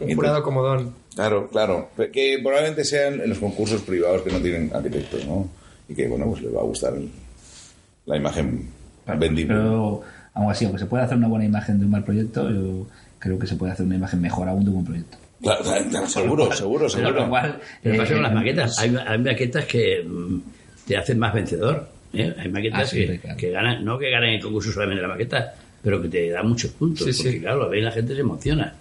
[0.00, 0.94] Un jurado comodón.
[1.14, 1.90] Claro, claro.
[2.10, 5.46] Que probablemente sean en los concursos privados que no tienen arquitectos, ¿no?
[5.88, 7.10] Y que, bueno, pues les va a gustar el-
[8.06, 8.66] la imagen
[9.18, 9.54] vendible.
[9.54, 10.00] Pero
[10.32, 12.86] aún así, aunque se puede hacer una buena imagen de un mal proyecto, yo
[13.18, 15.18] creo que se puede hacer una imagen mejor aún de un buen proyecto.
[15.42, 17.20] Claro, claro, seguro, seguro, Pero seguro.
[17.24, 18.78] lo cual, Eh, pasa con las maquetas.
[18.78, 20.38] Hay, hay maquetas que mm,
[20.86, 21.88] te hacen más vencedor.
[22.14, 22.34] ¿eh?
[22.38, 23.36] Hay maquetas Ah, sí, que, claro.
[23.36, 25.54] que ganan, no que ganen el concurso solamente la maqueta,
[25.88, 27.06] pero que te dan muchos puntos.
[27.06, 27.22] Sí, sí.
[27.22, 28.74] porque claro, lo ve y la gente se emociona.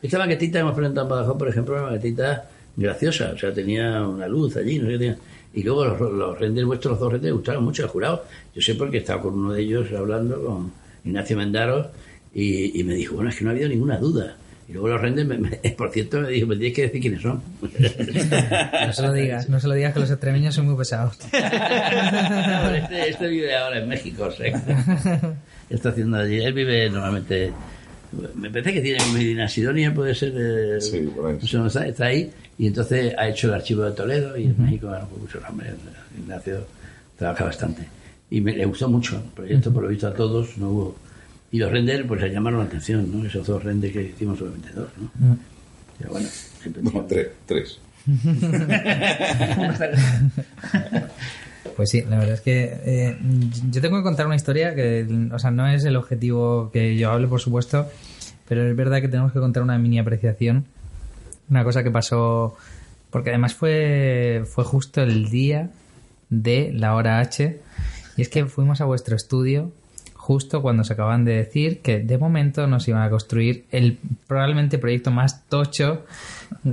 [0.00, 4.08] Esta maquetita que hemos presentado en Badajoz, por ejemplo, una maquetita graciosa, o sea, tenía
[4.08, 5.18] una luz allí, no sé qué tenía.
[5.52, 8.24] Y luego los, los renders, vuestros dos renders, gustaron mucho al jurado.
[8.54, 10.72] Yo sé porque estaba con uno de ellos hablando, con
[11.04, 11.88] Ignacio Mendaros,
[12.32, 14.34] y, y me dijo, bueno, es que no ha habido ninguna duda.
[14.68, 17.20] Y luego los renders, me- me- por cierto, me dijo, me tienes que decir quiénes
[17.22, 17.42] son.
[18.86, 21.18] No se lo digas, no se lo digas que los extremeños son muy pesados.
[21.32, 24.54] este, este vive ahora en México, que
[25.74, 26.38] está haciendo allí.
[26.42, 27.52] Él vive normalmente.
[28.36, 30.32] Me parece que tiene Medina Sidonia, puede ser.
[30.36, 31.38] eh, Sí, por ahí.
[31.40, 32.30] no sé dónde está, está ahí.
[32.58, 35.72] Y entonces ha hecho el archivo de Toledo y en México, bueno, pues muchos nombres.
[36.16, 36.66] Ignacio
[37.18, 37.82] trabaja bastante.
[38.30, 40.56] Y me, le gustó mucho el proyecto, por lo visto a todos.
[40.58, 40.96] no hubo
[41.54, 43.24] Y los renders, pues le llamaron la atención, ¿no?
[43.24, 45.08] Esos dos renders que hicimos solamente dos, ¿no?
[45.96, 46.26] Pero bueno,
[46.60, 47.28] siempre No, tres.
[47.46, 47.78] tres.
[51.76, 53.16] Pues sí, la verdad es que eh,
[53.70, 57.12] yo tengo que contar una historia que, o sea, no es el objetivo que yo
[57.12, 57.88] hable, por supuesto,
[58.48, 60.64] pero es verdad que tenemos que contar una mini apreciación.
[61.48, 62.56] Una cosa que pasó,
[63.10, 65.70] porque además fue, fue justo el día
[66.30, 67.60] de la hora H,
[68.16, 69.70] y es que fuimos a vuestro estudio
[70.24, 74.78] justo cuando se acaban de decir que de momento nos iban a construir el probablemente
[74.78, 76.06] proyecto más tocho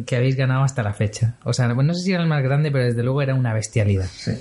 [0.05, 1.35] que habéis ganado hasta la fecha.
[1.43, 4.07] O sea, no sé si era el más grande, pero desde luego era una bestialidad.
[4.07, 4.31] Sí.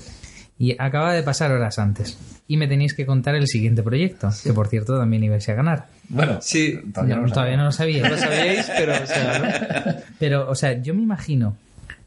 [0.61, 2.17] Y acaba de pasar horas antes.
[2.47, 5.87] Y me tenéis que contar el siguiente proyecto, que por cierto también ibais a ganar.
[6.09, 8.05] Bueno, Sí, todavía no, lo todavía no lo sabía.
[8.05, 9.93] No lo sabíais, pero o sea, ¿no?
[10.21, 11.57] Pero, o sea, yo me imagino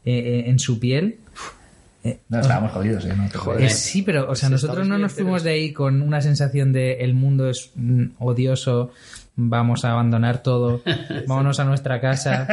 [0.06, 1.18] eh, eh, en su piel.
[2.04, 3.14] Eh, No, estábamos jodidos, ¿eh?
[3.16, 6.20] No, eh, sí, pero, o sea, Sí, nosotros no nos fuimos de ahí con una
[6.20, 8.90] sensación de el mundo es mm, odioso,
[9.36, 10.80] vamos a abandonar todo,
[11.26, 12.46] vámonos a nuestra casa,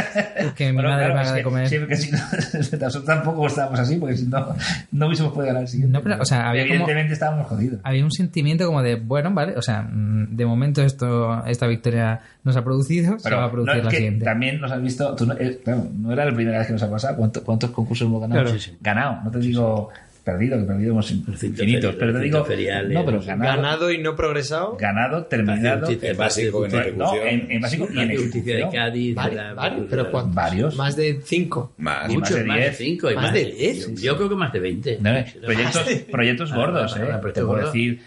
[0.55, 1.69] que mi Bueno, madre claro, me es haga de que- comer.
[1.69, 2.17] Sí, porque si no,
[2.79, 4.55] nosotros tampoco estábamos así, porque si no,
[4.91, 5.93] no hubiésemos podido ganar el siguiente.
[5.97, 7.79] No, pero, o sea, había como- Evidentemente estábamos jodidos.
[7.83, 12.21] había un sentimiento como de, bueno, vale, o sea, mm, de momento esto esta victoria
[12.43, 14.25] nos ha producido, se va a producir la que siguiente.
[14.25, 16.83] también nos has visto, tú no, eh, claro, no era la primera vez que nos
[16.83, 17.15] ha pasado.
[17.17, 18.41] ¿Cuánto- ¿Cuántos concursos hemos ganado?
[18.41, 18.57] Claro.
[18.57, 18.77] Sí, sí.
[18.81, 19.89] Ganado, no te digo
[20.23, 24.15] perdido, que perdido hemos infinitos, pero te digo, ferial, no, pero ganado, ganado y no
[24.15, 24.77] progresado.
[24.77, 27.27] ganado, terminado, Justicia- En básico, en Justicia- no, ejecución.
[27.27, 28.83] en, en básico y en justicia de ejecución.
[28.85, 29.15] Cádiz.
[29.15, 30.35] Vari- la- vari- pero ¿cuántos?
[30.35, 30.75] Varios.
[30.75, 31.73] Más de cinco.
[31.77, 32.07] Más.
[32.09, 32.77] Muchos, más de más de 10.
[32.77, 33.79] 5 y Más más, de 10.
[33.95, 34.97] Yo, yo creo que más de 20.
[35.01, 35.11] No,
[35.45, 37.31] proyectos, proyectos gordos, ah, ¿eh?
[37.33, 38.01] te puedo decir.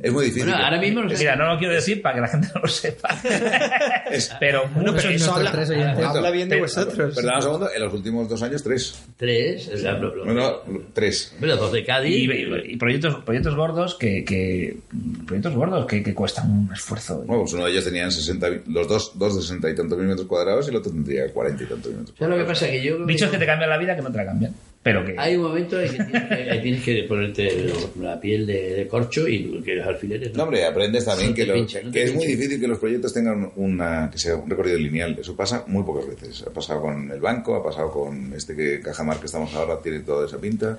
[0.00, 0.48] Es muy difícil.
[0.48, 1.18] Bueno, ahora mismo no sé.
[1.18, 3.08] Mira, no lo quiero decir para que la gente no lo sepa.
[4.40, 6.04] pero Bueno, pero muchos- eso habla, tres oyentes.
[6.04, 7.16] habla bien de Pero- vosotros.
[7.16, 8.98] Un segundo, en los últimos dos años, tres.
[9.16, 9.68] Tres.
[9.72, 10.56] o sea, lo- lo- Bueno,
[10.92, 11.34] tres.
[11.40, 12.14] Los dos de Cádiz.
[12.16, 14.78] y, y proyectos proyectos gordos que, que
[15.26, 18.88] proyectos gordos que, que cuestan un esfuerzo Bueno, pues uno de ellos tenían 60, los
[18.88, 21.66] dos, dos de 60 y tantos mil metros cuadrados y el otro tendría 40 y
[21.66, 22.60] tantos mil metros ¿Sabes lo que cuadrados.
[22.60, 22.70] pasa?
[22.70, 25.14] Que yo que que te cambian la vida que no te la cambian pero que
[25.18, 28.86] hay un momento en que tienes que, ahí tienes que ponerte la piel de, de
[28.88, 30.32] corcho y que los alfileres.
[30.34, 32.78] No, hombre, aprendes también No que, lo- pincha, no que es muy difícil que los
[32.78, 35.16] proyectos tengan una, que sea un recorrido lineal.
[35.20, 36.42] Eso pasa muy pocas veces.
[36.46, 40.00] Ha pasado con el banco, ha pasado con este que Cajamar que estamos ahora, tiene
[40.00, 40.78] toda esa pinta.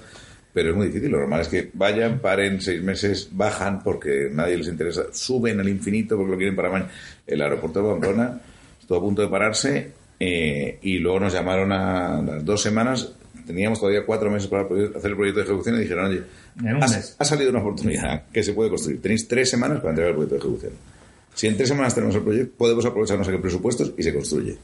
[0.52, 1.12] Pero es muy difícil.
[1.12, 5.70] Lo normal es que vayan, paren seis meses, bajan porque nadie les interesa, suben al
[5.70, 6.90] infinito porque lo quieren para mañana.
[7.28, 8.42] El aeropuerto de Pamplona
[8.82, 13.14] estuvo a punto de pararse eh, y luego nos llamaron a las dos semanas.
[13.50, 16.22] Teníamos todavía cuatro meses para hacer el proyecto de ejecución y dijeron, oye,
[16.80, 19.02] ha, ha salido una oportunidad que se puede construir.
[19.02, 20.74] Tenéis tres semanas para entregar el proyecto de ejecución.
[21.34, 24.14] Si en tres semanas tenemos el proyecto, podemos aprovechar no sé qué presupuestos y se
[24.14, 24.56] construye.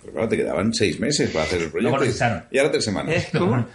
[0.00, 1.90] Pero claro, te quedaban seis meses para hacer el proyecto.
[1.96, 2.42] Luego nos echaron.
[2.50, 3.14] Y ahora tres semanas.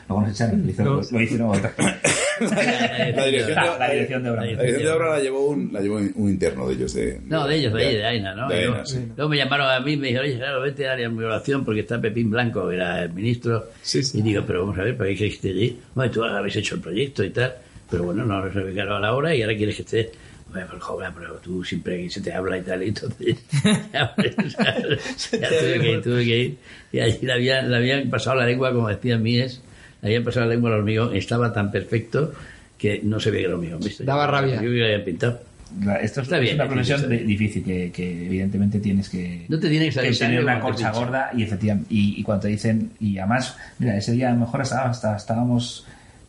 [0.10, 1.74] nos echaron lo hicieron, lo hicieron otra.
[2.40, 5.70] La dirección la, de, la dirección de obra la dirección de obra la llevó un,
[5.74, 6.94] la llevó un interno de ellos.
[6.94, 8.48] De, No, de ellos, de, ahí, de Aina, ¿no?
[8.48, 9.00] De Aina, luego, sí.
[9.16, 11.82] luego me llamaron a mí y me dijeron, oye, claro, vete a la migración porque
[11.82, 13.68] está Pepín Blanco, que era el ministro.
[13.82, 14.20] Sí, sí.
[14.20, 15.80] Y digo, pero vamos a ver, ¿para qué quieres que esté allí?
[15.96, 17.56] Bueno, tú habéis hecho el proyecto y tal,
[17.90, 20.12] pero bueno, no nos ubicaron a la hora y ahora quieres que esté.
[20.50, 23.36] Bueno, pero joven, pero tú siempre se te habla y tal, y entonces
[23.94, 26.58] ya, pues, ya tuve que ir, tuve que ir.
[26.94, 29.67] Y allí le habían, le habían pasado la lengua, como decían míes, le
[30.02, 32.34] habían pasado la lengua al hormigón, estaba tan perfecto
[32.78, 34.04] que no se veía que era hormigón, ¿viste?
[34.04, 34.62] Daba rabia.
[34.62, 35.40] Yo lo habían pintado.
[35.84, 37.28] La- Esto es, Está es bien, una profesión está bien.
[37.28, 40.94] difícil que, que evidentemente tienes que, No te tiene que tener una pinchan.
[40.94, 44.40] gorda y efectivamente y, y cuando te dicen y además mira ese día a lo
[44.40, 45.86] mejor hasta, hasta estábamos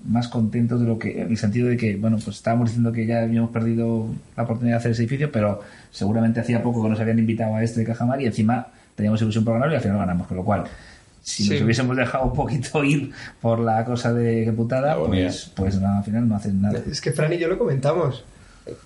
[0.09, 3.07] más contentos de lo que en el sentido de que bueno pues estábamos diciendo que
[3.07, 5.61] ya habíamos perdido la oportunidad de hacer ese edificio pero
[5.93, 8.67] seguramente hacía poco que nos habían invitado a este de Cajamar y encima
[8.97, 10.65] teníamos ilusión por ganarlo y al final ganamos con lo cual
[11.29, 11.51] si Sí.
[11.51, 15.99] nos hubiésemos dejado un poquito ir por la cosa de que putada pues, pues no,
[15.99, 18.25] al final no hacen nada Es que Fran y yo lo comentamos.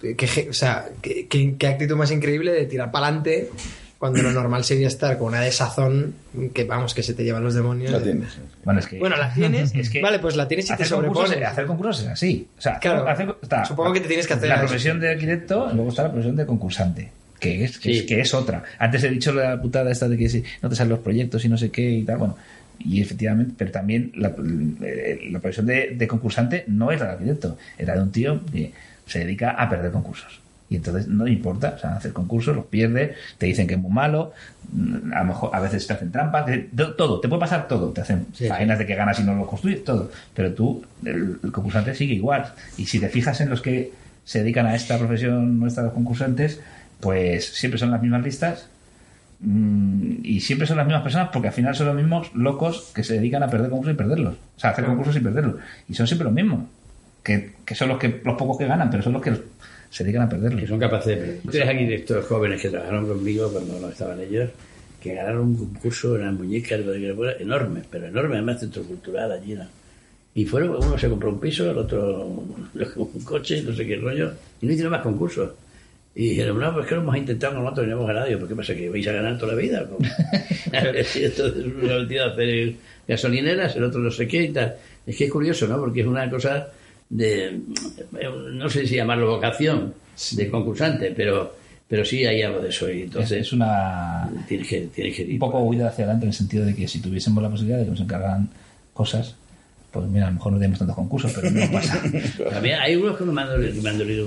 [0.00, 3.50] Que, o sea, qué, actitud más increíble de tirar para adelante
[3.98, 6.14] cuando lo normal sería estar con una desazón
[6.52, 7.90] que, vamos, que se te llevan los demonios.
[7.92, 8.28] La tienes.
[8.64, 9.72] bueno es que Bueno, la tienes.
[9.76, 11.40] Es que vale, pues la tienes y te sobrepones.
[11.44, 12.48] hacer concursos es así.
[12.58, 13.08] O sea, Claro.
[13.08, 16.02] hacer- está Supongo que te tienes que hacer la profesión de arquitecto y luego está
[16.04, 17.12] la profesión de concursante.
[17.42, 17.98] Que es, que, Sí.
[17.98, 18.62] es, que es otra.
[18.78, 21.48] Antes he dicho la putada esta de que si no te salen los proyectos y
[21.48, 22.18] no sé qué y tal.
[22.18, 22.36] Bueno,
[22.78, 24.32] y efectivamente, pero también la,
[24.82, 28.72] eh, la profesión de, de concursante no era de arquitecto, era de un tío que
[29.06, 30.40] se dedica a perder concursos.
[30.70, 33.90] Y entonces no importa, o sea, hacer concursos, los pierde, te dicen que es muy
[33.92, 34.32] malo,
[34.72, 37.90] mm, a lo mejor a veces te hacen trampas, to- todo, te puede pasar todo,
[37.90, 40.10] te hacen Sí, faenas de que ganas y no lo construyes, todo.
[40.32, 42.54] Pero tú, el, el concursante sigue igual.
[42.78, 43.92] Y si te fijas en los que
[44.24, 46.60] se dedican a esta profesión nuestra, los concursantes,
[47.02, 48.68] pues siempre son las mismas listas
[49.40, 53.02] mm, y siempre son las mismas personas porque al final son los mismos locos que
[53.02, 54.34] se dedican a perder concursos y perderlos.
[54.56, 55.56] O sea, a hacer concursos y perderlos.
[55.88, 56.60] Y son siempre los mismos.
[57.24, 59.32] Que, que son los que los pocos que ganan, pero son los que
[59.90, 60.68] se dedican a que perderlos.
[60.68, 61.40] son capaces de perder.
[61.50, 64.50] Tres arquitectos jóvenes que trabajaron conmigo cuando no estaban ellos,
[65.00, 69.54] que ganaron un concurso en las muñecas que enorme, pero enorme, además centro cultural allí.
[69.54, 69.66] ¿no?
[70.36, 72.26] Y fueron, uno se compró un piso, el otro
[72.96, 75.50] un coche, no sé qué rollo, y no hicieron más concursos.
[76.14, 78.28] Y dijeron, no, pues que lo hemos intentado nosotros y no hemos ganado.
[78.28, 78.74] Yo, ¿por qué pasa?
[78.74, 79.86] ¿Que vais a ganar toda la vida?
[79.88, 79.98] ¿Cómo?
[81.14, 82.74] Y Entonces uno se ha metido a hacer
[83.08, 84.76] gasolineras, el otro no sé qué y tal.
[85.06, 85.78] Es que es curioso, ¿no?
[85.78, 86.68] Porque es una cosa
[87.08, 87.60] de,
[88.52, 89.94] no sé si llamarlo vocación
[90.32, 91.54] de concursante, pero,
[91.88, 92.90] pero sí hay algo de eso.
[92.90, 95.32] Y Es, entonces es una tienes, que, tienes que ir.
[95.32, 97.84] un poco huida hacia adelante en el sentido de que si tuviésemos la posibilidad de
[97.84, 98.48] que nos encargaran
[98.92, 99.36] cosas,
[99.92, 102.00] pues mira, a lo mejor no tenemos tantos concursos, pero no pasa.
[102.50, 104.26] También hay unos que, me han dolido, que, me han dolido,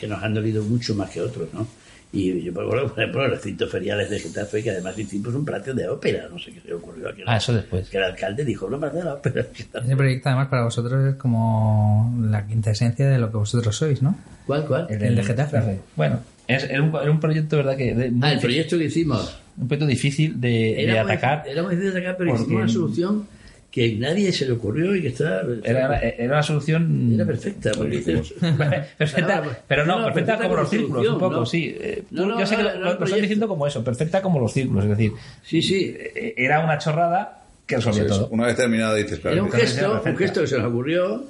[0.00, 1.66] que nos han dolido mucho más que otros, ¿no?
[2.12, 5.88] Y yo, por ejemplo, los recintos feriales de Getafe, que además hicimos un platio de
[5.88, 7.22] ópera, no sé qué se ocurrió aquí.
[7.24, 7.88] Ah, eso después.
[7.88, 9.46] Que el alcalde dijo, no, platio de la ópera.
[9.84, 14.02] Ese proyecto además para vosotros es como la quinta esencia de lo que vosotros sois,
[14.02, 14.16] ¿no?
[14.44, 14.88] ¿Cuál, cuál?
[14.90, 15.78] El de Getafe.
[15.94, 16.18] Bueno,
[16.48, 17.76] es, era, un, era un proyecto, ¿verdad?
[17.76, 19.38] que de- Ah, el proyecto que hicimos.
[19.56, 21.44] Un proyecto difícil de, de Era muy atacar.
[21.46, 23.26] Era muy difícil de atacar, pero Porque- hicimos una solución
[23.70, 25.42] que nadie se le ocurrió y que estaba...
[25.62, 27.12] Era, era una solución.
[27.14, 27.70] Era perfecta.
[27.76, 28.34] porque dices-
[28.98, 31.46] perfecta, Ah, pero no, no, perfecta, perfecta como los círculos, un poco, ¿no?
[31.46, 31.76] sí.
[31.80, 33.20] Eh, No, no, yo sé que no, lo, no, lo- el lo están proyecto.
[33.22, 35.12] diciendo como eso, perfecta como los círculos, es decir,
[35.44, 35.96] Sí, sí.
[35.96, 38.28] eh, era una chorrada que resolvía Eso, todo.
[38.30, 39.34] Una vez terminado dices, claro.
[39.36, 41.24] Era un gesto, un gesto que se nos ocurrió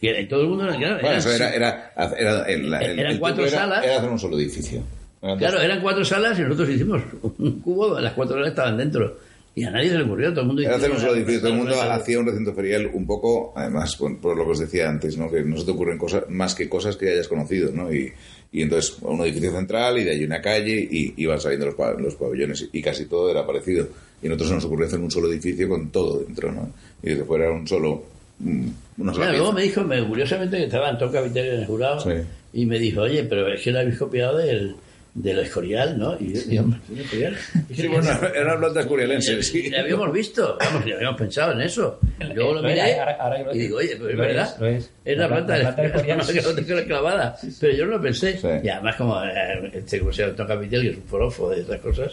[0.00, 0.66] que todo el mundo...
[0.76, 3.84] Claro, Bueno, eso era, era, era, el, el- Eran el cuatro era- salas.
[3.84, 4.82] Era hacer un solo edificio.
[5.22, 7.02] Eran dos- Claro, eran cuatro salas y nosotros hicimos
[7.38, 9.18] un cubo, las cuatro salas estaban dentro.
[9.54, 10.62] Y a nadie se le ocurrió, todo el mundo...
[10.62, 11.40] Era hacer un solo edificio.
[11.40, 14.88] Todo el mundo hacía un recinto ferial un poco, además, por lo que os decía
[14.88, 15.28] antes, ¿no?
[15.30, 17.72] que no se te ocurren cosas más que cosas que hayas conocido.
[17.72, 17.92] ¿no?
[17.92, 18.12] Y,
[18.52, 22.14] y entonces un edificio central y de ahí una calle y iban saliendo los, los
[22.14, 23.88] pabellones y casi todo era parecido.
[24.22, 26.52] Y nosotros se nos ocurrió hacer un solo edificio con todo dentro.
[26.52, 26.70] ¿no?
[27.02, 28.04] Y desde fuera era un solo...
[28.42, 32.00] Una sola Claro, luego me dijo, me, curiosamente, que estaba Antón Capitán en el jurado,
[32.00, 32.10] Sí.
[32.54, 34.76] y me dijo, oye, pero es que lo habéis copiado del,
[35.22, 36.16] del Escorial, ¿no?
[36.18, 37.36] Y ¿el Escorial?
[37.74, 39.70] Sí, bueno, era una planta escurialense, sí.
[39.70, 42.00] Le habíamos visto, vamos, ni habíamos pensado en eso.
[42.20, 43.62] Y luego lo Lo es, miré ahora- ahora lo y es.
[43.62, 44.56] digo, oye, pues es Lo es, verdad.
[44.60, 44.90] lo es.
[45.04, 46.20] Es la La planta de planta Escorial.
[46.56, 47.36] que tengo clavada.
[47.60, 48.38] Pero yo no lo pensé.
[48.38, 48.48] Sí.
[48.62, 51.80] Y además, como eh, este como se Antón Capitel, que es un forofo de esas
[51.80, 52.12] cosas,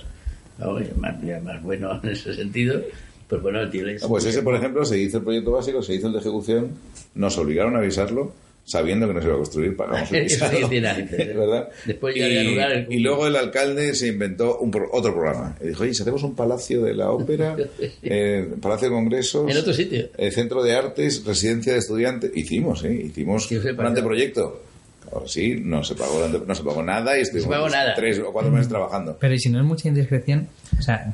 [0.58, 2.82] vamos, y es más, ya más bueno en ese sentido,
[3.28, 5.82] pues bueno, el tío le Ah, Pues ese, por ejemplo, se hizo el proyecto básico,
[5.82, 6.72] se hizo el de ejecución,
[7.16, 8.34] nos obligaron a avisarlo,
[8.70, 10.28] sabiendo que no se iba a construir, pagamos el.
[11.36, 11.70] ¿verdad?
[11.86, 15.56] Después y, el- y luego el alcalde se inventó un pro- otro programa.
[15.64, 17.56] Y dijo, oye, si hacemos un palacio de la ópera,
[18.04, 20.10] eh, palacio de congresos, En otro sitio.
[20.18, 22.32] eh, centro de artes, residencia de estudiantes.
[22.36, 22.94] Hicimos, ¿eh?
[22.94, 24.62] Hicimos un anteproyecto.
[25.10, 27.96] Ahora sí, no se pagó, el no se pagó nada y estuvimos pagó nada.
[27.96, 29.16] tres o cuatro meses trabajando.
[29.18, 31.14] Pero y si no es mucha indiscreción, o sea,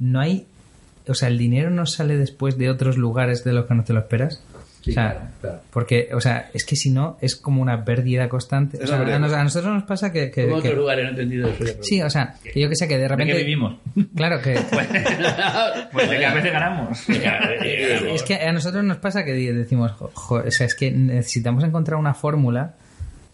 [0.00, 0.46] no hay,
[1.06, 3.92] o sea, el dinero no sale después de otros lugares de los que no te
[3.92, 4.42] lo esperas.
[4.82, 5.60] Sí, o sea, claro, claro.
[5.70, 8.78] porque, o sea, es que si no es como una pérdida constante.
[8.82, 11.82] O sea, a, nos- a nosotros nos pasa que, que- lugares, no he entendido eso.
[11.82, 13.78] sí, o sea, que yo que sé que de ¿De repente qué vivimos?
[14.16, 14.54] Claro que
[15.92, 17.08] Pues de que a veces ganamos.
[17.08, 21.64] es que a nosotros nos pasa que decimos, jo, jo, o sea, es que necesitamos
[21.64, 22.74] encontrar una fórmula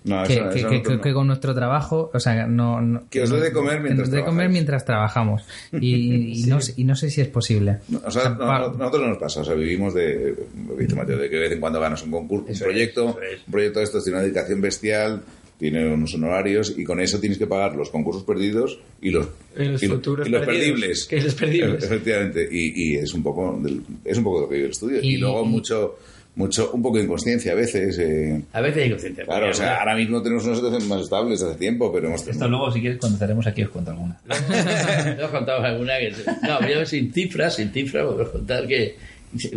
[0.06, 1.14] No, que, eso- que- eso que- nosotros que- que no.
[1.16, 4.16] con nuestro trabajo, o sea, no, no- Que os dé de comer mientras nos dé
[4.18, 4.52] de comer trabajáis.
[4.52, 5.42] mientras trabajamos
[5.80, 7.78] y, y no, sé- y no sé si es posible.
[8.04, 10.34] O sea, nosotros no nos pasa, o sea, vivimos de,
[10.68, 12.62] lo que dice Mateo, de que de vez en cuando ganas un concurso, un es,
[12.62, 13.40] proyecto, es.
[13.46, 15.22] un proyecto de estos tiene una dedicación bestial,
[15.58, 19.26] tiene unos honorarios y con eso tienes que pagar los concursos perdidos y los,
[19.58, 21.04] Y los y lo- futuros y los perdidos, perdibles.
[21.06, 21.82] que es los perdibles.
[21.82, 25.00] Efectivamente, y, y es un poco del- es un poco lo que vive el estudio.
[25.02, 25.98] Y, Y- luego y- mucho
[26.36, 27.98] mucho un poco de inconsciencia a veces.
[27.98, 29.24] eh, A veces hay consciente.
[29.24, 32.26] claro, o sea, ahora mismo tenemos una situación más estable desde hace tiempo, pero hemos
[32.26, 34.20] Esto luego, si quieres, cuando estaremos aquí os cuento alguna.
[35.20, 36.12] No contamos alguna que...
[36.42, 38.96] No, yo sin cifras, sin cifras, podemos contar que,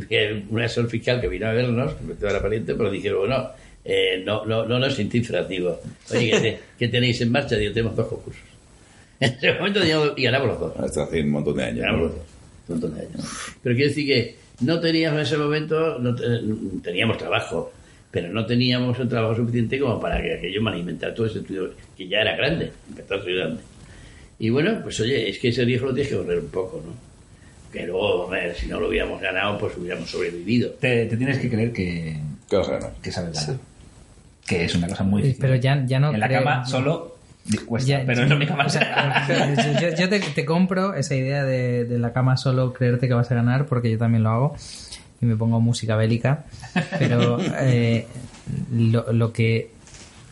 [0.07, 3.19] que un asesor fiscal que vino a vernos, que metió a la pariente, pero dijeron,
[3.19, 3.49] bueno,
[3.85, 5.79] eh, no, no, no, no, sin cifras, digo,
[6.11, 7.55] oye, ¿qué, te- qué tenéis en marcha?
[7.55, 8.43] Digo, tenemos dos concursos.
[9.21, 10.73] En ese momento teníamos- y ganamos los dos.
[10.79, 11.79] hasta hace un montón de años.
[11.81, 12.07] Ganamos ¿no?
[12.07, 12.25] los dos.
[12.69, 13.25] Un montón de años.
[13.61, 16.41] Pero quiero decir que no teníamos en ese momento, no te-
[16.83, 17.71] teníamos trabajo,
[18.11, 21.71] pero no teníamos el trabajo suficiente como para que aquello me alimentara todo ese estudio,
[21.97, 23.61] que ya era grande, empezó a ser grande.
[24.39, 26.93] Y bueno, pues oye, es que ese riesgo lo tienes que correr un poco, ¿no?
[27.71, 30.71] Que luego, hombre, si no lo hubiéramos ganado, pues hubiéramos sobrevivido.
[30.71, 32.17] Te, te tienes que creer que,
[33.01, 33.59] que sabes ganar.
[34.47, 35.41] Que es una cosa muy Sí, difícil.
[35.49, 37.18] pero ya- ya no En la creo- cama solo
[37.65, 39.27] cuesta, Ya- pero es la única manera.
[39.81, 43.31] yo, yo te, te compro esa idea de, de la cama solo creerte que vas
[43.31, 44.55] a ganar, porque yo también lo hago
[45.21, 46.45] y me pongo música bélica.
[46.99, 48.05] Pero eh,
[48.71, 49.71] lo, lo que.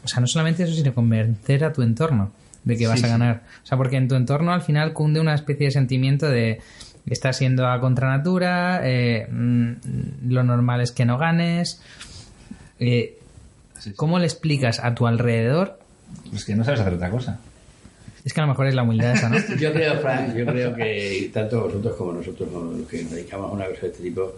[0.04, 2.32] O sea, no solamente eso, sino convencer a tu entorno
[2.64, 3.12] de que vas Sí, a sí.
[3.14, 3.42] ganar.
[3.64, 6.60] O sea, porque en tu entorno al final cunde una especie de sentimiento de.
[7.06, 9.72] Estás siendo a contranatura, eh, mm,
[10.30, 11.82] lo normal es que no ganes.
[12.80, 13.18] Eh,
[13.96, 15.80] ¿Cómo le explicas a tu alrededor?
[16.30, 17.40] Pues que no sabes hacer otra cosa.
[18.26, 19.38] Es que a lo mejor es la humildad esa, ¿no?
[19.60, 23.50] Yo creo, Frank, yo creo que tanto vosotros como nosotros, como los que nos dedicamos
[23.50, 24.34] a una cosa de este tipo,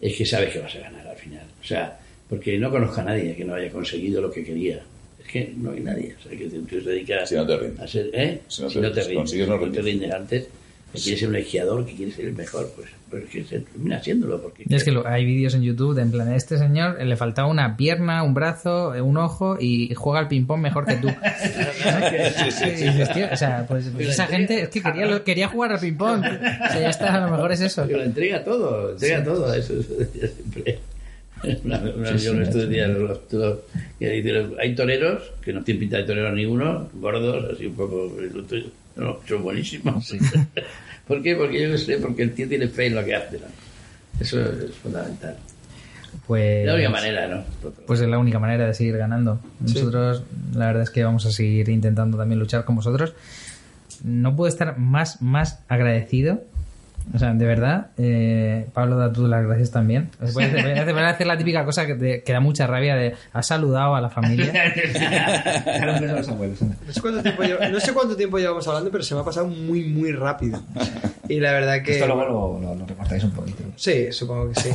[0.00, 1.44] es que sabes que vas a ganar al final.
[1.60, 4.82] O sea, porque no conozco a nadie que no haya conseguido lo que quería.
[5.20, 6.16] Es que no hay nadie.
[6.18, 7.80] O sea, que tú te dedicas Si no te rindes.
[7.80, 8.40] a ser, ¿eh?
[8.48, 10.48] Si no te- si consigues no no te rindes antes,
[10.92, 14.02] que quieres ser un esquiador, que quieres ser el mejor, pues, pues que se termina
[14.02, 14.40] siéndolo.
[14.40, 17.16] Porque Y es que lo- hay vídeos en YouTube de en plan, este señor le
[17.16, 21.08] faltaba una pierna, un brazo, eh, un ojo y juega al ping-pong mejor que tú.
[21.78, 25.72] Y dices, tío, o sea, pues, pues esa gente es que quería, lo- quería jugar
[25.72, 26.20] al ping-pong.
[26.24, 27.84] O sea, ya está, a lo mejor es eso.
[27.86, 30.78] Pero lo entrega todo, entrega todo, eso, eso decía siempre.
[31.64, 33.58] Una, una, yo estos días, los- los-
[34.00, 38.12] dice, hay toreros que no tienen pinta de torero ninguno, gordos, así un poco,
[38.98, 40.14] no, son buenísimos.
[41.06, 41.34] ¿Por qué?
[41.36, 43.38] Porque yo no sé, porque el tío tiene fe en lo que hace.
[43.38, 43.46] ¿no?
[44.20, 45.36] Eso es fundamental.
[46.26, 47.44] Pues, Es la única manera, ¿no?
[47.86, 49.40] pues es la única manera de seguir ganando.
[49.60, 50.22] Nosotros,
[50.54, 53.14] la verdad es que vamos a seguir intentando también luchar con vosotros.
[54.04, 56.42] No puedo estar más, más agradecido.
[57.14, 60.10] O sea, de verdad, eh, Pablo, da tú las gracias también.
[60.32, 62.32] Voy a hacer, voy a hacer- voy a hacer la típica cosa que, te- que
[62.32, 64.52] da mucha rabia de has saludado a la familia.
[66.88, 69.24] No sé, cuánto tiempo lleva- no sé cuánto tiempo llevamos hablando, pero se me ha
[69.24, 70.62] pasado muy, muy rápido.
[71.28, 71.92] Y la verdad que...
[71.92, 73.62] Esto luego lo, lo, lo recortáis un poquito.
[73.76, 74.70] Sí, supongo que sí.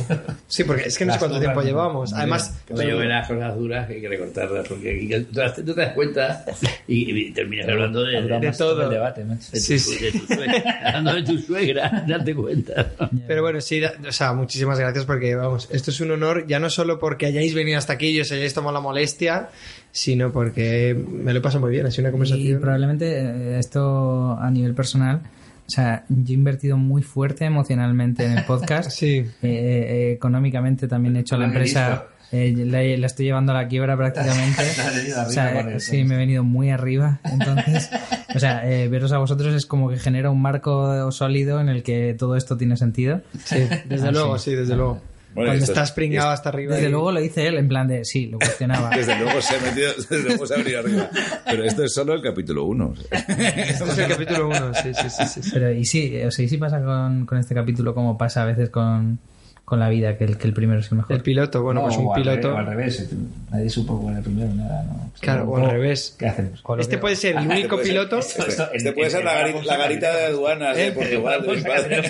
[0.46, 2.12] Sí, porque es que no sé cuánto tiempo llevamos.
[2.12, 5.92] Además, Como yo ven las cosas duras que hay que recortarlas porque tú te das
[5.94, 6.44] cuenta
[6.86, 8.84] y, y terminas hablando de, de, de más todo.
[8.84, 9.50] el debate, macho.
[9.52, 9.98] de Sí, tu, sí.
[10.04, 12.92] de tu suegra, hablando de tu suegra, date cuenta.
[13.26, 16.58] Pero bueno, sí, da- o sea, muchísimas gracias porque, vamos, esto es un honor, ya
[16.58, 19.48] no solo porque hayáis venido hasta aquí y os hayáis tomado la molestia,
[19.92, 22.60] sino porque me lo he pasado muy bien, ha sido una Y conversación.
[22.60, 25.20] probablemente eh, esto a nivel personal,
[25.66, 28.90] o sea, yo he invertido muy fuerte emocionalmente en el podcast.
[28.98, 29.18] Sí.
[29.18, 33.54] Eh, eh, económicamente también he hecho a la empresa, eh, la, la estoy llevando a
[33.62, 34.62] la quiebra prácticamente.
[35.26, 37.20] O sea, eh, sí, me he venido muy arriba.
[37.24, 37.90] Entonces,
[38.34, 41.82] o sea, eh, veros a vosotros es como que genera un marco sólido en el
[41.82, 43.22] que todo esto tiene sentido.
[43.44, 44.50] Sí, desde Ah, luego, sí.
[44.50, 45.00] sí, desde luego.
[45.34, 46.74] Bueno, Cuando esto- estás pringado esto- hasta arriba.
[46.76, 48.90] Desde y- luego lo dice él en plan de, sí, lo cuestionaba.
[48.96, 51.10] Desde luego se ha metido, desde luego se ha venido arriba.
[51.44, 52.94] Pero esto es solo el capítulo 1.
[53.10, 55.50] Este es el capítulo 1, sí, sí, sí, sí, sí.
[55.52, 58.44] Pero y sí, o sea, y sí pasa con, con este capítulo como pasa a
[58.44, 59.18] veces con,
[59.64, 61.16] con la vida, que el, que el primero es el mejor.
[61.16, 62.48] El piloto, bueno, No, pues o un al piloto.
[62.48, 63.08] revés, o al revés, eh,
[63.50, 65.10] nadie supo cuál era el primero, nada, no.
[65.20, 66.14] Claro, o al revés.
[66.18, 66.62] ¿Qué hacemos?
[66.78, 68.18] Este puede ser el único puede ser- piloto.
[68.18, 68.42] Este,
[68.74, 69.34] este puede ser la,
[69.78, 72.02] garita de aduanas de Portugal de mi padre.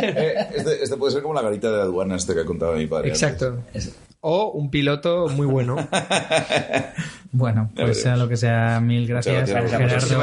[0.00, 2.86] Eh, Este, este puede ser como la garita de aduanas este que ha contado mi
[2.86, 3.08] padre.
[3.08, 3.60] Exacto.
[4.20, 5.76] O un piloto muy bueno.
[7.36, 9.76] Bueno, pues sea lo que sea, mil gracias, a Gerardo,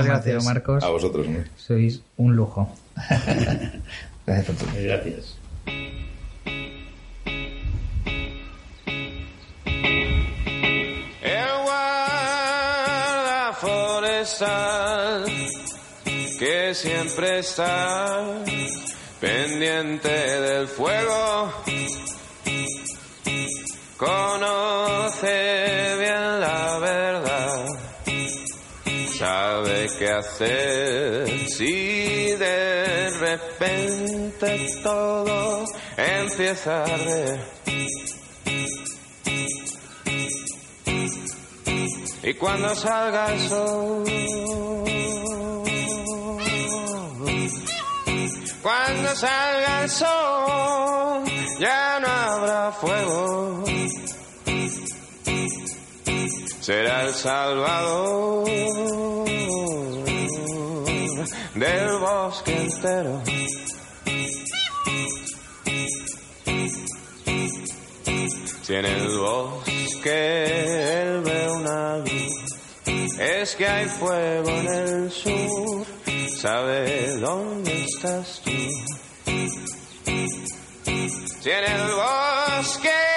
[0.05, 0.45] Gracias.
[0.45, 0.81] Marcos.
[0.81, 1.39] A vosotros, ¿no?
[1.57, 2.73] Sois un lujo.
[4.25, 4.81] Gracias por.
[4.81, 5.37] Gracias.
[16.39, 18.23] Que siempre está
[19.19, 21.53] pendiente del fuego.
[23.97, 25.27] Conoce
[25.99, 27.65] bien la verdad,
[29.19, 35.65] sabe qué hacer si de repente todo
[35.97, 37.61] empieza a arder.
[42.23, 44.03] Y cuando salga el sol,
[48.61, 51.23] cuando salga el sol,
[51.59, 53.63] ya no habrá fuego.
[56.61, 58.45] Será el salvador
[61.55, 63.21] del bosque entero.
[68.61, 71.97] Si en el bosque él ve una
[73.21, 75.85] es que hay fuego en el sur.
[76.41, 78.51] ¿Sabe dónde estás tú?
[81.41, 83.10] Si en el bosque